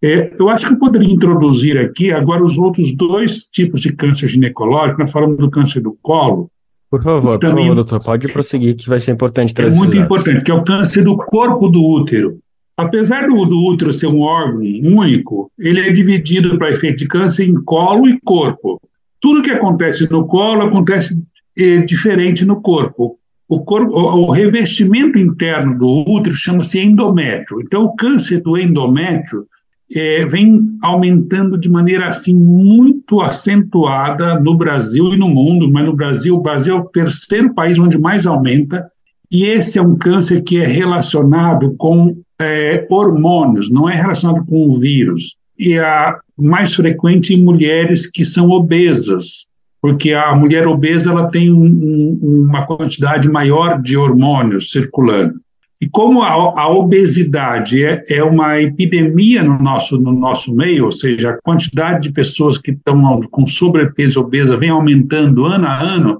É, 0.06 0.32
eu 0.40 0.50
acho 0.50 0.68
que 0.68 0.74
eu 0.74 0.78
poderia 0.78 1.12
introduzir 1.12 1.80
aqui 1.80 2.12
agora 2.12 2.46
os 2.46 2.60
outros 2.60 2.96
dois 2.96 3.40
tipos 3.46 3.82
de 3.82 3.92
câncer 3.92 4.28
ginecológico. 4.28 5.00
Nós 5.00 5.12
falamos 5.12 5.36
do 5.40 5.50
câncer 5.50 5.82
do 5.82 5.98
colo. 6.00 6.48
Por 6.92 7.02
favor, 7.02 7.40
por 7.40 7.50
favor, 7.50 7.74
doutor, 7.74 8.04
pode 8.04 8.28
prosseguir, 8.32 8.76
que 8.76 8.88
vai 8.88 9.00
ser 9.00 9.14
importante 9.14 9.52
trazer. 9.52 9.76
É 9.76 9.80
muito 9.80 9.98
importante, 9.98 10.44
que 10.44 10.52
é 10.52 10.54
o 10.54 10.64
câncer 10.64 11.04
do 11.04 11.18
corpo 11.18 11.68
do 11.68 11.82
útero. 11.82 12.38
Apesar 12.78 13.26
do, 13.26 13.46
do 13.46 13.58
útero 13.68 13.92
ser 13.92 14.06
um 14.06 14.20
órgão 14.20 14.60
único, 14.60 15.52
ele 15.58 15.80
é 15.80 15.92
dividido 15.92 16.56
para 16.56 16.70
efeito 16.70 16.98
de 16.98 17.08
câncer 17.08 17.50
em 17.50 17.56
colo 17.64 18.08
e 18.08 18.20
corpo. 18.24 18.80
Tudo 19.20 19.42
que 19.42 19.50
acontece 19.50 20.08
no 20.12 20.28
colo 20.28 20.62
acontece 20.62 21.20
é, 21.58 21.80
diferente 21.80 22.46
no 22.46 22.62
corpo. 22.62 23.18
O, 23.50 23.62
corpo, 23.62 23.92
o, 23.98 24.28
o 24.28 24.32
revestimento 24.32 25.18
interno 25.18 25.76
do 25.76 26.06
útero 26.08 26.36
chama-se 26.36 26.80
endométrio. 26.80 27.60
Então, 27.60 27.86
o 27.86 27.96
câncer 27.96 28.40
do 28.40 28.56
endométrio 28.56 29.48
é, 29.94 30.26
vem 30.26 30.78
aumentando 30.82 31.58
de 31.58 31.70
maneira 31.70 32.08
assim 32.08 32.36
muito 32.36 33.22
acentuada 33.22 34.40
no 34.40 34.58
Brasil 34.58 35.14
e 35.14 35.18
no 35.18 35.28
mundo, 35.28 35.72
mas 35.72 35.86
no 35.86 35.96
Brasil, 35.96 36.36
o 36.36 36.42
Brasil 36.42 36.76
é 36.76 36.80
o 36.80 36.86
terceiro 36.86 37.54
país 37.54 37.78
onde 37.78 37.98
mais 37.98 38.26
aumenta, 38.26 38.90
e 39.32 39.46
esse 39.46 39.78
é 39.78 39.82
um 39.82 39.96
câncer 39.96 40.42
que 40.42 40.58
é 40.58 40.66
relacionado 40.66 41.76
com 41.78 42.16
é, 42.40 42.86
hormônios, 42.90 43.72
não 43.72 43.90
é 43.90 43.96
relacionado 43.96 44.46
com 44.46 44.68
o 44.68 44.80
vírus. 44.80 45.36
E 45.58 45.74
é 45.74 46.14
mais 46.38 46.74
frequente 46.74 47.34
em 47.34 47.44
mulheres 47.44 48.06
que 48.08 48.26
são 48.26 48.50
obesas, 48.50 49.48
porque 49.82 50.14
a 50.14 50.36
mulher 50.36 50.68
obesa 50.68 51.12
ela 51.12 51.30
tem 51.30 51.52
um, 51.52 52.20
uma 52.22 52.66
quantidade 52.66 53.30
maior 53.30 53.82
de 53.82 53.96
hormônios 53.96 54.72
circulando. 54.72 55.40
E 55.82 55.90
como 55.90 56.22
a, 56.22 56.30
a 56.32 56.70
obesidade 56.70 57.84
é, 57.84 58.04
é, 58.10 58.24
uma 58.24 58.62
epidemia 58.62 59.44
no 59.44 59.60
nosso, 59.60 60.00
no 60.00 60.14
nosso 60.14 60.56
meio, 60.56 60.86
ou 60.86 60.92
seja, 60.92 61.32
a 61.32 61.42
quantidade 61.42 62.04
de 62.04 62.14
pessoas 62.14 62.58
que 62.58 62.72
estão 62.72 63.20
com 63.30 63.46
sobrepeso 63.46 64.22
obesa 64.22 64.58
vem 64.58 64.70
aumentando 64.70 65.46
ano 65.46 65.68
a 65.68 65.78
ano, 65.78 66.20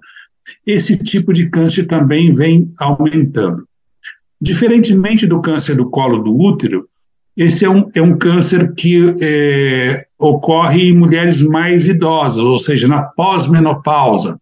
esse 0.68 0.98
tipo 0.98 1.32
de 1.32 1.50
câncer 1.50 1.86
também 1.86 2.34
vem 2.34 2.72
aumentando. 2.80 3.66
Diferentemente 4.42 5.26
do 5.26 5.42
câncer 5.42 5.76
do 5.76 5.90
colo 5.90 6.22
do 6.22 6.38
útero, 6.38 6.88
esse 7.36 7.66
é 7.66 7.70
um, 7.70 7.90
é 7.96 8.02
um 8.02 8.18
câncer 8.18 8.74
que 8.74 9.16
é, 9.22 10.06
ocorre 10.20 10.90
em 10.90 10.96
mulheres 10.96 11.42
mais 11.42 11.88
idosas, 11.88 12.44
ou 12.44 12.58
seja, 12.58 12.88
na 12.88 13.04
pós-menopausa. 13.04 14.40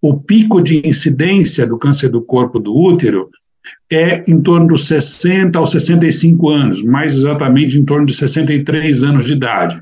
O 0.00 0.18
pico 0.18 0.62
de 0.62 0.86
incidência 0.86 1.66
do 1.66 1.78
câncer 1.78 2.08
do 2.08 2.22
corpo 2.22 2.58
do 2.58 2.74
útero 2.74 3.30
é 3.90 4.24
em 4.28 4.40
torno 4.40 4.68
dos 4.68 4.86
60 4.86 5.58
aos 5.58 5.70
65 5.70 6.50
anos, 6.50 6.82
mais 6.82 7.14
exatamente 7.14 7.78
em 7.78 7.84
torno 7.84 8.06
de 8.06 8.14
63 8.14 9.02
anos 9.02 9.24
de 9.24 9.32
idade. 9.32 9.80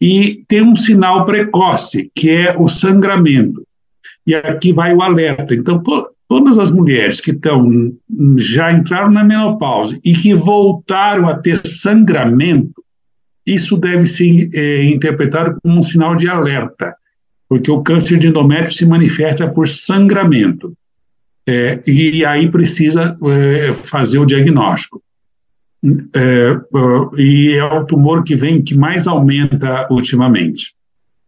E 0.00 0.44
tem 0.48 0.62
um 0.62 0.74
sinal 0.74 1.24
precoce, 1.24 2.10
que 2.14 2.30
é 2.30 2.56
o 2.58 2.68
sangramento. 2.68 3.66
E 4.26 4.34
aqui 4.34 4.72
vai 4.72 4.94
o 4.94 5.02
alerta. 5.02 5.54
Então, 5.54 5.82
to 5.82 6.14
todas 6.28 6.58
as 6.58 6.70
mulheres 6.70 7.20
que 7.20 7.30
estão 7.30 7.92
já 8.38 8.72
entraram 8.72 9.10
na 9.10 9.22
menopausa 9.22 9.98
e 10.04 10.12
que 10.14 10.34
voltaram 10.34 11.28
a 11.28 11.38
ter 11.38 11.64
sangramento, 11.66 12.82
isso 13.46 13.76
deve 13.76 14.06
ser 14.06 14.48
é, 14.54 14.84
interpretado 14.84 15.58
como 15.62 15.78
um 15.78 15.82
sinal 15.82 16.16
de 16.16 16.28
alerta, 16.28 16.94
porque 17.48 17.70
o 17.70 17.82
câncer 17.82 18.18
de 18.18 18.28
endométrio 18.28 18.72
se 18.72 18.86
manifesta 18.86 19.48
por 19.48 19.68
sangramento. 19.68 20.72
É, 21.46 21.80
e 21.86 22.24
aí 22.24 22.50
precisa 22.50 23.16
é, 23.22 23.72
fazer 23.72 24.18
o 24.18 24.26
diagnóstico. 24.26 25.02
É, 26.14 26.56
e 27.18 27.56
é 27.58 27.64
o 27.64 27.84
tumor 27.84 28.24
que 28.24 28.34
vem 28.34 28.62
que 28.62 28.74
mais 28.74 29.06
aumenta 29.06 29.86
ultimamente. 29.90 30.74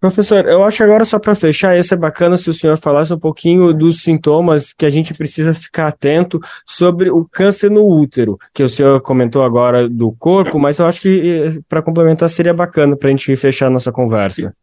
Professor, 0.00 0.46
eu 0.46 0.62
acho 0.62 0.82
agora 0.84 1.04
só 1.04 1.18
para 1.18 1.34
fechar, 1.34 1.76
esse 1.76 1.92
é 1.92 1.96
bacana 1.96 2.36
se 2.36 2.48
o 2.48 2.54
senhor 2.54 2.76
falasse 2.78 3.12
um 3.12 3.18
pouquinho 3.18 3.72
dos 3.72 4.02
sintomas 4.02 4.72
que 4.72 4.84
a 4.84 4.90
gente 4.90 5.14
precisa 5.14 5.54
ficar 5.54 5.88
atento 5.88 6.38
sobre 6.66 7.10
o 7.10 7.24
câncer 7.24 7.70
no 7.70 7.86
útero, 7.86 8.38
que 8.52 8.62
o 8.62 8.68
senhor 8.68 9.00
comentou 9.00 9.42
agora 9.42 9.88
do 9.88 10.12
corpo, 10.12 10.58
mas 10.58 10.78
eu 10.78 10.86
acho 10.86 11.00
que 11.00 11.60
para 11.68 11.82
complementar 11.82 12.28
seria 12.28 12.52
bacana 12.52 12.96
para 12.96 13.08
a 13.08 13.10
gente 13.10 13.34
fechar 13.36 13.66
a 13.66 13.70
nossa 13.70 13.90
conversa. 13.90 14.54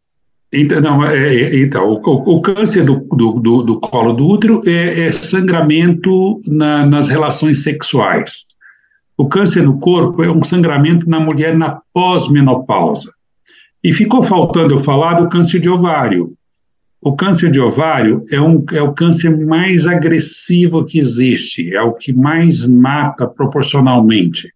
Então, 0.54 0.80
não, 0.80 1.04
é, 1.04 1.34
é, 1.34 1.56
então 1.56 1.88
o, 1.88 1.96
o, 1.96 2.40
câncer 2.40 2.84
do, 2.84 2.96
do, 3.12 3.62
do, 3.62 3.80
colo 3.80 4.12
do 4.12 4.26
útero 4.26 4.62
é, 4.66 5.06
é 5.06 5.12
sangramento 5.12 6.40
na, 6.46 6.86
nas 6.86 7.08
relações 7.08 7.62
sexuais. 7.62 8.44
O 9.16 9.26
câncer 9.28 9.62
no 9.62 9.78
corpo 9.78 10.22
é 10.22 10.30
um 10.30 10.42
sangramento 10.42 11.08
na 11.08 11.18
mulher 11.18 11.56
na 11.56 11.80
pós-menopausa. 11.92 13.12
E 13.82 13.92
ficou 13.92 14.22
faltando 14.22 14.74
eu 14.74 14.78
falar 14.78 15.14
do 15.14 15.28
câncer 15.28 15.60
de 15.60 15.68
ovário. 15.68 16.32
O 17.00 17.14
câncer 17.14 17.50
de 17.50 17.60
ovário 17.60 18.22
é, 18.30 18.40
um, 18.40 18.64
é 18.72 18.80
o 18.80 18.94
câncer 18.94 19.30
mais 19.44 19.86
agressivo 19.86 20.84
que 20.84 20.98
existe, 20.98 21.74
é 21.74 21.82
o 21.82 21.92
que 21.92 22.12
mais 22.12 22.66
mata 22.66 23.26
proporcionalmente. 23.26 24.52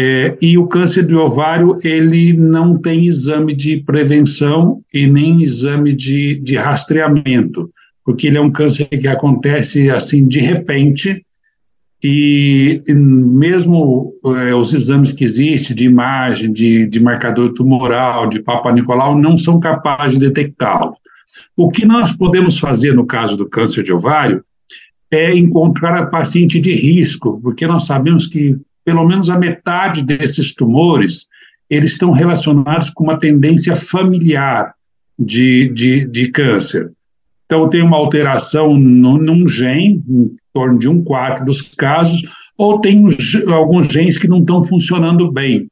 É, 0.00 0.38
e 0.40 0.56
o 0.56 0.68
câncer 0.68 1.04
de 1.04 1.14
ovário, 1.16 1.76
ele 1.82 2.32
não 2.32 2.72
tem 2.72 3.06
exame 3.06 3.52
de 3.52 3.78
prevenção 3.78 4.80
e 4.94 5.08
nem 5.08 5.42
exame 5.42 5.92
de, 5.92 6.36
de 6.36 6.54
rastreamento, 6.54 7.68
porque 8.04 8.28
ele 8.28 8.38
é 8.38 8.40
um 8.40 8.52
câncer 8.52 8.84
que 8.84 9.08
acontece 9.08 9.90
assim 9.90 10.28
de 10.28 10.38
repente, 10.38 11.26
e, 12.00 12.80
e 12.86 12.94
mesmo 12.94 14.14
é, 14.24 14.54
os 14.54 14.72
exames 14.72 15.10
que 15.10 15.24
existem 15.24 15.74
de 15.74 15.86
imagem, 15.86 16.52
de, 16.52 16.86
de 16.86 17.00
marcador 17.00 17.52
tumoral, 17.52 18.28
de 18.28 18.40
Papa 18.40 18.70
Nicolau, 18.70 19.18
não 19.18 19.36
são 19.36 19.58
capazes 19.58 20.16
de 20.16 20.28
detectá-lo. 20.28 20.94
O 21.56 21.68
que 21.70 21.84
nós 21.84 22.12
podemos 22.12 22.56
fazer 22.56 22.94
no 22.94 23.04
caso 23.04 23.36
do 23.36 23.48
câncer 23.48 23.82
de 23.82 23.92
ovário 23.92 24.44
é 25.10 25.36
encontrar 25.36 25.98
a 25.98 26.06
paciente 26.06 26.60
de 26.60 26.72
risco, 26.72 27.40
porque 27.42 27.66
nós 27.66 27.84
sabemos 27.84 28.28
que 28.28 28.56
pelo 28.88 29.06
menos 29.06 29.28
a 29.28 29.38
metade 29.38 30.02
desses 30.02 30.54
tumores, 30.54 31.26
eles 31.68 31.92
estão 31.92 32.10
relacionados 32.10 32.88
com 32.88 33.04
uma 33.04 33.18
tendência 33.18 33.76
familiar. 33.76 34.72
de, 35.18 35.68
de, 35.68 36.06
de 36.06 36.30
câncer. 36.30 36.90
Então, 37.44 37.68
tem 37.68 37.82
uma 37.82 37.96
alteração 37.96 38.78
no, 38.78 39.18
num 39.18 39.46
gene, 39.46 40.02
em 40.08 40.36
torno 40.54 40.78
de 40.78 40.88
um 40.88 41.02
quarto 41.02 41.44
dos 41.44 41.60
casos, 41.60 42.22
ou 42.56 42.80
tem 42.80 43.04
alguns 43.48 43.88
genes 43.88 44.16
que 44.16 44.28
não 44.28 44.40
estão 44.40 44.62
funcionando 44.62 45.30
bem. 45.30 45.66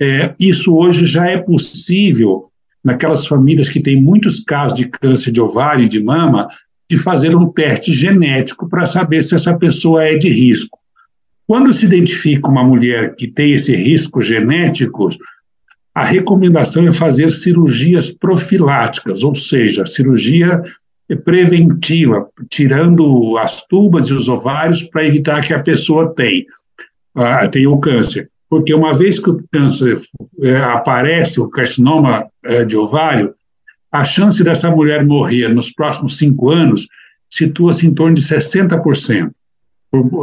É, 0.00 0.34
isso 0.40 0.74
hoje 0.74 1.04
já 1.04 1.28
é 1.28 1.36
possível 1.36 2.50
naquelas 2.82 3.26
famílias 3.26 3.68
que 3.68 3.80
têm 3.80 4.02
muitos 4.02 4.40
casos 4.40 4.76
de 4.76 4.88
câncer 4.88 5.30
de 5.30 5.40
ovário 5.40 5.84
e 5.84 5.88
de 5.88 6.02
mama, 6.02 6.48
de 6.90 6.98
fazer 6.98 7.36
um 7.36 7.46
teste 7.46 7.92
genético 7.92 8.68
para 8.68 8.86
saber 8.86 9.22
se 9.22 9.36
essa 9.36 9.56
pessoa 9.56 10.02
é 10.02 10.16
de 10.16 10.28
risco. 10.28 10.79
Quando 11.50 11.72
se 11.72 11.84
identifica 11.84 12.48
uma 12.48 12.62
mulher 12.62 13.16
que 13.16 13.26
tem 13.26 13.54
esse 13.54 13.74
risco 13.74 14.22
genético, 14.22 15.08
a 15.92 16.04
recomendação 16.04 16.86
é 16.86 16.92
fazer 16.92 17.32
cirurgias 17.32 18.08
profiláticas, 18.08 19.24
ou 19.24 19.34
seja, 19.34 19.84
cirurgia 19.84 20.62
preventiva, 21.24 22.28
tirando 22.48 23.36
as 23.36 23.66
tubas 23.66 24.06
e 24.06 24.14
os 24.14 24.28
ovários 24.28 24.84
para 24.84 25.04
evitar 25.04 25.44
que 25.44 25.52
a 25.52 25.60
pessoa 25.60 26.14
tenha, 26.14 26.44
uh, 27.16 27.50
tenha 27.50 27.68
o 27.68 27.80
câncer. 27.80 28.30
Porque 28.48 28.72
uma 28.72 28.94
vez 28.96 29.18
que 29.18 29.30
o 29.30 29.42
câncer 29.52 29.98
é, 30.40 30.56
aparece, 30.56 31.40
o 31.40 31.50
carcinoma 31.50 32.28
é, 32.44 32.64
de 32.64 32.76
ovário, 32.76 33.34
a 33.90 34.04
chance 34.04 34.44
dessa 34.44 34.70
mulher 34.70 35.04
morrer 35.04 35.48
nos 35.48 35.72
próximos 35.72 36.16
cinco 36.16 36.48
anos 36.48 36.86
situa-se 37.28 37.88
em 37.88 37.92
torno 37.92 38.14
de 38.14 38.22
60%, 38.22 39.32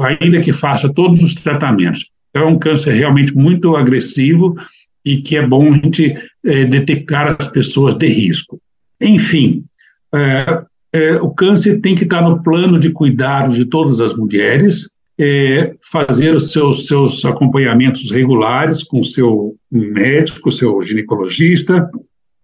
ainda 0.03 0.39
que 0.39 0.53
faça 0.53 0.93
todos 0.93 1.21
os 1.21 1.33
tratamentos. 1.33 2.05
Então, 2.29 2.43
é 2.43 2.51
um 2.51 2.59
câncer 2.59 2.93
realmente 2.93 3.35
muito 3.35 3.75
agressivo 3.75 4.55
e 5.03 5.17
que 5.21 5.37
é 5.37 5.45
bom 5.45 5.73
a 5.73 5.77
gente 5.77 6.15
é, 6.45 6.65
detectar 6.65 7.35
as 7.39 7.47
pessoas 7.47 7.95
de 7.95 8.07
risco. 8.07 8.59
Enfim, 9.01 9.63
é, 10.13 10.61
é, 10.93 11.13
o 11.21 11.29
câncer 11.29 11.79
tem 11.81 11.95
que 11.95 12.03
estar 12.03 12.21
no 12.21 12.41
plano 12.43 12.79
de 12.79 12.91
cuidados 12.91 13.55
de 13.55 13.65
todas 13.65 13.99
as 13.99 14.15
mulheres, 14.15 14.95
é, 15.19 15.75
fazer 15.91 16.35
os 16.35 16.51
seus, 16.51 16.87
seus 16.87 17.25
acompanhamentos 17.25 18.11
regulares 18.11 18.83
com 18.83 19.03
seu 19.03 19.55
médico, 19.71 20.51
seu 20.51 20.81
ginecologista, 20.81 21.89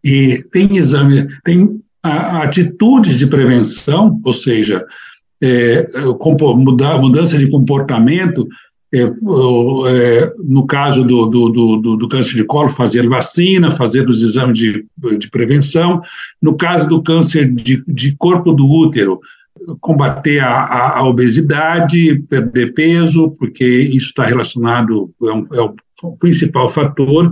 e 0.03 0.43
tem 0.51 0.77
exame, 0.77 1.27
tem 1.43 1.79
atitudes 2.01 3.17
de 3.17 3.27
prevenção, 3.27 4.19
ou 4.23 4.33
seja, 4.33 4.85
é, 5.43 5.87
mudar, 6.55 6.97
mudança 6.97 7.37
de 7.37 7.49
comportamento, 7.49 8.47
é, 8.93 9.01
é, 9.01 10.33
no 10.39 10.65
caso 10.65 11.03
do, 11.03 11.25
do, 11.25 11.49
do, 11.49 11.97
do, 11.97 12.07
câncer 12.07 12.35
de 12.35 12.45
colo, 12.45 12.69
fazer 12.69 13.09
vacina, 13.09 13.71
fazer 13.71 14.07
os 14.07 14.21
exames 14.21 14.57
de, 14.57 14.85
de 15.17 15.29
prevenção, 15.29 16.01
no 16.41 16.55
caso 16.55 16.87
do 16.87 17.01
câncer 17.01 17.53
de, 17.53 17.83
de 17.85 18.15
corpo 18.15 18.53
do 18.53 18.65
útero, 18.65 19.19
combater 19.81 20.39
a, 20.39 20.61
a, 20.63 20.99
a, 20.99 21.07
obesidade, 21.07 22.19
perder 22.29 22.73
peso, 22.73 23.31
porque 23.31 23.65
isso 23.65 24.07
está 24.07 24.25
relacionado, 24.25 25.11
é, 25.23 25.31
um, 25.31 25.47
é 25.53 25.61
o 26.03 26.17
principal 26.17 26.69
fator, 26.69 27.31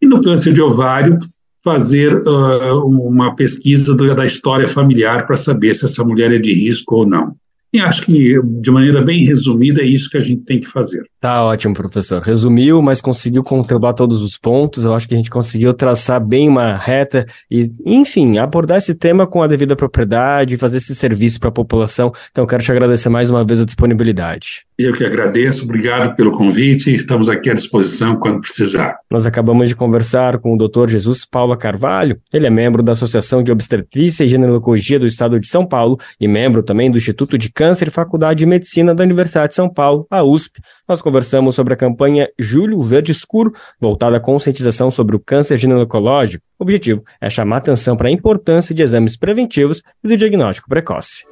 e 0.00 0.06
no 0.06 0.22
câncer 0.22 0.52
de 0.52 0.62
ovário, 0.62 1.18
fazer 1.62 2.16
uh, 2.16 2.86
uma 2.86 3.34
pesquisa 3.34 3.94
da 3.94 4.24
história 4.24 4.66
familiar 4.66 5.26
para 5.26 5.36
saber 5.36 5.74
se 5.74 5.84
essa 5.84 6.02
mulher 6.02 6.32
é 6.32 6.38
de 6.38 6.54
risco 6.54 6.96
ou 6.96 7.06
não. 7.06 7.34
E 7.72 7.80
acho 7.80 8.02
que, 8.02 8.40
de 8.60 8.70
maneira 8.70 9.00
bem 9.00 9.24
resumida, 9.24 9.80
é 9.80 9.84
isso 9.84 10.10
que 10.10 10.18
a 10.18 10.20
gente 10.20 10.42
tem 10.42 10.58
que 10.58 10.66
fazer. 10.66 11.04
Tá 11.20 11.44
ótimo, 11.44 11.74
professor. 11.74 12.20
Resumiu, 12.20 12.82
mas 12.82 13.00
conseguiu 13.00 13.44
contemplar 13.44 13.94
todos 13.94 14.22
os 14.22 14.36
pontos. 14.36 14.84
Eu 14.84 14.92
acho 14.92 15.06
que 15.06 15.14
a 15.14 15.16
gente 15.16 15.30
conseguiu 15.30 15.72
traçar 15.72 16.24
bem 16.24 16.48
uma 16.48 16.76
reta 16.76 17.26
e, 17.50 17.70
enfim, 17.84 18.38
abordar 18.38 18.78
esse 18.78 18.94
tema 18.94 19.26
com 19.26 19.42
a 19.42 19.46
devida 19.46 19.76
propriedade, 19.76 20.56
fazer 20.56 20.78
esse 20.78 20.94
serviço 20.94 21.38
para 21.38 21.50
a 21.50 21.52
população. 21.52 22.12
Então, 22.32 22.46
quero 22.46 22.62
te 22.62 22.72
agradecer 22.72 23.08
mais 23.08 23.30
uma 23.30 23.44
vez 23.44 23.60
a 23.60 23.64
disponibilidade. 23.64 24.64
Eu 24.78 24.94
que 24.94 25.04
agradeço, 25.04 25.64
obrigado 25.64 26.16
pelo 26.16 26.32
convite. 26.32 26.94
Estamos 26.94 27.28
aqui 27.28 27.50
à 27.50 27.54
disposição 27.54 28.16
quando 28.16 28.40
precisar. 28.40 28.96
Nós 29.10 29.26
acabamos 29.26 29.68
de 29.68 29.76
conversar 29.76 30.38
com 30.38 30.54
o 30.54 30.56
Dr. 30.56 30.88
Jesus 30.88 31.26
Paula 31.26 31.54
Carvalho. 31.54 32.18
Ele 32.32 32.46
é 32.46 32.50
membro 32.50 32.82
da 32.82 32.92
Associação 32.92 33.42
de 33.42 33.52
Obstetrícia 33.52 34.24
e 34.24 34.28
Ginecologia 34.28 34.98
do 34.98 35.04
Estado 35.04 35.38
de 35.38 35.46
São 35.46 35.66
Paulo 35.66 35.98
e 36.18 36.26
membro 36.26 36.62
também 36.62 36.90
do 36.90 36.96
Instituto 36.96 37.36
de 37.36 37.50
Câncer 37.60 37.88
e 37.88 37.90
Faculdade 37.90 38.38
de 38.38 38.46
Medicina 38.46 38.94
da 38.94 39.04
Universidade 39.04 39.50
de 39.50 39.56
São 39.56 39.68
Paulo, 39.68 40.06
a 40.10 40.22
USP. 40.22 40.62
Nós 40.88 41.02
conversamos 41.02 41.54
sobre 41.54 41.74
a 41.74 41.76
campanha 41.76 42.26
Julho 42.38 42.80
Verde 42.80 43.12
Escuro, 43.12 43.52
voltada 43.78 44.16
à 44.16 44.20
conscientização 44.20 44.90
sobre 44.90 45.14
o 45.14 45.20
câncer 45.20 45.58
ginecológico. 45.58 46.42
O 46.58 46.62
objetivo 46.62 47.04
é 47.20 47.28
chamar 47.28 47.58
atenção 47.58 47.98
para 47.98 48.08
a 48.08 48.10
importância 48.10 48.74
de 48.74 48.80
exames 48.80 49.14
preventivos 49.14 49.82
e 50.02 50.08
do 50.08 50.16
diagnóstico 50.16 50.70
precoce. 50.70 51.26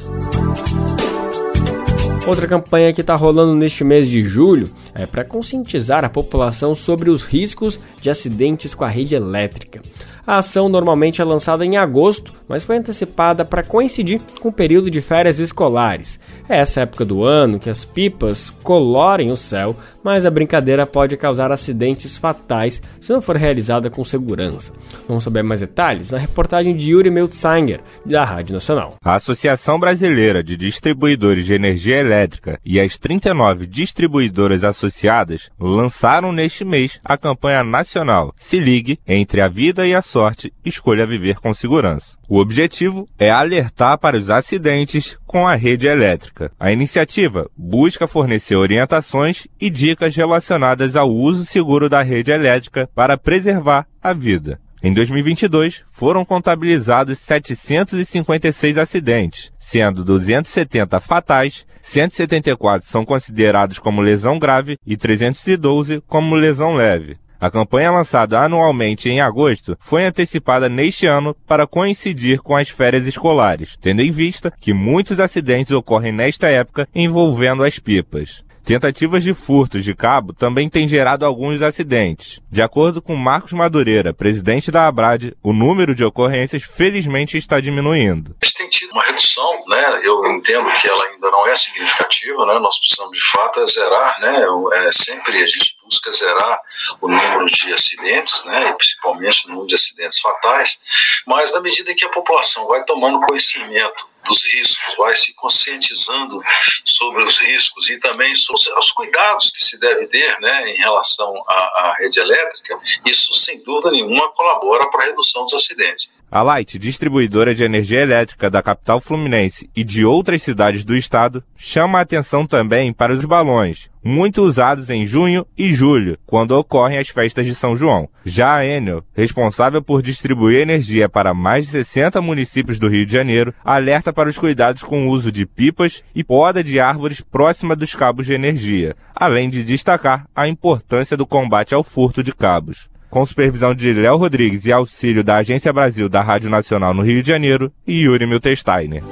Outra 2.28 2.46
campanha 2.46 2.92
que 2.92 3.00
está 3.00 3.16
rolando 3.16 3.54
neste 3.54 3.82
mês 3.82 4.06
de 4.06 4.20
julho 4.20 4.68
é 4.94 5.06
para 5.06 5.24
conscientizar 5.24 6.04
a 6.04 6.10
população 6.10 6.74
sobre 6.74 7.08
os 7.08 7.24
riscos 7.24 7.80
de 8.02 8.10
acidentes 8.10 8.74
com 8.74 8.84
a 8.84 8.88
rede 8.88 9.14
elétrica. 9.14 9.80
A 10.26 10.36
ação 10.36 10.68
normalmente 10.68 11.22
é 11.22 11.24
lançada 11.24 11.64
em 11.64 11.78
agosto, 11.78 12.34
mas 12.46 12.64
foi 12.64 12.76
antecipada 12.76 13.46
para 13.46 13.62
coincidir 13.62 14.20
com 14.40 14.50
o 14.50 14.52
período 14.52 14.90
de 14.90 15.00
férias 15.00 15.38
escolares. 15.38 16.20
É 16.46 16.58
essa 16.58 16.82
época 16.82 17.02
do 17.02 17.24
ano 17.24 17.58
que 17.58 17.70
as 17.70 17.82
pipas 17.82 18.50
colorem 18.50 19.32
o 19.32 19.36
céu, 19.38 19.74
mas 20.08 20.24
a 20.24 20.30
brincadeira 20.30 20.86
pode 20.86 21.18
causar 21.18 21.52
acidentes 21.52 22.16
fatais 22.16 22.80
se 22.98 23.12
não 23.12 23.20
for 23.20 23.36
realizada 23.36 23.90
com 23.90 24.02
segurança. 24.02 24.72
Vamos 25.06 25.22
saber 25.22 25.42
mais 25.42 25.60
detalhes 25.60 26.12
na 26.12 26.16
reportagem 26.16 26.74
de 26.74 26.92
Yuri 26.92 27.10
Meltsanger, 27.10 27.82
da 28.06 28.24
Rádio 28.24 28.54
Nacional. 28.54 28.94
A 29.04 29.16
Associação 29.16 29.78
Brasileira 29.78 30.42
de 30.42 30.56
Distribuidores 30.56 31.44
de 31.44 31.52
Energia 31.52 31.98
Elétrica 31.98 32.58
e 32.64 32.80
as 32.80 32.96
39 32.96 33.66
distribuidoras 33.66 34.64
associadas 34.64 35.50
lançaram 35.60 36.32
neste 36.32 36.64
mês 36.64 36.98
a 37.04 37.18
campanha 37.18 37.62
nacional 37.62 38.34
Se 38.38 38.58
Ligue 38.58 38.98
Entre 39.06 39.42
a 39.42 39.48
Vida 39.48 39.86
e 39.86 39.94
a 39.94 40.00
Sorte, 40.00 40.50
Escolha 40.64 41.06
Viver 41.06 41.38
com 41.38 41.52
Segurança. 41.52 42.17
O 42.30 42.38
objetivo 42.38 43.08
é 43.18 43.30
alertar 43.30 43.96
para 43.96 44.14
os 44.14 44.28
acidentes 44.28 45.16
com 45.26 45.48
a 45.48 45.54
rede 45.54 45.86
elétrica. 45.86 46.52
A 46.60 46.70
iniciativa 46.70 47.50
busca 47.56 48.06
fornecer 48.06 48.54
orientações 48.54 49.46
e 49.58 49.70
dicas 49.70 50.14
relacionadas 50.14 50.94
ao 50.94 51.08
uso 51.10 51.46
seguro 51.46 51.88
da 51.88 52.02
rede 52.02 52.30
elétrica 52.30 52.86
para 52.94 53.16
preservar 53.16 53.86
a 54.02 54.12
vida. 54.12 54.60
Em 54.82 54.92
2022, 54.92 55.84
foram 55.90 56.22
contabilizados 56.22 57.18
756 57.18 58.76
acidentes, 58.76 59.50
sendo 59.58 60.04
270 60.04 61.00
fatais, 61.00 61.66
174 61.80 62.86
são 62.86 63.06
considerados 63.06 63.78
como 63.78 64.02
lesão 64.02 64.38
grave 64.38 64.78
e 64.86 64.98
312 64.98 66.02
como 66.06 66.34
lesão 66.34 66.74
leve. 66.74 67.16
A 67.40 67.48
campanha 67.48 67.92
lançada 67.92 68.40
anualmente 68.40 69.08
em 69.08 69.20
agosto 69.20 69.76
foi 69.78 70.04
antecipada 70.04 70.68
neste 70.68 71.06
ano 71.06 71.36
para 71.46 71.68
coincidir 71.68 72.42
com 72.42 72.56
as 72.56 72.68
férias 72.68 73.06
escolares, 73.06 73.76
tendo 73.80 74.02
em 74.02 74.10
vista 74.10 74.52
que 74.60 74.74
muitos 74.74 75.20
acidentes 75.20 75.70
ocorrem 75.70 76.10
nesta 76.10 76.48
época 76.48 76.88
envolvendo 76.92 77.62
as 77.62 77.78
pipas. 77.78 78.42
Tentativas 78.68 79.24
de 79.24 79.32
furtos 79.32 79.82
de 79.82 79.94
cabo 79.94 80.34
também 80.34 80.68
têm 80.68 80.86
gerado 80.86 81.24
alguns 81.24 81.62
acidentes. 81.62 82.38
De 82.50 82.60
acordo 82.60 83.00
com 83.00 83.16
Marcos 83.16 83.52
Madureira, 83.52 84.12
presidente 84.12 84.70
da 84.70 84.86
Abrad, 84.86 85.32
o 85.42 85.54
número 85.54 85.94
de 85.94 86.04
ocorrências 86.04 86.64
felizmente 86.64 87.38
está 87.38 87.60
diminuindo. 87.60 88.36
Tem 88.58 88.68
tido 88.68 88.90
uma 88.90 89.04
redução, 89.04 89.64
né? 89.68 90.00
Eu 90.02 90.22
entendo 90.32 90.70
que 90.74 90.86
ela 90.86 91.02
ainda 91.06 91.30
não 91.30 91.46
é 91.46 91.56
significativa, 91.56 92.44
né? 92.44 92.58
Nós 92.58 92.78
precisamos 92.78 93.16
de 93.16 93.24
fato 93.30 93.60
é 93.60 93.66
zerar, 93.66 94.20
né? 94.20 94.44
É 94.86 94.92
sempre 94.92 95.42
a 95.42 95.46
gente 95.46 95.74
busca 95.82 96.12
zerar 96.12 96.60
o 97.00 97.08
número 97.08 97.46
de 97.46 97.72
acidentes, 97.72 98.44
né? 98.44 98.68
E 98.68 98.74
principalmente 98.74 99.46
o 99.46 99.48
número 99.48 99.66
de 99.66 99.76
acidentes 99.76 100.20
fatais. 100.20 100.78
Mas 101.26 101.54
na 101.54 101.60
medida 101.62 101.94
que 101.94 102.04
a 102.04 102.10
população 102.10 102.66
vai 102.66 102.84
tomando 102.84 103.24
conhecimento 103.26 104.07
dos 104.26 104.44
riscos, 104.52 104.94
vai 104.96 105.14
se 105.14 105.32
conscientizando 105.34 106.40
sobre 106.84 107.24
os 107.24 107.38
riscos 107.38 107.88
e 107.88 107.98
também 107.98 108.34
sobre 108.34 108.60
os 108.78 108.90
cuidados 108.90 109.50
que 109.50 109.62
se 109.62 109.78
deve 109.78 110.06
ter 110.06 110.38
né, 110.40 110.70
em 110.70 110.76
relação 110.76 111.42
à, 111.46 111.54
à 111.54 111.94
rede 111.98 112.20
elétrica, 112.20 112.78
isso 113.06 113.32
sem 113.34 113.62
dúvida 113.62 113.90
nenhuma 113.90 114.30
colabora 114.32 114.90
para 114.90 115.04
a 115.04 115.06
redução 115.06 115.44
dos 115.44 115.54
acidentes. 115.54 116.12
A 116.30 116.42
Light, 116.42 116.78
distribuidora 116.78 117.54
de 117.54 117.64
energia 117.64 118.02
elétrica 118.02 118.50
da 118.50 118.62
capital 118.62 119.00
fluminense 119.00 119.70
e 119.74 119.82
de 119.82 120.04
outras 120.04 120.42
cidades 120.42 120.84
do 120.84 120.94
estado, 120.94 121.42
chama 121.56 121.98
a 121.98 122.02
atenção 122.02 122.46
também 122.46 122.92
para 122.92 123.14
os 123.14 123.24
balões, 123.24 123.88
muito 124.04 124.42
usados 124.42 124.90
em 124.90 125.06
junho 125.06 125.46
e 125.56 125.72
julho, 125.72 126.18
quando 126.26 126.50
ocorrem 126.50 126.98
as 126.98 127.08
festas 127.08 127.46
de 127.46 127.54
São 127.54 127.74
João. 127.74 128.10
Já 128.26 128.56
a 128.56 128.66
Enel, 128.66 129.02
responsável 129.14 129.80
por 129.80 130.02
distribuir 130.02 130.60
energia 130.60 131.08
para 131.08 131.32
mais 131.32 131.64
de 131.64 131.70
60 131.70 132.20
municípios 132.20 132.78
do 132.78 132.88
Rio 132.88 133.06
de 133.06 133.12
Janeiro, 133.12 133.54
alerta 133.64 134.12
para 134.12 134.28
os 134.28 134.36
cuidados 134.36 134.82
com 134.82 135.06
o 135.06 135.10
uso 135.10 135.32
de 135.32 135.46
pipas 135.46 136.04
e 136.14 136.22
poda 136.22 136.62
de 136.62 136.78
árvores 136.78 137.22
próxima 137.22 137.74
dos 137.74 137.94
cabos 137.94 138.26
de 138.26 138.34
energia, 138.34 138.94
além 139.14 139.48
de 139.48 139.64
destacar 139.64 140.26
a 140.36 140.46
importância 140.46 141.16
do 141.16 141.26
combate 141.26 141.74
ao 141.74 141.82
furto 141.82 142.22
de 142.22 142.34
cabos. 142.34 142.86
Com 143.10 143.24
supervisão 143.24 143.74
de 143.74 143.92
Léo 143.92 144.16
Rodrigues 144.16 144.64
e 144.64 144.72
auxílio 144.72 145.24
da 145.24 145.36
Agência 145.36 145.72
Brasil 145.72 146.08
da 146.08 146.20
Rádio 146.20 146.50
Nacional 146.50 146.92
no 146.92 147.02
Rio 147.02 147.22
de 147.22 147.28
Janeiro 147.28 147.72
e 147.86 148.02
Yuri 148.02 148.26
Miltensteiner. 148.26 149.02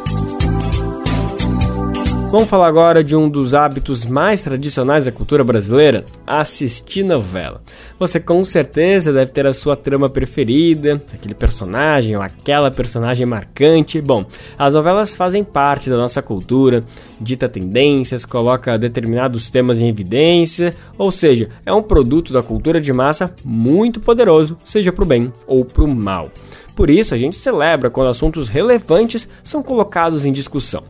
Vamos 2.28 2.50
falar 2.50 2.66
agora 2.66 3.04
de 3.04 3.14
um 3.14 3.28
dos 3.28 3.54
hábitos 3.54 4.04
mais 4.04 4.42
tradicionais 4.42 5.04
da 5.04 5.12
cultura 5.12 5.44
brasileira: 5.44 6.04
assistir 6.26 7.04
novela. 7.04 7.62
Você 8.00 8.18
com 8.18 8.44
certeza 8.44 9.12
deve 9.12 9.30
ter 9.30 9.46
a 9.46 9.54
sua 9.54 9.76
trama 9.76 10.10
preferida, 10.10 11.00
aquele 11.14 11.34
personagem 11.34 12.16
ou 12.16 12.22
aquela 12.22 12.68
personagem 12.68 13.24
marcante. 13.24 14.00
Bom, 14.00 14.26
as 14.58 14.74
novelas 14.74 15.14
fazem 15.14 15.44
parte 15.44 15.88
da 15.88 15.96
nossa 15.96 16.20
cultura, 16.20 16.82
dita 17.20 17.48
tendências, 17.48 18.24
coloca 18.24 18.76
determinados 18.76 19.48
temas 19.48 19.80
em 19.80 19.88
evidência, 19.88 20.74
ou 20.98 21.12
seja, 21.12 21.48
é 21.64 21.72
um 21.72 21.82
produto 21.82 22.32
da 22.32 22.42
cultura 22.42 22.80
de 22.80 22.92
massa 22.92 23.32
muito 23.44 24.00
poderoso, 24.00 24.58
seja 24.64 24.92
para 24.92 25.04
o 25.04 25.06
bem 25.06 25.32
ou 25.46 25.64
para 25.64 25.84
o 25.84 25.94
mal. 25.94 26.32
Por 26.74 26.90
isso, 26.90 27.14
a 27.14 27.18
gente 27.18 27.36
celebra 27.36 27.88
quando 27.88 28.10
assuntos 28.10 28.48
relevantes 28.48 29.28
são 29.44 29.62
colocados 29.62 30.26
em 30.26 30.32
discussão. 30.32 30.82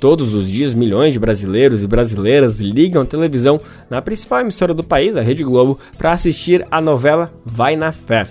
Todos 0.00 0.34
os 0.34 0.50
dias, 0.50 0.74
milhões 0.74 1.12
de 1.12 1.18
brasileiros 1.18 1.82
e 1.82 1.86
brasileiras 1.86 2.60
ligam 2.60 3.02
a 3.02 3.06
televisão 3.06 3.58
na 3.88 4.02
principal 4.02 4.40
emissora 4.40 4.74
do 4.74 4.84
país, 4.84 5.16
a 5.16 5.22
Rede 5.22 5.42
Globo, 5.42 5.78
para 5.96 6.12
assistir 6.12 6.66
a 6.70 6.80
novela 6.80 7.30
Vai 7.44 7.76
na 7.76 7.92
Fé. 7.92 8.26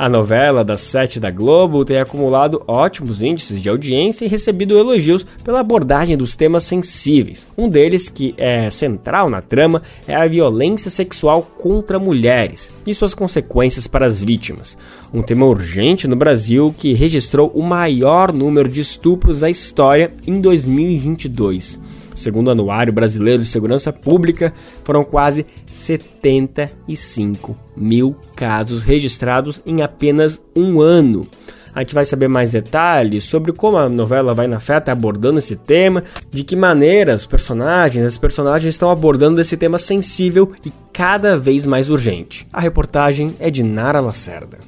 A 0.00 0.08
novela 0.08 0.64
das 0.64 0.80
sete 0.80 1.20
da 1.20 1.30
Globo 1.30 1.84
tem 1.84 1.98
acumulado 1.98 2.62
ótimos 2.66 3.20
índices 3.20 3.60
de 3.60 3.68
audiência 3.68 4.24
e 4.24 4.28
recebido 4.28 4.78
elogios 4.78 5.26
pela 5.44 5.60
abordagem 5.60 6.16
dos 6.16 6.34
temas 6.34 6.62
sensíveis. 6.62 7.46
Um 7.54 7.68
deles, 7.68 8.08
que 8.08 8.34
é 8.38 8.70
central 8.70 9.28
na 9.28 9.42
trama, 9.42 9.82
é 10.08 10.14
a 10.14 10.26
violência 10.26 10.90
sexual 10.90 11.42
contra 11.42 11.98
mulheres 11.98 12.72
e 12.86 12.94
suas 12.94 13.12
consequências 13.12 13.86
para 13.86 14.06
as 14.06 14.22
vítimas. 14.22 14.74
Um 15.12 15.22
tema 15.22 15.44
urgente 15.44 16.06
no 16.06 16.14
Brasil 16.14 16.72
que 16.76 16.92
registrou 16.92 17.48
o 17.48 17.62
maior 17.62 18.32
número 18.32 18.68
de 18.68 18.80
estupros 18.80 19.40
da 19.40 19.50
história 19.50 20.12
em 20.24 20.40
2022. 20.40 21.80
Segundo 22.14 22.46
o 22.46 22.50
Anuário 22.50 22.92
Brasileiro 22.92 23.42
de 23.42 23.48
Segurança 23.48 23.92
Pública, 23.92 24.54
foram 24.84 25.02
quase 25.02 25.44
75 25.70 27.56
mil 27.76 28.14
casos 28.36 28.84
registrados 28.84 29.60
em 29.66 29.82
apenas 29.82 30.40
um 30.54 30.80
ano. 30.80 31.26
A 31.74 31.80
gente 31.80 31.94
vai 31.94 32.04
saber 32.04 32.28
mais 32.28 32.52
detalhes 32.52 33.24
sobre 33.24 33.52
como 33.52 33.76
a 33.76 33.88
novela 33.88 34.34
Vai 34.34 34.46
na 34.46 34.60
Fé 34.60 34.80
tá 34.80 34.92
abordando 34.92 35.38
esse 35.38 35.56
tema, 35.56 36.02
de 36.30 36.42
que 36.42 36.56
maneira 36.56 37.14
os 37.14 37.26
personagens, 37.26 38.04
as 38.04 38.18
personagens 38.18 38.74
estão 38.74 38.90
abordando 38.90 39.40
esse 39.40 39.56
tema 39.56 39.78
sensível 39.78 40.52
e 40.64 40.72
cada 40.92 41.38
vez 41.38 41.66
mais 41.66 41.88
urgente. 41.88 42.46
A 42.52 42.60
reportagem 42.60 43.34
é 43.38 43.50
de 43.50 43.62
Nara 43.62 44.00
Lacerda. 44.00 44.58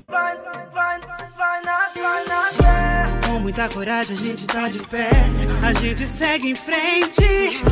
Com 3.27 3.41
muita 3.41 3.69
coragem 3.69 4.17
a 4.17 4.21
gente 4.21 4.47
tá 4.47 4.69
de 4.69 4.79
pé, 4.85 5.11
a 5.63 5.73
gente 5.73 6.05
segue 6.05 6.51
em 6.51 6.55
frente. 6.55 7.63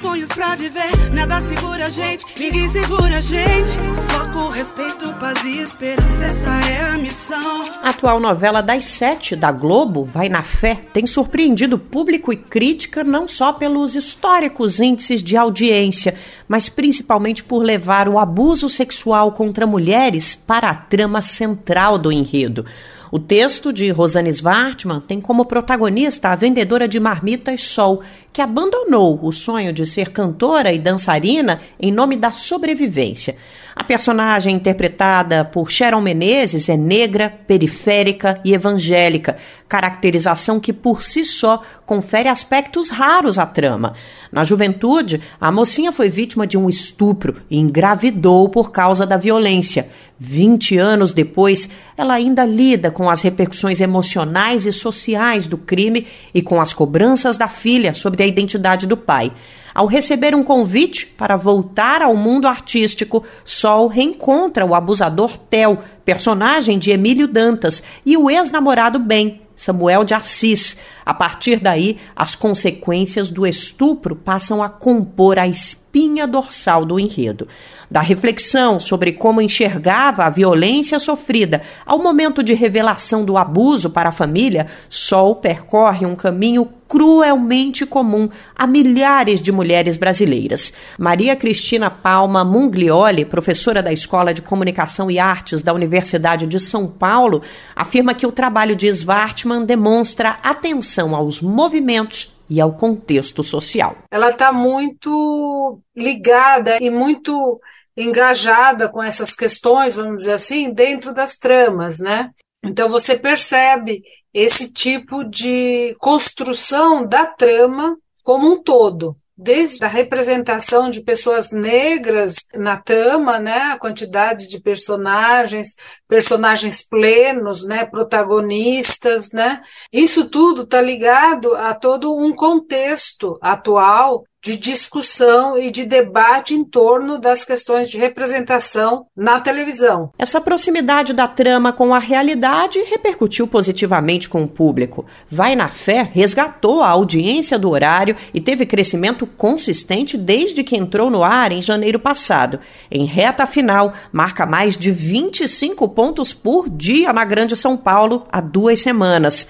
Sonhos 0.00 0.28
pra 0.28 0.54
viver. 0.54 1.12
Nada 1.12 1.40
segura 1.40 1.86
a 1.86 1.88
gente, 1.88 2.24
ninguém 2.38 2.68
segura 2.70 3.16
a 3.16 3.20
gente. 3.20 3.72
Só 4.10 4.28
com 4.32 4.48
respeito, 4.48 5.12
paz 5.18 5.44
e 5.44 5.58
esperança, 5.58 6.24
essa 6.24 6.70
é 6.70 6.94
a 6.94 6.98
missão. 6.98 7.66
A 7.82 7.90
atual 7.90 8.20
novela 8.20 8.62
das 8.62 8.84
sete 8.84 9.34
da 9.34 9.50
Globo, 9.50 10.04
Vai 10.04 10.28
na 10.28 10.40
Fé, 10.40 10.76
tem 10.92 11.04
surpreendido 11.04 11.78
público 11.78 12.32
e 12.32 12.36
crítica 12.36 13.02
não 13.02 13.26
só 13.26 13.52
pelos 13.52 13.96
históricos 13.96 14.78
índices 14.78 15.20
de 15.20 15.36
audiência, 15.36 16.14
mas 16.46 16.68
principalmente 16.68 17.42
por 17.42 17.64
levar 17.64 18.08
o 18.08 18.18
abuso 18.18 18.68
sexual 18.68 19.32
contra 19.32 19.66
mulheres 19.66 20.36
para 20.36 20.70
a 20.70 20.74
trama 20.74 21.22
central 21.22 21.98
do 21.98 22.12
enredo. 22.12 22.64
O 23.10 23.18
texto 23.18 23.72
de 23.72 23.88
Rosane 23.90 24.30
Svartman 24.30 25.00
tem 25.00 25.20
como 25.20 25.46
protagonista 25.46 26.28
a 26.28 26.36
vendedora 26.36 26.86
de 26.86 27.00
marmitas 27.00 27.64
Sol, 27.64 28.02
que 28.32 28.42
abandonou 28.42 29.18
o 29.22 29.32
sonho 29.32 29.72
de 29.72 29.86
ser 29.86 30.10
cantora 30.10 30.72
e 30.72 30.78
dançarina 30.78 31.60
em 31.80 31.90
nome 31.90 32.16
da 32.16 32.32
sobrevivência. 32.32 33.36
A 33.78 33.84
personagem 33.84 34.56
interpretada 34.56 35.44
por 35.44 35.70
Sharon 35.70 36.00
Menezes 36.00 36.68
é 36.68 36.76
negra, 36.76 37.30
periférica 37.30 38.40
e 38.44 38.52
evangélica, 38.52 39.36
caracterização 39.68 40.58
que 40.58 40.72
por 40.72 41.00
si 41.00 41.24
só 41.24 41.62
confere 41.86 42.28
aspectos 42.28 42.90
raros 42.90 43.38
à 43.38 43.46
trama. 43.46 43.94
Na 44.32 44.42
juventude, 44.42 45.22
a 45.40 45.52
mocinha 45.52 45.92
foi 45.92 46.10
vítima 46.10 46.44
de 46.44 46.58
um 46.58 46.68
estupro 46.68 47.36
e 47.48 47.56
engravidou 47.56 48.48
por 48.48 48.72
causa 48.72 49.06
da 49.06 49.16
violência. 49.16 49.88
Vinte 50.18 50.76
anos 50.76 51.12
depois, 51.12 51.70
ela 51.96 52.14
ainda 52.14 52.44
lida 52.44 52.90
com 52.90 53.08
as 53.08 53.22
repercussões 53.22 53.80
emocionais 53.80 54.66
e 54.66 54.72
sociais 54.72 55.46
do 55.46 55.56
crime 55.56 56.04
e 56.34 56.42
com 56.42 56.60
as 56.60 56.72
cobranças 56.74 57.36
da 57.36 57.46
filha 57.46 57.94
sobre 57.94 58.24
a 58.24 58.26
identidade 58.26 58.88
do 58.88 58.96
pai. 58.96 59.32
Ao 59.78 59.86
receber 59.86 60.34
um 60.34 60.42
convite 60.42 61.06
para 61.06 61.36
voltar 61.36 62.02
ao 62.02 62.16
mundo 62.16 62.48
artístico, 62.48 63.22
Sol 63.44 63.86
reencontra 63.86 64.66
o 64.66 64.74
abusador 64.74 65.38
Theo, 65.38 65.78
personagem 66.04 66.80
de 66.80 66.90
Emílio 66.90 67.28
Dantas, 67.28 67.80
e 68.04 68.16
o 68.16 68.28
ex-namorado 68.28 68.98
Ben, 68.98 69.40
Samuel 69.54 70.02
de 70.02 70.14
Assis. 70.14 70.78
A 71.06 71.14
partir 71.14 71.60
daí, 71.60 71.96
as 72.16 72.34
consequências 72.34 73.30
do 73.30 73.46
estupro 73.46 74.16
passam 74.16 74.64
a 74.64 74.68
compor 74.68 75.38
a 75.38 75.46
espinha 75.46 76.26
dorsal 76.26 76.84
do 76.84 76.98
enredo 76.98 77.46
da 77.90 78.00
reflexão 78.00 78.78
sobre 78.78 79.12
como 79.12 79.40
enxergava 79.40 80.24
a 80.24 80.30
violência 80.30 80.98
sofrida 80.98 81.62
ao 81.86 81.98
momento 81.98 82.42
de 82.42 82.52
revelação 82.52 83.24
do 83.24 83.38
abuso 83.38 83.90
para 83.90 84.10
a 84.10 84.12
família, 84.12 84.66
Sol 84.88 85.36
percorre 85.36 86.04
um 86.04 86.14
caminho 86.14 86.66
cruelmente 86.88 87.84
comum 87.84 88.28
a 88.56 88.66
milhares 88.66 89.40
de 89.40 89.52
mulheres 89.52 89.96
brasileiras. 89.96 90.72
Maria 90.98 91.36
Cristina 91.36 91.90
Palma 91.90 92.42
Munglioli, 92.42 93.26
professora 93.26 93.82
da 93.82 93.92
Escola 93.92 94.32
de 94.32 94.40
Comunicação 94.40 95.10
e 95.10 95.18
Artes 95.18 95.62
da 95.62 95.74
Universidade 95.74 96.46
de 96.46 96.58
São 96.58 96.88
Paulo, 96.88 97.42
afirma 97.76 98.14
que 98.14 98.26
o 98.26 98.32
trabalho 98.32 98.74
de 98.74 98.88
Svartman 98.88 99.64
demonstra 99.64 100.38
atenção 100.42 101.14
aos 101.14 101.42
movimentos 101.42 102.38
e 102.48 102.60
ao 102.60 102.72
contexto 102.72 103.44
social. 103.44 103.98
Ela 104.10 104.30
está 104.30 104.52
muito 104.52 105.78
ligada 105.94 106.78
e 106.80 106.88
muito 106.88 107.60
engajada 107.96 108.88
com 108.88 109.02
essas 109.02 109.34
questões, 109.34 109.96
vamos 109.96 110.16
dizer 110.16 110.32
assim, 110.32 110.72
dentro 110.72 111.12
das 111.12 111.36
tramas, 111.36 111.98
né? 111.98 112.30
Então 112.64 112.88
você 112.88 113.16
percebe 113.16 114.02
esse 114.32 114.72
tipo 114.72 115.24
de 115.24 115.94
construção 115.98 117.06
da 117.06 117.26
trama 117.26 117.96
como 118.22 118.52
um 118.52 118.62
todo, 118.62 119.16
desde 119.36 119.84
a 119.84 119.88
representação 119.88 120.90
de 120.90 121.00
pessoas 121.00 121.52
negras 121.52 122.34
na 122.52 122.76
trama, 122.76 123.38
né, 123.38 123.58
a 123.72 123.78
quantidade 123.78 124.48
de 124.48 124.60
personagens, 124.60 125.76
personagens 126.08 126.82
plenos, 126.82 127.64
né, 127.64 127.86
protagonistas, 127.86 129.30
né, 129.30 129.62
isso 129.92 130.28
tudo 130.28 130.64
está 130.64 130.82
ligado 130.82 131.54
a 131.54 131.72
todo 131.72 132.16
um 132.18 132.34
contexto 132.34 133.38
atual 133.40 134.24
de 134.48 134.56
discussão 134.56 135.58
e 135.58 135.70
de 135.70 135.84
debate 135.84 136.54
em 136.54 136.64
torno 136.64 137.20
das 137.20 137.44
questões 137.44 137.90
de 137.90 137.98
representação 137.98 139.04
na 139.14 139.38
televisão. 139.38 140.10
Essa 140.18 140.40
proximidade 140.40 141.12
da 141.12 141.28
trama 141.28 141.70
com 141.70 141.94
a 141.94 141.98
realidade 141.98 142.82
repercutiu 142.84 143.46
positivamente 143.46 144.26
com 144.26 144.42
o 144.42 144.48
público. 144.48 145.04
Vai 145.30 145.54
na 145.54 145.68
Fé 145.68 146.10
resgatou 146.10 146.82
a 146.82 146.88
audiência 146.88 147.58
do 147.58 147.68
horário 147.68 148.16
e 148.32 148.40
teve 148.40 148.64
crescimento 148.64 149.26
consistente 149.26 150.16
desde 150.16 150.64
que 150.64 150.78
entrou 150.78 151.10
no 151.10 151.22
ar 151.22 151.52
em 151.52 151.60
janeiro 151.60 151.98
passado. 151.98 152.58
Em 152.90 153.04
reta 153.04 153.46
final, 153.46 153.92
marca 154.10 154.46
mais 154.46 154.78
de 154.78 154.90
25 154.90 155.86
pontos 155.90 156.32
por 156.32 156.70
dia 156.70 157.12
na 157.12 157.26
Grande 157.26 157.54
São 157.54 157.76
Paulo 157.76 158.24
há 158.32 158.40
duas 158.40 158.80
semanas. 158.80 159.46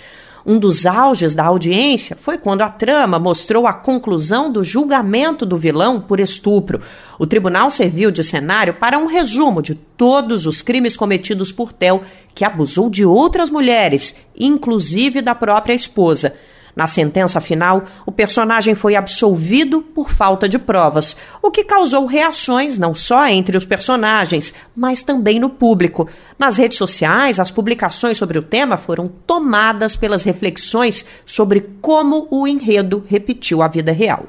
Um 0.51 0.59
dos 0.59 0.86
auges 0.86 1.34
da 1.34 1.44
audiência 1.44 2.16
foi 2.18 2.38
quando 2.38 2.62
a 2.62 2.70
trama 2.70 3.18
mostrou 3.18 3.66
a 3.66 3.72
conclusão 3.74 4.51
do 4.51 4.64
julgamento 4.64 5.44
do 5.44 5.59
vilão 5.59 6.01
por 6.01 6.18
estupro. 6.18 6.80
O 7.18 7.26
tribunal 7.26 7.68
serviu 7.68 8.11
de 8.11 8.24
cenário 8.24 8.72
para 8.72 8.96
um 8.96 9.05
resumo 9.05 9.61
de 9.61 9.74
todos 9.74 10.46
os 10.46 10.62
crimes 10.62 10.96
cometidos 10.96 11.53
por 11.53 11.70
Tel, 11.70 12.03
que 12.34 12.46
abusou 12.46 12.88
de 12.88 13.05
outras 13.05 13.51
mulheres, 13.51 14.16
inclusive 14.34 15.20
da 15.20 15.34
própria 15.34 15.74
esposa. 15.74 16.34
Na 16.79 16.87
sentença 16.87 17.41
final, 17.41 17.83
o 18.07 18.12
personagem 18.12 18.72
foi 18.76 18.95
absolvido 18.95 19.83
por 19.83 20.12
falta 20.12 20.49
de 20.49 20.61
provas, 20.61 21.16
o 21.43 21.51
que 21.51 21.64
causou 21.64 22.07
reações 22.07 22.79
não 22.79 22.95
só 22.95 23.26
entre 23.26 23.57
os 23.57 23.66
personagens, 23.66 24.55
mas 24.76 25.03
também 25.03 25.41
no 25.41 25.51
público. 25.51 26.09
Nas 26.39 26.57
redes 26.57 26.79
sociais, 26.79 27.41
as 27.41 27.51
publicações 27.51 28.16
sobre 28.16 28.39
o 28.39 28.43
tema 28.43 28.76
foram 28.76 29.09
tomadas 29.09 29.97
pelas 29.97 30.22
reflexões 30.22 31.05
sobre 31.26 31.68
como 31.81 32.29
o 32.31 32.47
enredo 32.47 33.05
repetiu 33.09 33.61
a 33.61 33.66
vida 33.66 33.91
real. 33.91 34.29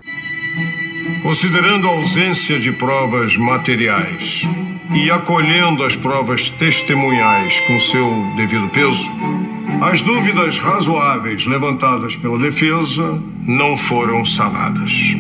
Considerando 1.30 1.88
a 1.88 1.92
ausência 1.92 2.60
de 2.60 2.72
provas 2.72 3.38
materiais 3.38 4.50
e 4.96 5.12
acolhendo 5.12 5.84
as 5.84 5.96
provas 5.96 6.50
testemunhais 6.50 7.60
com 7.68 7.80
seu 7.80 8.34
devido 8.36 8.68
peso, 8.70 9.08
as 9.80 10.02
dúvidas 10.02 10.58
razoáveis 10.58 11.46
levantadas 11.46 12.16
pela 12.16 12.40
defesa 12.40 13.22
não 13.46 13.78
foram 13.78 14.26
sanadas. 14.26 15.16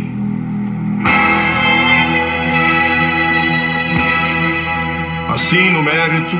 Assim, 5.32 5.70
no 5.70 5.84
mérito, 5.84 6.36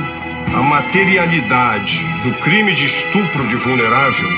a 0.52 0.62
materialidade 0.62 2.04
do 2.24 2.32
crime 2.40 2.74
de 2.74 2.86
estupro 2.86 3.46
de 3.46 3.54
vulnerável 3.54 4.30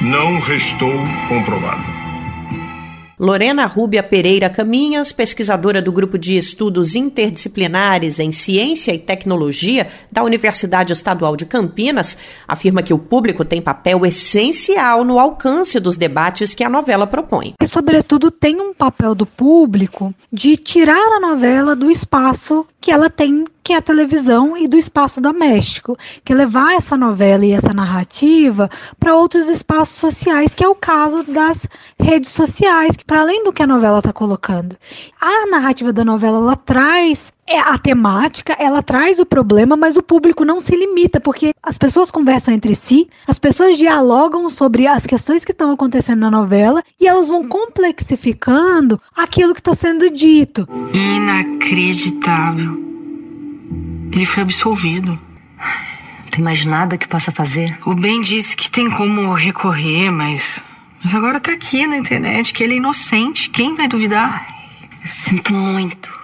não 0.00 0.40
restou 0.40 1.04
comprovada. 1.28 2.07
Lorena 3.18 3.66
Rúbia 3.66 4.00
Pereira 4.00 4.48
Caminhas, 4.48 5.10
pesquisadora 5.10 5.82
do 5.82 5.90
Grupo 5.90 6.16
de 6.16 6.36
Estudos 6.36 6.94
Interdisciplinares 6.94 8.20
em 8.20 8.30
Ciência 8.30 8.94
e 8.94 8.98
Tecnologia 8.98 9.88
da 10.10 10.22
Universidade 10.22 10.92
Estadual 10.92 11.36
de 11.36 11.44
Campinas, 11.44 12.16
afirma 12.46 12.80
que 12.80 12.94
o 12.94 12.98
público 12.98 13.44
tem 13.44 13.60
papel 13.60 14.06
essencial 14.06 15.04
no 15.04 15.18
alcance 15.18 15.80
dos 15.80 15.96
debates 15.96 16.54
que 16.54 16.62
a 16.62 16.70
novela 16.70 17.08
propõe. 17.08 17.54
E, 17.60 17.66
sobretudo, 17.66 18.30
tem 18.30 18.60
um 18.60 18.72
papel 18.72 19.16
do 19.16 19.26
público 19.26 20.14
de 20.32 20.56
tirar 20.56 21.16
a 21.16 21.18
novela 21.18 21.74
do 21.74 21.90
espaço 21.90 22.64
que 22.80 22.90
ela 22.90 23.10
tem 23.10 23.44
que 23.62 23.74
é 23.74 23.76
a 23.76 23.82
televisão 23.82 24.56
e 24.56 24.66
do 24.66 24.78
espaço 24.78 25.20
doméstico, 25.20 25.94
que 26.24 26.32
é 26.32 26.36
levar 26.36 26.72
essa 26.72 26.96
novela 26.96 27.44
e 27.44 27.52
essa 27.52 27.74
narrativa 27.74 28.70
para 28.98 29.14
outros 29.14 29.46
espaços 29.50 29.98
sociais, 29.98 30.54
que 30.54 30.64
é 30.64 30.68
o 30.68 30.74
caso 30.74 31.22
das 31.22 31.66
redes 32.00 32.30
sociais, 32.30 32.96
para 33.06 33.20
além 33.20 33.44
do 33.44 33.52
que 33.52 33.62
a 33.62 33.66
novela 33.66 33.98
está 33.98 34.10
colocando. 34.10 34.74
A 35.20 35.46
narrativa 35.50 35.92
da 35.92 36.02
novela 36.02 36.38
ela 36.38 36.56
traz 36.56 37.30
é 37.48 37.58
a 37.58 37.78
temática, 37.78 38.54
ela 38.58 38.82
traz 38.82 39.18
o 39.18 39.26
problema, 39.26 39.76
mas 39.76 39.96
o 39.96 40.02
público 40.02 40.44
não 40.44 40.60
se 40.60 40.76
limita, 40.76 41.18
porque 41.18 41.54
as 41.62 41.78
pessoas 41.78 42.10
conversam 42.10 42.52
entre 42.52 42.74
si, 42.74 43.08
as 43.26 43.38
pessoas 43.38 43.78
dialogam 43.78 44.50
sobre 44.50 44.86
as 44.86 45.06
questões 45.06 45.44
que 45.44 45.52
estão 45.52 45.72
acontecendo 45.72 46.20
na 46.20 46.30
novela 46.30 46.82
e 47.00 47.08
elas 47.08 47.28
vão 47.28 47.48
complexificando 47.48 49.00
aquilo 49.16 49.54
que 49.54 49.60
está 49.60 49.74
sendo 49.74 50.10
dito. 50.10 50.68
Inacreditável. 50.92 52.84
Ele 54.12 54.26
foi 54.26 54.42
absolvido. 54.42 55.18
Tem 56.30 56.44
mais 56.44 56.64
nada 56.64 56.98
que 56.98 57.08
possa 57.08 57.32
fazer? 57.32 57.78
O 57.84 57.94
Ben 57.94 58.20
disse 58.20 58.56
que 58.56 58.70
tem 58.70 58.90
como 58.90 59.32
recorrer, 59.32 60.10
mas. 60.10 60.62
Mas 61.02 61.14
agora 61.14 61.40
tá 61.40 61.52
aqui 61.52 61.86
na 61.86 61.96
internet 61.96 62.52
que 62.52 62.62
ele 62.62 62.74
é 62.74 62.76
inocente. 62.76 63.50
Quem 63.50 63.74
vai 63.74 63.86
duvidar? 63.86 64.44
Ai, 64.46 64.88
eu 65.02 65.08
sinto 65.08 65.52
muito. 65.54 66.17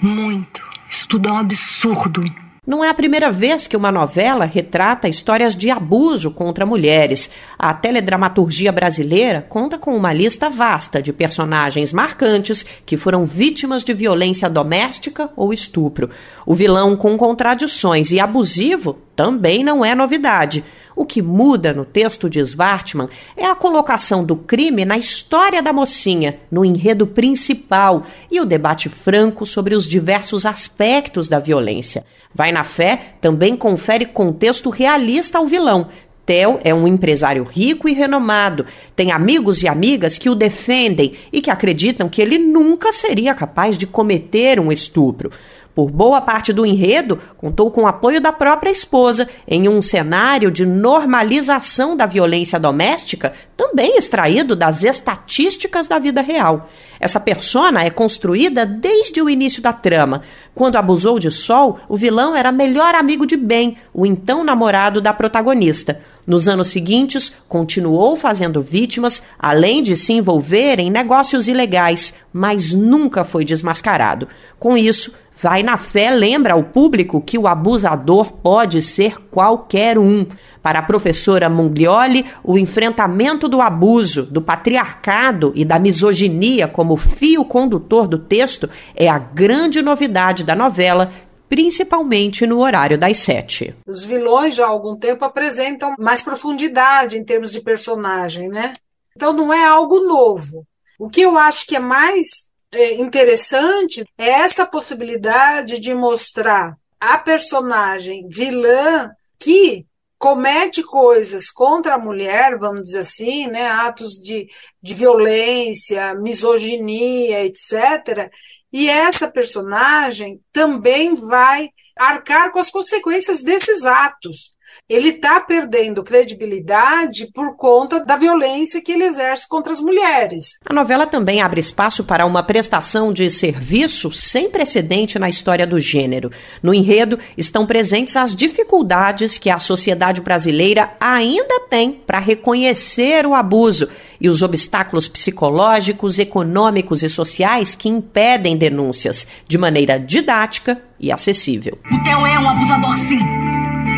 Muito. 0.00 0.62
Isso 0.88 1.08
tudo 1.08 1.28
é 1.28 1.32
um 1.32 1.38
absurdo. 1.38 2.24
Não 2.66 2.82
é 2.82 2.88
a 2.88 2.94
primeira 2.94 3.30
vez 3.30 3.66
que 3.66 3.76
uma 3.76 3.92
novela 3.92 4.46
retrata 4.46 5.06
histórias 5.06 5.54
de 5.54 5.70
abuso 5.70 6.30
contra 6.30 6.64
mulheres. 6.64 7.30
A 7.58 7.74
teledramaturgia 7.74 8.72
brasileira 8.72 9.44
conta 9.46 9.76
com 9.76 9.94
uma 9.94 10.14
lista 10.14 10.48
vasta 10.48 11.02
de 11.02 11.12
personagens 11.12 11.92
marcantes 11.92 12.64
que 12.86 12.96
foram 12.96 13.26
vítimas 13.26 13.84
de 13.84 13.92
violência 13.92 14.48
doméstica 14.48 15.28
ou 15.36 15.52
estupro. 15.52 16.08
O 16.46 16.54
vilão 16.54 16.96
com 16.96 17.18
contradições 17.18 18.12
e 18.12 18.18
abusivo 18.18 18.98
também 19.14 19.62
não 19.62 19.84
é 19.84 19.94
novidade. 19.94 20.64
O 20.96 21.04
que 21.04 21.20
muda 21.20 21.72
no 21.72 21.84
texto 21.84 22.30
de 22.30 22.38
Svartman 22.40 23.08
é 23.36 23.46
a 23.46 23.54
colocação 23.54 24.24
do 24.24 24.36
crime 24.36 24.84
na 24.84 24.96
história 24.96 25.62
da 25.62 25.72
mocinha, 25.72 26.38
no 26.50 26.64
enredo 26.64 27.06
principal, 27.06 28.02
e 28.30 28.40
o 28.40 28.44
debate 28.44 28.88
franco 28.88 29.44
sobre 29.44 29.74
os 29.74 29.88
diversos 29.88 30.46
aspectos 30.46 31.28
da 31.28 31.40
violência. 31.40 32.04
Vai 32.32 32.52
na 32.52 32.64
Fé 32.64 33.14
também 33.20 33.56
confere 33.56 34.06
contexto 34.06 34.70
realista 34.70 35.38
ao 35.38 35.46
vilão. 35.46 35.88
Theo 36.24 36.58
é 36.64 36.72
um 36.72 36.88
empresário 36.88 37.44
rico 37.44 37.86
e 37.86 37.92
renomado, 37.92 38.64
tem 38.96 39.12
amigos 39.12 39.62
e 39.62 39.68
amigas 39.68 40.16
que 40.16 40.30
o 40.30 40.34
defendem 40.34 41.12
e 41.30 41.42
que 41.42 41.50
acreditam 41.50 42.08
que 42.08 42.22
ele 42.22 42.38
nunca 42.38 42.92
seria 42.92 43.34
capaz 43.34 43.76
de 43.76 43.86
cometer 43.86 44.58
um 44.58 44.72
estupro 44.72 45.30
por 45.74 45.90
boa 45.90 46.20
parte 46.20 46.52
do 46.52 46.64
enredo, 46.64 47.18
contou 47.36 47.70
com 47.70 47.82
o 47.82 47.86
apoio 47.86 48.20
da 48.20 48.32
própria 48.32 48.70
esposa 48.70 49.28
em 49.46 49.68
um 49.68 49.82
cenário 49.82 50.50
de 50.50 50.64
normalização 50.64 51.96
da 51.96 52.06
violência 52.06 52.60
doméstica, 52.60 53.32
também 53.56 53.96
extraído 53.96 54.54
das 54.54 54.84
estatísticas 54.84 55.88
da 55.88 55.98
vida 55.98 56.20
real. 56.20 56.68
Essa 57.00 57.18
persona 57.18 57.82
é 57.82 57.90
construída 57.90 58.64
desde 58.64 59.20
o 59.20 59.28
início 59.28 59.60
da 59.60 59.72
trama. 59.72 60.22
Quando 60.54 60.76
abusou 60.76 61.18
de 61.18 61.30
Sol, 61.30 61.78
o 61.88 61.96
vilão 61.96 62.36
era 62.36 62.52
melhor 62.52 62.94
amigo 62.94 63.26
de 63.26 63.36
Ben, 63.36 63.76
o 63.92 64.06
então 64.06 64.44
namorado 64.44 65.00
da 65.00 65.12
protagonista. 65.12 66.00
Nos 66.26 66.48
anos 66.48 66.68
seguintes, 66.68 67.32
continuou 67.46 68.16
fazendo 68.16 68.62
vítimas, 68.62 69.22
além 69.38 69.82
de 69.82 69.94
se 69.94 70.14
envolver 70.14 70.80
em 70.80 70.90
negócios 70.90 71.48
ilegais, 71.48 72.14
mas 72.32 72.72
nunca 72.72 73.24
foi 73.24 73.44
desmascarado. 73.44 74.26
Com 74.58 74.74
isso, 74.74 75.12
Vai 75.44 75.62
na 75.62 75.76
Fé 75.76 76.10
lembra 76.10 76.54
ao 76.54 76.64
público 76.64 77.20
que 77.20 77.36
o 77.36 77.46
abusador 77.46 78.32
pode 78.32 78.80
ser 78.80 79.20
qualquer 79.30 79.98
um. 79.98 80.24
Para 80.62 80.78
a 80.78 80.82
professora 80.82 81.50
Munglioli, 81.50 82.24
o 82.42 82.56
enfrentamento 82.56 83.46
do 83.46 83.60
abuso, 83.60 84.22
do 84.22 84.40
patriarcado 84.40 85.52
e 85.54 85.62
da 85.62 85.78
misoginia 85.78 86.66
como 86.66 86.96
fio 86.96 87.44
condutor 87.44 88.08
do 88.08 88.18
texto 88.18 88.70
é 88.96 89.06
a 89.06 89.18
grande 89.18 89.82
novidade 89.82 90.44
da 90.44 90.56
novela, 90.56 91.12
principalmente 91.46 92.46
no 92.46 92.60
horário 92.60 92.96
das 92.96 93.18
sete. 93.18 93.76
Os 93.86 94.02
vilões 94.02 94.54
já 94.54 94.64
há 94.64 94.70
algum 94.70 94.96
tempo 94.96 95.26
apresentam 95.26 95.92
mais 95.98 96.22
profundidade 96.22 97.18
em 97.18 97.22
termos 97.22 97.52
de 97.52 97.60
personagem, 97.60 98.48
né? 98.48 98.72
Então 99.14 99.34
não 99.34 99.52
é 99.52 99.62
algo 99.62 100.00
novo. 100.00 100.66
O 100.98 101.10
que 101.10 101.20
eu 101.20 101.36
acho 101.36 101.66
que 101.66 101.76
é 101.76 101.80
mais 101.80 102.48
interessante 102.94 104.04
é 104.16 104.28
essa 104.28 104.66
possibilidade 104.66 105.78
de 105.78 105.94
mostrar 105.94 106.76
a 107.00 107.18
personagem 107.18 108.28
vilã 108.28 109.10
que 109.38 109.86
comete 110.18 110.82
coisas 110.82 111.50
contra 111.50 111.96
a 111.96 111.98
mulher, 111.98 112.58
vamos 112.58 112.82
dizer 112.82 113.00
assim, 113.00 113.46
né, 113.46 113.66
atos 113.66 114.12
de, 114.12 114.48
de 114.82 114.94
violência, 114.94 116.14
misoginia, 116.14 117.44
etc. 117.44 118.30
E 118.72 118.88
essa 118.88 119.28
personagem 119.30 120.40
também 120.50 121.14
vai 121.14 121.68
arcar 121.96 122.52
com 122.52 122.58
as 122.58 122.70
consequências 122.70 123.42
desses 123.42 123.84
atos 123.84 124.53
ele 124.88 125.10
está 125.10 125.40
perdendo 125.40 126.02
credibilidade 126.02 127.30
por 127.32 127.56
conta 127.56 128.04
da 128.04 128.16
violência 128.16 128.82
que 128.82 128.92
ele 128.92 129.04
exerce 129.04 129.48
contra 129.48 129.72
as 129.72 129.80
mulheres. 129.80 130.58
A 130.64 130.74
novela 130.74 131.06
também 131.06 131.40
abre 131.40 131.60
espaço 131.60 132.04
para 132.04 132.26
uma 132.26 132.42
prestação 132.42 133.12
de 133.12 133.30
serviço 133.30 134.12
sem 134.12 134.50
precedente 134.50 135.18
na 135.18 135.28
história 135.28 135.66
do 135.66 135.80
gênero. 135.80 136.30
No 136.62 136.74
enredo 136.74 137.18
estão 137.36 137.66
presentes 137.66 138.16
as 138.16 138.34
dificuldades 138.34 139.38
que 139.38 139.50
a 139.50 139.58
sociedade 139.58 140.20
brasileira 140.20 140.94
ainda 141.00 141.60
tem 141.68 141.92
para 141.92 142.18
reconhecer 142.18 143.26
o 143.26 143.34
abuso 143.34 143.88
e 144.20 144.28
os 144.28 144.42
obstáculos 144.42 145.08
psicológicos, 145.08 146.18
econômicos 146.18 147.02
e 147.02 147.08
sociais 147.08 147.74
que 147.74 147.88
impedem 147.88 148.56
denúncias 148.56 149.26
de 149.46 149.58
maneira 149.58 149.98
didática 149.98 150.80
e 150.98 151.12
acessível. 151.12 151.78
O 151.90 152.04
Theo 152.04 152.26
é 152.26 152.38
um 152.38 152.48
abusador, 152.48 152.96
sim. 152.96 153.18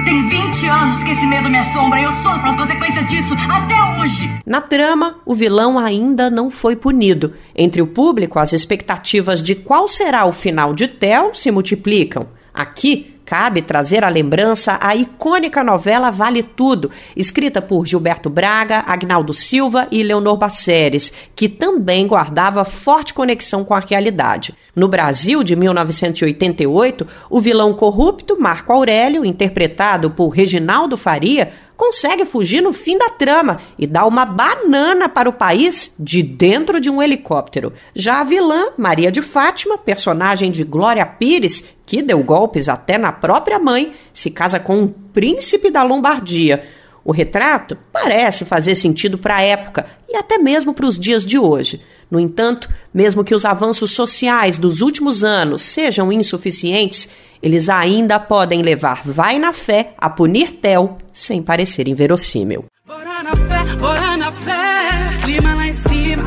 Tem 0.07 0.25
20 0.25 0.69
anos 0.69 1.03
que 1.03 1.11
esse 1.11 1.27
medo 1.27 1.51
me 1.51 1.59
assombra 1.59 2.01
e 2.01 2.05
eu 2.05 2.13
sofro 2.13 2.47
as 2.47 2.55
consequências 2.55 3.05
disso 3.09 3.35
até 3.51 3.75
hoje. 4.01 4.31
Na 4.47 4.61
trama, 4.61 5.17
o 5.27 5.35
vilão 5.35 5.77
ainda 5.77 6.31
não 6.31 6.49
foi 6.49 6.77
punido. 6.77 7.35
Entre 7.57 7.83
o 7.83 7.89
público, 7.89 8.39
as 8.39 8.53
expectativas 8.53 9.43
de 9.43 9.57
qual 9.57 9.89
será 9.89 10.25
o 10.25 10.31
final 10.31 10.73
de 10.73 10.87
Theo 10.87 11.35
se 11.35 11.51
multiplicam. 11.51 12.29
Aqui, 12.55 13.16
Cabe 13.27 13.61
trazer 13.61 14.05
à 14.05 14.09
lembrança 14.09 14.79
a 14.81 14.95
icônica 14.95 15.65
novela 15.65 16.13
Vale 16.13 16.45
Tudo, 16.45 16.93
escrita 17.17 17.61
por 17.61 17.85
Gilberto 17.85 18.31
Braga, 18.31 18.85
Agnaldo 18.87 19.35
Silva 19.35 19.89
e 19.91 20.01
Leonor 20.01 20.37
Baceres, 20.37 21.13
que 21.35 21.49
também 21.49 22.07
guardava 22.07 22.65
forte 22.65 23.13
conexão 23.13 23.65
com 23.65 23.75
a 23.75 23.81
realidade. 23.81 24.55
No 24.77 24.87
Brasil 24.87 25.43
de 25.43 25.57
1988, 25.57 27.05
o 27.29 27.41
vilão 27.41 27.75
corrupto 27.75 28.41
Marco 28.41 28.73
Aurélio, 28.73 29.25
interpretado 29.25 30.11
por 30.11 30.29
Reginaldo 30.29 30.97
Faria, 30.97 31.53
consegue 31.77 32.25
fugir 32.25 32.63
no 32.63 32.73
fim 32.73 32.97
da 32.97 33.11
trama 33.11 33.59
e 33.79 33.87
dá 33.87 34.07
uma 34.07 34.25
banana 34.25 35.09
para 35.09 35.29
o 35.29 35.33
país 35.33 35.95
de 35.99 36.23
dentro 36.23 36.81
de 36.81 36.89
um 36.89 37.03
helicóptero. 37.03 37.73
Já 37.95 38.21
a 38.21 38.25
vilã, 38.25 38.69
Maria 38.77 39.13
de 39.13 39.21
Fátima, 39.21 39.77
personagem 39.77 40.51
de 40.51 40.65
Glória 40.65 41.05
Pires, 41.05 41.65
que 41.87 42.03
deu 42.03 42.23
golpes 42.23 42.69
até 42.69 42.99
na 42.99 43.13
própria 43.13 43.59
mãe, 43.59 43.95
se 44.13 44.31
casa 44.31 44.59
com 44.59 44.77
um 44.77 44.89
príncipe 44.89 45.71
da 45.71 45.83
Lombardia. 45.83 46.65
O 47.05 47.13
retrato 47.13 47.79
parece 47.93 48.45
fazer 48.45 48.75
sentido 48.75 49.17
para 49.17 49.37
a 49.37 49.43
época 49.43 49.87
e 50.09 50.17
até 50.17 50.37
mesmo 50.39 50.75
para 50.75 50.87
os 50.87 50.99
dias 50.99 51.25
de 51.25 51.39
hoje. 51.39 51.81
No 52.11 52.19
entanto, 52.19 52.69
mesmo 52.93 53.23
que 53.23 53.35
os 53.35 53.45
avanços 53.45 53.93
sociais 53.93 54.59
dos 54.59 54.81
últimos 54.81 55.23
anos 55.23 55.63
sejam 55.63 56.13
insuficientes, 56.13 57.09
eles 57.41 57.69
ainda 57.69 58.19
podem 58.19 58.63
levar 58.63 59.03
Vai 59.05 59.39
na 59.39 59.53
Fé 59.53 59.95
a 59.97 60.11
punir 60.11 60.55
Tel 60.55 60.99
sem 61.13 61.41
parecer 61.41 61.87
inverossímil. 61.87 62.65
Bora 62.85 63.23
na 63.23 63.37
fé, 63.37 63.77
bora 63.77 64.17
na 64.17 64.33
fé, 64.33 64.91
clima 65.25 65.55
lá 65.55 65.67
em 65.67 65.73
cima, 65.73 66.25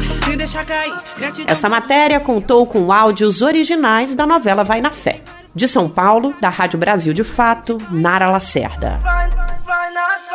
cair. 0.65 0.93
Esta 1.47 1.69
matéria 1.69 2.19
contou 2.19 2.65
com 2.65 2.91
áudios 2.91 3.41
originais 3.41 4.15
da 4.15 4.25
novela 4.25 4.63
Vai 4.63 4.81
na 4.81 4.91
Fé. 4.91 5.21
De 5.53 5.67
São 5.67 5.89
Paulo, 5.89 6.33
da 6.39 6.49
Rádio 6.49 6.79
Brasil 6.79 7.13
de 7.13 7.23
Fato, 7.23 7.77
Nara 7.91 8.29
Lacerda. 8.29 8.99
Vai, 9.01 9.29
vai 9.29 9.59
vai 9.69 10.28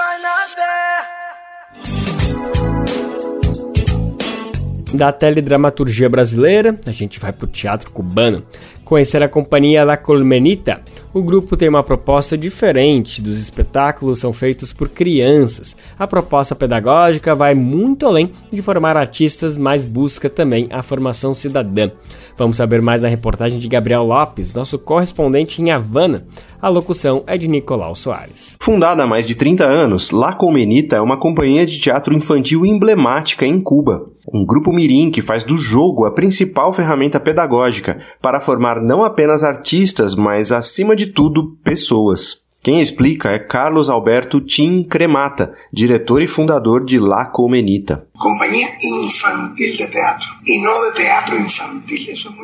da 4.95 5.13
teledramaturgia 5.13 6.09
brasileira, 6.09 6.79
a 6.87 6.93
gente 6.93 7.19
vai 7.19 7.33
para 7.33 7.45
o 7.45 7.49
teatro 7.49 7.91
cubano. 7.91 8.45
Conhecer 8.85 9.23
a 9.23 9.29
companhia 9.29 9.85
La 9.85 9.97
Colmenita. 9.97 10.81
O 11.13 11.23
grupo 11.23 11.57
tem 11.57 11.69
uma 11.69 11.83
proposta 11.83 12.37
diferente, 12.37 13.23
dos 13.23 13.39
espetáculos 13.39 14.19
são 14.19 14.33
feitos 14.33 14.73
por 14.73 14.89
crianças. 14.89 15.77
A 15.99 16.07
proposta 16.07 16.55
pedagógica 16.55 17.35
vai 17.35 17.55
muito 17.55 18.07
além 18.07 18.31
de 18.53 18.61
formar 18.61 18.97
artistas, 18.97 19.57
mas 19.57 19.85
busca 19.85 20.29
também 20.29 20.69
a 20.71 20.83
formação 20.83 21.35
cidadã. 21.35 21.91
Vamos 22.37 22.57
saber 22.57 22.83
mais 22.83 23.03
na 23.03 23.09
reportagem 23.09 23.59
de 23.59 23.69
Gabriel 23.69 24.05
Lopes, 24.05 24.55
nosso 24.55 24.79
correspondente 24.79 25.63
em 25.63 25.71
Havana. 25.71 26.23
A 26.61 26.69
locução 26.69 27.23
é 27.27 27.39
de 27.39 27.47
Nicolau 27.47 27.95
Soares. 27.95 28.57
Fundada 28.61 29.03
há 29.03 29.07
mais 29.07 29.27
de 29.27 29.35
30 29.35 29.65
anos, 29.65 30.11
La 30.11 30.33
Comenita 30.33 30.97
é 30.97 31.01
uma 31.01 31.17
companhia 31.17 31.65
de 31.65 31.79
teatro 31.79 32.15
infantil 32.15 32.65
emblemática 32.67 33.47
em 33.47 33.61
Cuba. 33.61 34.14
Um 34.33 34.45
grupo 34.45 34.73
mirim 34.73 35.11
que 35.11 35.21
faz 35.21 35.45
do 35.45 35.59
jogo 35.59 36.07
a 36.07 36.13
principal 36.13 36.73
ferramenta 36.73 37.21
pedagógica 37.21 37.99
para 38.23 38.41
formar 38.41 38.81
não 38.81 39.05
apenas 39.05 39.45
artistas, 39.45 40.15
mas 40.15 40.51
acima 40.51 40.97
de 40.97 41.07
tudo 41.07 41.57
pessoas. 41.63 42.43
Quem 42.63 42.81
explica 42.81 43.29
é 43.29 43.39
Carlos 43.39 43.91
Alberto 43.91 44.41
Tim 44.41 44.83
Cremata, 44.83 45.53
diretor 45.71 46.23
e 46.23 46.27
fundador 46.27 46.83
de 46.83 46.99
La 46.99 47.27
Comenita. 47.27 48.07
Companhia 48.17 48.69
infantil 48.81 49.73
de 49.73 49.89
teatro 49.89 50.29
e 50.47 50.63
não 50.63 50.89
de 50.89 50.97
teatro 50.99 51.37
infantil. 51.37 51.99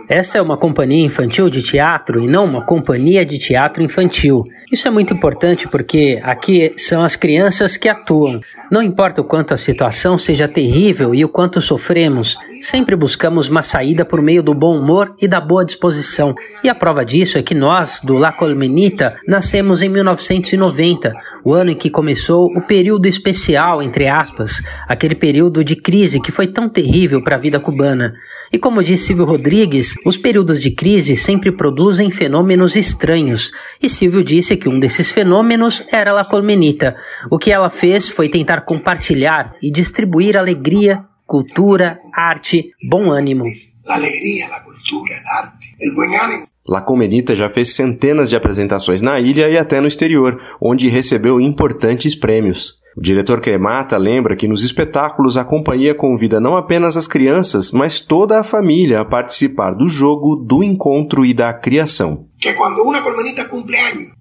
É 0.08 0.18
Essa 0.18 0.38
é 0.38 0.42
uma 0.42 0.56
companhia 0.56 1.06
infantil 1.06 1.48
de 1.48 1.62
teatro 1.62 2.20
e 2.20 2.26
não 2.26 2.44
uma 2.44 2.62
companhia 2.62 3.24
de 3.24 3.38
teatro 3.38 3.80
infantil. 3.80 4.44
Isso 4.70 4.88
é 4.88 4.90
muito 4.90 5.14
importante 5.14 5.68
porque 5.68 6.20
aqui 6.24 6.74
são 6.76 7.00
as 7.00 7.14
crianças 7.14 7.76
que 7.76 7.88
atuam. 7.88 8.40
Não 8.70 8.82
importa 8.82 9.20
o 9.20 9.24
quanto 9.24 9.54
a 9.54 9.56
situação 9.56 10.18
seja 10.18 10.48
terrível 10.48 11.14
e 11.14 11.24
o 11.24 11.28
quanto 11.28 11.60
sofremos, 11.60 12.36
sempre 12.62 12.94
buscamos 12.94 13.48
uma 13.48 13.62
saída 13.62 14.04
por 14.04 14.20
meio 14.22 14.42
do 14.42 14.54
bom 14.54 14.76
humor 14.76 15.14
e 15.20 15.26
da 15.26 15.40
boa 15.40 15.64
disposição. 15.64 16.34
E 16.62 16.68
a 16.68 16.74
prova 16.74 17.04
disso 17.04 17.38
é 17.38 17.42
que 17.42 17.54
nós, 17.54 18.00
do 18.00 18.14
La 18.14 18.32
Colmenita, 18.32 19.18
nascemos 19.26 19.82
em 19.82 19.88
1990, 19.88 21.12
o 21.44 21.52
ano 21.52 21.70
em 21.70 21.76
que 21.76 21.90
começou 21.90 22.46
o 22.56 22.60
período 22.60 23.06
especial, 23.06 23.82
entre 23.82 24.08
aspas, 24.08 24.62
aquele 24.86 25.14
período 25.14 25.59
de 25.64 25.76
crise 25.76 26.20
que 26.20 26.32
foi 26.32 26.52
tão 26.52 26.68
terrível 26.68 27.22
para 27.22 27.36
a 27.36 27.38
vida 27.38 27.60
cubana. 27.60 28.14
E 28.52 28.58
como 28.58 28.82
disse 28.82 29.06
Silvio 29.06 29.24
Rodrigues, 29.24 29.94
os 30.04 30.16
períodos 30.16 30.58
de 30.58 30.70
crise 30.70 31.16
sempre 31.16 31.52
produzem 31.52 32.10
fenômenos 32.10 32.76
estranhos. 32.76 33.52
E 33.82 33.88
Silvio 33.88 34.24
disse 34.24 34.56
que 34.56 34.68
um 34.68 34.80
desses 34.80 35.10
fenômenos 35.10 35.84
era 35.92 36.12
La 36.12 36.24
Colmenita. 36.24 36.96
O 37.30 37.38
que 37.38 37.52
ela 37.52 37.70
fez 37.70 38.08
foi 38.08 38.28
tentar 38.28 38.62
compartilhar 38.62 39.54
e 39.62 39.70
distribuir 39.70 40.36
alegria, 40.36 41.04
cultura, 41.26 41.98
arte, 42.14 42.72
bom 42.90 43.10
ânimo. 43.10 43.44
A 43.86 43.94
alegria, 43.94 44.46
a 44.46 44.60
cultura, 44.60 45.14
a 45.26 45.42
arte, 45.44 45.74
o 45.88 45.94
bom 45.94 46.24
ânimo. 46.24 46.44
La 46.66 46.82
Comenita 46.82 47.34
já 47.34 47.50
fez 47.50 47.74
centenas 47.74 48.30
de 48.30 48.36
apresentações 48.36 49.02
na 49.02 49.18
ilha 49.18 49.48
e 49.48 49.58
até 49.58 49.80
no 49.80 49.88
exterior, 49.88 50.40
onde 50.60 50.88
recebeu 50.88 51.40
importantes 51.40 52.14
prêmios. 52.14 52.79
O 52.96 53.00
diretor 53.00 53.40
Cremata 53.40 53.96
lembra 53.96 54.34
que 54.34 54.48
nos 54.48 54.64
espetáculos 54.64 55.36
a 55.36 55.44
companhia 55.44 55.94
convida 55.94 56.40
não 56.40 56.56
apenas 56.56 56.96
as 56.96 57.06
crianças, 57.06 57.70
mas 57.70 58.00
toda 58.00 58.40
a 58.40 58.44
família 58.44 59.00
a 59.00 59.04
participar 59.04 59.74
do 59.74 59.88
jogo, 59.88 60.34
do 60.34 60.62
encontro 60.62 61.24
e 61.24 61.32
da 61.32 61.52
criação. 61.52 62.29
Que 62.40 62.54
quando 62.54 62.82
uma 62.82 63.02
colmenita 63.02 63.44
cumple 63.44 63.76
años, 63.76 64.12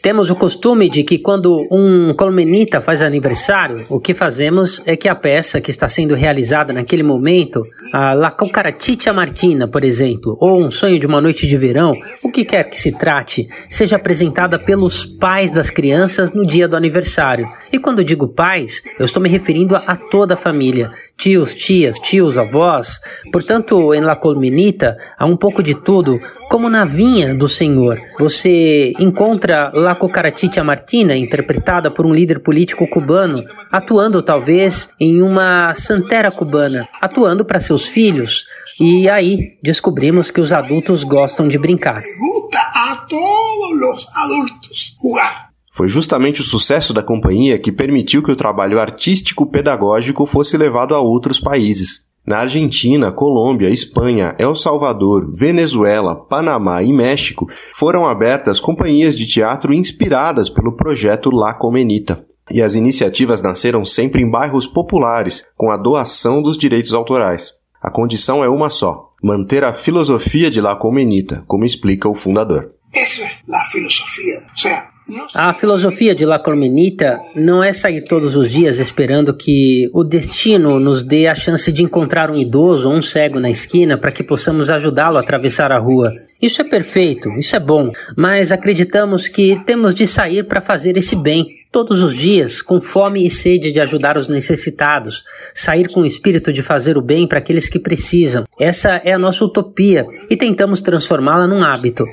temos 0.00 0.30
o 0.30 0.36
costume 0.36 0.88
de 0.88 1.02
que 1.02 1.18
quando 1.18 1.66
um 1.72 2.14
colmenita 2.14 2.80
faz 2.80 3.02
aniversário, 3.02 3.84
o 3.90 3.98
que 3.98 4.14
fazemos 4.14 4.80
é 4.86 4.96
que 4.96 5.08
a 5.08 5.14
peça 5.16 5.60
que 5.60 5.72
está 5.72 5.88
sendo 5.88 6.14
realizada 6.14 6.72
naquele 6.72 7.02
momento, 7.02 7.66
a 7.92 8.14
La 8.14 8.30
Cucarachicha 8.30 9.12
Martina, 9.12 9.66
por 9.66 9.82
exemplo, 9.82 10.36
ou 10.40 10.60
Um 10.60 10.70
Sonho 10.70 11.00
de 11.00 11.06
uma 11.06 11.20
Noite 11.20 11.48
de 11.48 11.56
Verão, 11.56 11.92
o 12.22 12.30
que 12.30 12.44
quer 12.44 12.70
que 12.70 12.78
se 12.78 12.92
trate, 12.92 13.48
seja 13.68 13.96
apresentada 13.96 14.56
pelos 14.56 15.04
pais 15.04 15.50
das 15.50 15.68
crianças 15.68 16.32
no 16.32 16.46
dia 16.46 16.68
do 16.68 16.76
aniversário. 16.76 17.48
E 17.72 17.78
quando 17.78 18.04
digo 18.04 18.28
pais, 18.28 18.84
eu 19.00 19.04
estou 19.04 19.20
me 19.20 19.28
referindo 19.28 19.74
a 19.74 19.96
toda 19.96 20.34
a 20.34 20.36
família, 20.36 20.92
tios, 21.18 21.52
tias, 21.52 21.98
tios, 21.98 22.38
avós. 22.38 23.00
Portanto, 23.32 23.92
em 23.92 24.00
La 24.00 24.16
Colmenita 24.16 24.96
há 25.18 25.26
um 25.26 25.36
pouco 25.36 25.62
de 25.62 25.74
tudo, 25.74 26.18
como 26.48 26.70
na 26.70 26.84
vinha 26.84 27.34
do 27.34 27.48
Senhor. 27.48 27.98
Você 28.18 28.92
encontra 28.98 29.70
La 29.74 29.96
Cucarachicha 29.96 30.62
Martina, 30.62 31.16
interpretada 31.16 31.90
por 31.90 32.06
um 32.06 32.14
líder 32.14 32.38
político 32.38 32.86
cubano, 32.88 33.42
atuando 33.70 34.22
talvez 34.22 34.88
em 34.98 35.20
uma 35.20 35.74
santera 35.74 36.30
cubana, 36.30 36.88
atuando 37.00 37.44
para 37.44 37.60
seus 37.60 37.86
filhos. 37.86 38.46
E 38.80 39.08
aí 39.10 39.58
descobrimos 39.62 40.30
que 40.30 40.40
os 40.40 40.52
adultos 40.52 41.02
gostam 41.02 41.48
de 41.48 41.58
brincar. 41.58 42.00
a 42.74 42.96
todos 43.08 43.94
os 43.94 44.08
adultos 44.16 44.96
jugar. 45.02 45.47
Foi 45.78 45.86
justamente 45.86 46.40
o 46.40 46.44
sucesso 46.44 46.92
da 46.92 47.04
companhia 47.04 47.56
que 47.56 47.70
permitiu 47.70 48.20
que 48.20 48.32
o 48.32 48.34
trabalho 48.34 48.80
artístico-pedagógico 48.80 50.26
fosse 50.26 50.56
levado 50.56 50.92
a 50.92 50.98
outros 50.98 51.38
países. 51.38 52.08
Na 52.26 52.38
Argentina, 52.38 53.12
Colômbia, 53.12 53.70
Espanha, 53.70 54.34
El 54.40 54.56
Salvador, 54.56 55.30
Venezuela, 55.32 56.16
Panamá 56.16 56.82
e 56.82 56.92
México 56.92 57.48
foram 57.76 58.04
abertas 58.04 58.58
companhias 58.58 59.16
de 59.16 59.24
teatro 59.24 59.72
inspiradas 59.72 60.50
pelo 60.50 60.74
projeto 60.74 61.30
La 61.30 61.54
Comenita. 61.54 62.26
E 62.50 62.60
as 62.60 62.74
iniciativas 62.74 63.40
nasceram 63.40 63.84
sempre 63.84 64.20
em 64.20 64.28
bairros 64.28 64.66
populares, 64.66 65.44
com 65.56 65.70
a 65.70 65.76
doação 65.76 66.42
dos 66.42 66.58
direitos 66.58 66.92
autorais. 66.92 67.52
A 67.80 67.88
condição 67.88 68.42
é 68.42 68.48
uma 68.48 68.68
só: 68.68 69.10
manter 69.22 69.62
a 69.62 69.72
filosofia 69.72 70.50
de 70.50 70.60
La 70.60 70.74
Comenita, 70.74 71.44
como 71.46 71.64
explica 71.64 72.08
o 72.08 72.16
fundador. 72.16 72.72
Essa 72.92 73.22
é 73.22 73.54
a 73.54 73.64
filosofia. 73.66 74.40
Ou 74.50 74.56
seja, 74.56 74.87
a 75.34 75.54
filosofia 75.54 76.14
de 76.14 76.26
La 76.26 76.38
Colmenita 76.38 77.18
não 77.34 77.62
é 77.62 77.72
sair 77.72 78.04
todos 78.04 78.36
os 78.36 78.50
dias 78.50 78.78
esperando 78.78 79.34
que 79.34 79.90
o 79.94 80.04
destino 80.04 80.78
nos 80.78 81.02
dê 81.02 81.26
a 81.26 81.34
chance 81.34 81.72
de 81.72 81.82
encontrar 81.82 82.30
um 82.30 82.36
idoso 82.36 82.90
ou 82.90 82.94
um 82.94 83.00
cego 83.00 83.40
na 83.40 83.48
esquina 83.48 83.96
para 83.96 84.12
que 84.12 84.22
possamos 84.22 84.70
ajudá-lo 84.70 85.16
a 85.16 85.20
atravessar 85.20 85.72
a 85.72 85.78
rua. 85.78 86.12
Isso 86.40 86.60
é 86.60 86.64
perfeito, 86.64 87.30
isso 87.32 87.56
é 87.56 87.60
bom, 87.60 87.90
mas 88.16 88.52
acreditamos 88.52 89.26
que 89.26 89.58
temos 89.64 89.94
de 89.94 90.06
sair 90.06 90.44
para 90.44 90.60
fazer 90.60 90.96
esse 90.96 91.16
bem 91.16 91.46
todos 91.72 92.02
os 92.02 92.14
dias, 92.14 92.62
com 92.62 92.80
fome 92.80 93.26
e 93.26 93.30
sede 93.30 93.72
de 93.72 93.80
ajudar 93.80 94.16
os 94.16 94.28
necessitados, 94.28 95.24
sair 95.54 95.88
com 95.88 96.00
o 96.00 96.06
espírito 96.06 96.52
de 96.52 96.62
fazer 96.62 96.96
o 96.96 97.02
bem 97.02 97.26
para 97.26 97.38
aqueles 97.38 97.68
que 97.68 97.78
precisam. 97.78 98.44
Essa 98.58 99.00
é 99.04 99.12
a 99.12 99.18
nossa 99.18 99.44
utopia 99.44 100.06
e 100.30 100.36
tentamos 100.36 100.80
transformá-la 100.80 101.46
num 101.46 101.64
hábito. 101.64 102.04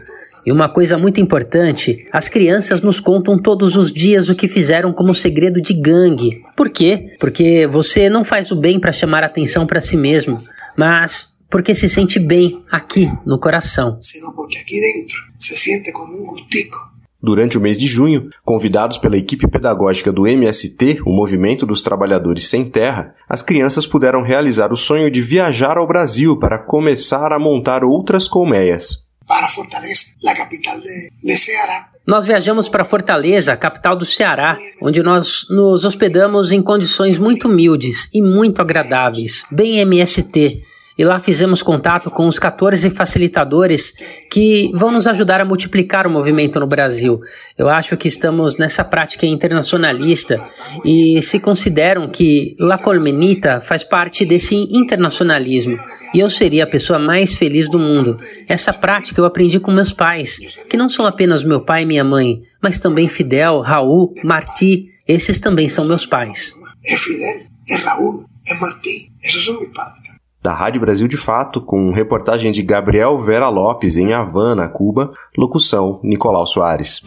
E 0.46 0.52
uma 0.52 0.70
coisa 0.70 0.96
muito 0.96 1.20
importante, 1.20 2.08
as 2.12 2.30
crianças 2.30 2.80
nos 2.82 3.00
contam 3.00 3.42
todos 3.42 3.76
os 3.76 3.92
dias 3.92 4.30
o 4.30 4.36
que 4.36 4.48
fizeram 4.48 4.94
como 4.94 5.16
segredo 5.16 5.60
de 5.60 5.74
gangue. 5.74 6.44
Por 6.56 6.70
quê? 6.70 7.16
Porque 7.20 7.66
você 7.66 8.10
não 8.10 8.24
faz 8.24 8.52
o 8.52 8.56
bem 8.56 8.80
para 8.80 8.92
chamar 8.92 9.24
atenção 9.24 9.66
para 9.66 9.82
si 9.82 9.98
mesmo, 9.98 10.38
mas 10.78 11.36
porque 11.50 11.74
se 11.74 11.90
sente 11.90 12.20
bem 12.20 12.64
aqui 12.72 13.10
no 13.26 13.40
coração. 13.40 14.00
porque 14.36 14.58
aqui 14.60 14.80
dentro 14.80 15.18
se 15.36 15.58
sente 15.58 15.92
como 15.92 16.22
um 16.22 16.26
gustico. 16.28 16.78
Durante 17.20 17.58
o 17.58 17.62
mês 17.62 17.76
de 17.76 17.88
junho, 17.88 18.30
convidados 18.44 19.00
pela 19.00 19.18
equipe 19.18 19.48
pedagógica 19.48 20.12
do 20.12 20.28
MST, 20.28 21.00
o 21.04 21.12
Movimento 21.12 21.66
dos 21.66 21.82
Trabalhadores 21.82 22.48
Sem 22.48 22.70
Terra, 22.70 23.16
as 23.28 23.42
crianças 23.42 23.88
puderam 23.88 24.22
realizar 24.22 24.72
o 24.72 24.78
sonho 24.78 25.10
de 25.10 25.24
viajar 25.24 25.76
ao 25.78 25.88
Brasil 25.88 26.38
para 26.38 26.60
começar 26.60 27.34
a 27.34 27.40
montar 27.40 27.84
outras 27.84 28.28
colmeias 28.28 29.05
para 29.28 29.48
Fortaleza, 29.50 30.06
a 30.26 30.36
capital 30.36 30.80
de, 30.80 31.12
de 31.24 31.38
Ceará. 31.38 31.90
Nós 32.06 32.26
viajamos 32.26 32.70
para 32.70 32.86
Fortaleza, 32.86 33.58
capital 33.58 33.98
do 33.98 34.06
Ceará, 34.06 34.58
onde 34.82 35.02
nós 35.02 35.48
nos 35.50 35.84
hospedamos 35.84 36.52
em 36.52 36.62
condições 36.62 37.18
muito 37.18 37.48
humildes 37.48 38.08
e 38.14 38.22
muito 38.22 38.62
agradáveis, 38.62 39.44
bem 39.52 39.80
MST. 39.80 40.64
E 40.98 41.04
lá 41.04 41.20
fizemos 41.20 41.62
contato 41.62 42.10
com 42.10 42.28
os 42.28 42.40
14 42.40 42.90
facilitadores 42.90 43.94
que 44.32 44.72
vão 44.74 44.92
nos 44.92 45.08
ajudar 45.08 45.42
a 45.42 45.46
multiplicar 45.46 46.08
o 46.08 46.10
movimento 46.10 46.60
no 46.60 46.68
Brasil. 46.68 47.20
Eu 47.58 47.70
acho 47.70 47.98
que 47.98 48.08
estamos 48.08 48.58
nessa 48.58 48.84
prática 48.84 49.26
internacionalista 49.26 50.42
e 50.84 51.22
se 51.22 51.40
consideram 51.40 52.10
que 52.10 52.56
La 52.60 52.78
Colmenita 52.78 53.60
faz 53.60 53.84
parte 53.84 54.26
desse 54.26 54.56
internacionalismo 54.56 55.78
e 56.14 56.20
eu 56.20 56.30
seria 56.30 56.64
a 56.64 56.68
pessoa 56.68 56.98
mais 56.98 57.36
feliz 57.36 57.68
do 57.68 57.78
mundo. 57.78 58.18
Essa 58.48 58.72
prática 58.72 59.20
eu 59.20 59.26
aprendi 59.26 59.60
com 59.60 59.72
meus 59.72 59.92
pais, 59.92 60.40
que 60.70 60.78
não 60.78 60.88
são 60.88 61.06
apenas 61.06 61.44
meu 61.44 61.66
pai 61.66 61.84
e 61.84 61.86
minha 61.86 62.04
mãe, 62.04 62.42
mas 62.62 62.80
também 62.80 63.10
Fidel, 63.10 63.60
Raul, 63.60 64.14
Marti, 64.24 64.86
esses 65.06 65.40
também 65.40 65.68
são 65.68 65.86
meus 65.86 66.06
pais. 66.06 66.54
É 66.86 66.96
Fidel, 66.96 67.42
é 67.70 67.76
Raul, 67.76 68.26
é 68.48 68.54
Marti, 68.56 69.12
esses 69.22 69.44
são 69.44 69.60
meus 69.60 69.74
pais 69.74 70.05
da 70.46 70.54
Rádio 70.54 70.80
Brasil 70.80 71.08
de 71.08 71.18
Fato, 71.18 71.60
com 71.60 71.90
reportagem 71.90 72.52
de 72.52 72.62
Gabriel 72.62 73.18
Vera 73.18 73.50
Lopes 73.50 73.98
em 73.98 74.14
Havana, 74.14 74.70
Cuba, 74.70 75.12
locução 75.36 76.00
Nicolau 76.04 76.46
Soares. 76.46 77.02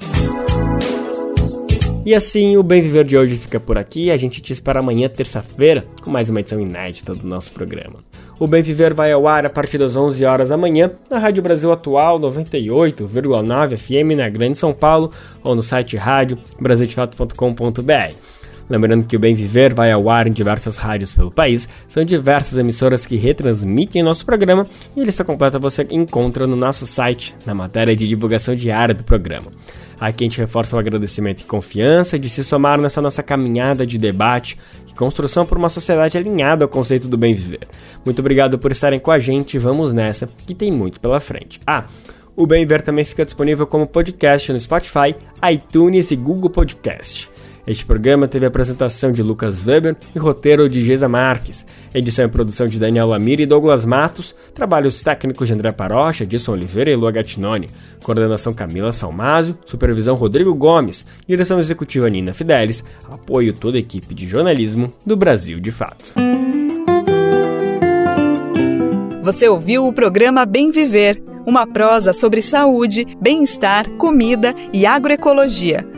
E 2.04 2.12
assim, 2.12 2.56
o 2.56 2.64
Bem 2.64 2.82
Viver 2.82 3.04
de 3.04 3.16
hoje 3.16 3.36
fica 3.36 3.60
por 3.60 3.78
aqui. 3.78 4.10
A 4.10 4.16
gente 4.16 4.42
te 4.42 4.52
espera 4.52 4.80
amanhã, 4.80 5.08
terça-feira, 5.08 5.84
com 6.02 6.10
mais 6.10 6.28
uma 6.28 6.40
edição 6.40 6.58
inédita 6.58 7.14
do 7.14 7.28
nosso 7.28 7.52
programa. 7.52 8.00
O 8.40 8.48
Bem 8.48 8.60
Viver 8.60 8.92
vai 8.92 9.12
ao 9.12 9.28
ar 9.28 9.46
a 9.46 9.50
partir 9.50 9.78
das 9.78 9.94
11 9.94 10.24
horas 10.24 10.48
da 10.48 10.56
manhã 10.56 10.90
na 11.08 11.20
Rádio 11.20 11.40
Brasil 11.40 11.70
Atual 11.70 12.18
98,9 12.18 13.76
FM 13.76 14.16
na 14.16 14.28
Grande 14.28 14.58
São 14.58 14.72
Paulo 14.72 15.12
ou 15.44 15.54
no 15.54 15.62
site 15.62 15.96
rádio 15.96 16.36
brasildefato.com.br. 16.58 18.37
Lembrando 18.68 19.06
que 19.06 19.16
o 19.16 19.18
Bem 19.18 19.34
Viver 19.34 19.72
vai 19.72 19.90
ao 19.90 20.10
ar 20.10 20.26
em 20.26 20.32
diversas 20.32 20.76
rádios 20.76 21.12
pelo 21.12 21.30
país, 21.30 21.68
são 21.86 22.04
diversas 22.04 22.58
emissoras 22.58 23.06
que 23.06 23.16
retransmitem 23.16 24.02
nosso 24.02 24.26
programa 24.26 24.66
e 24.96 25.02
lista 25.02 25.24
completa 25.24 25.58
você 25.58 25.86
encontra 25.90 26.46
no 26.46 26.56
nosso 26.56 26.86
site, 26.86 27.34
na 27.46 27.54
matéria 27.54 27.96
de 27.96 28.06
divulgação 28.06 28.54
diária 28.54 28.94
do 28.94 29.04
programa. 29.04 29.50
Aqui 30.00 30.24
a 30.24 30.26
gente 30.26 30.38
reforça 30.38 30.76
o 30.76 30.78
agradecimento 30.78 31.40
e 31.40 31.44
confiança 31.44 32.18
de 32.18 32.28
se 32.28 32.44
somar 32.44 32.80
nessa 32.80 33.02
nossa 33.02 33.22
caminhada 33.22 33.84
de 33.84 33.98
debate 33.98 34.56
e 34.88 34.94
construção 34.94 35.44
por 35.44 35.58
uma 35.58 35.68
sociedade 35.68 36.16
alinhada 36.16 36.64
ao 36.64 36.68
conceito 36.68 37.08
do 37.08 37.16
bem 37.16 37.34
viver. 37.34 37.66
Muito 38.04 38.20
obrigado 38.20 38.58
por 38.58 38.70
estarem 38.70 39.00
com 39.00 39.10
a 39.10 39.18
gente, 39.18 39.58
vamos 39.58 39.92
nessa, 39.92 40.28
que 40.46 40.54
tem 40.54 40.70
muito 40.70 41.00
pela 41.00 41.18
frente. 41.18 41.60
Ah, 41.66 41.86
o 42.36 42.46
Bem 42.46 42.60
Viver 42.60 42.82
também 42.82 43.04
fica 43.04 43.24
disponível 43.24 43.66
como 43.66 43.84
podcast 43.84 44.52
no 44.52 44.60
Spotify, 44.60 45.12
iTunes 45.50 46.12
e 46.12 46.16
Google 46.16 46.48
Podcast. 46.48 47.28
Este 47.68 47.84
programa 47.84 48.26
teve 48.26 48.46
apresentação 48.46 49.12
de 49.12 49.22
Lucas 49.22 49.66
Weber 49.66 49.94
e 50.16 50.18
roteiro 50.18 50.66
de 50.70 50.82
Geisa 50.82 51.06
Marques, 51.06 51.66
edição 51.94 52.24
e 52.24 52.28
produção 52.28 52.66
de 52.66 52.78
Daniel 52.78 53.08
Lamir 53.08 53.40
e 53.40 53.44
Douglas 53.44 53.84
Matos, 53.84 54.34
trabalhos 54.54 55.02
técnicos 55.02 55.46
de 55.46 55.52
André 55.52 55.70
Parocha, 55.70 56.24
Edson 56.24 56.52
Oliveira 56.52 56.90
e 56.90 56.96
Lua 56.96 57.12
Gattinoni, 57.12 57.68
coordenação 58.02 58.54
Camila 58.54 58.90
Salmásio, 58.90 59.58
supervisão 59.66 60.16
Rodrigo 60.16 60.54
Gomes, 60.54 61.04
direção 61.26 61.58
executiva 61.58 62.08
Nina 62.08 62.32
Fidelis, 62.32 62.82
apoio 63.06 63.52
toda 63.52 63.76
a 63.76 63.80
equipe 63.80 64.14
de 64.14 64.26
jornalismo 64.26 64.90
do 65.06 65.14
Brasil 65.14 65.60
de 65.60 65.70
Fato. 65.70 66.14
Você 69.20 69.46
ouviu 69.46 69.86
o 69.86 69.92
programa 69.92 70.46
Bem 70.46 70.70
Viver, 70.70 71.22
uma 71.46 71.66
prosa 71.66 72.14
sobre 72.14 72.40
saúde, 72.40 73.06
bem-estar, 73.20 73.90
comida 73.98 74.54
e 74.72 74.86
agroecologia 74.86 75.97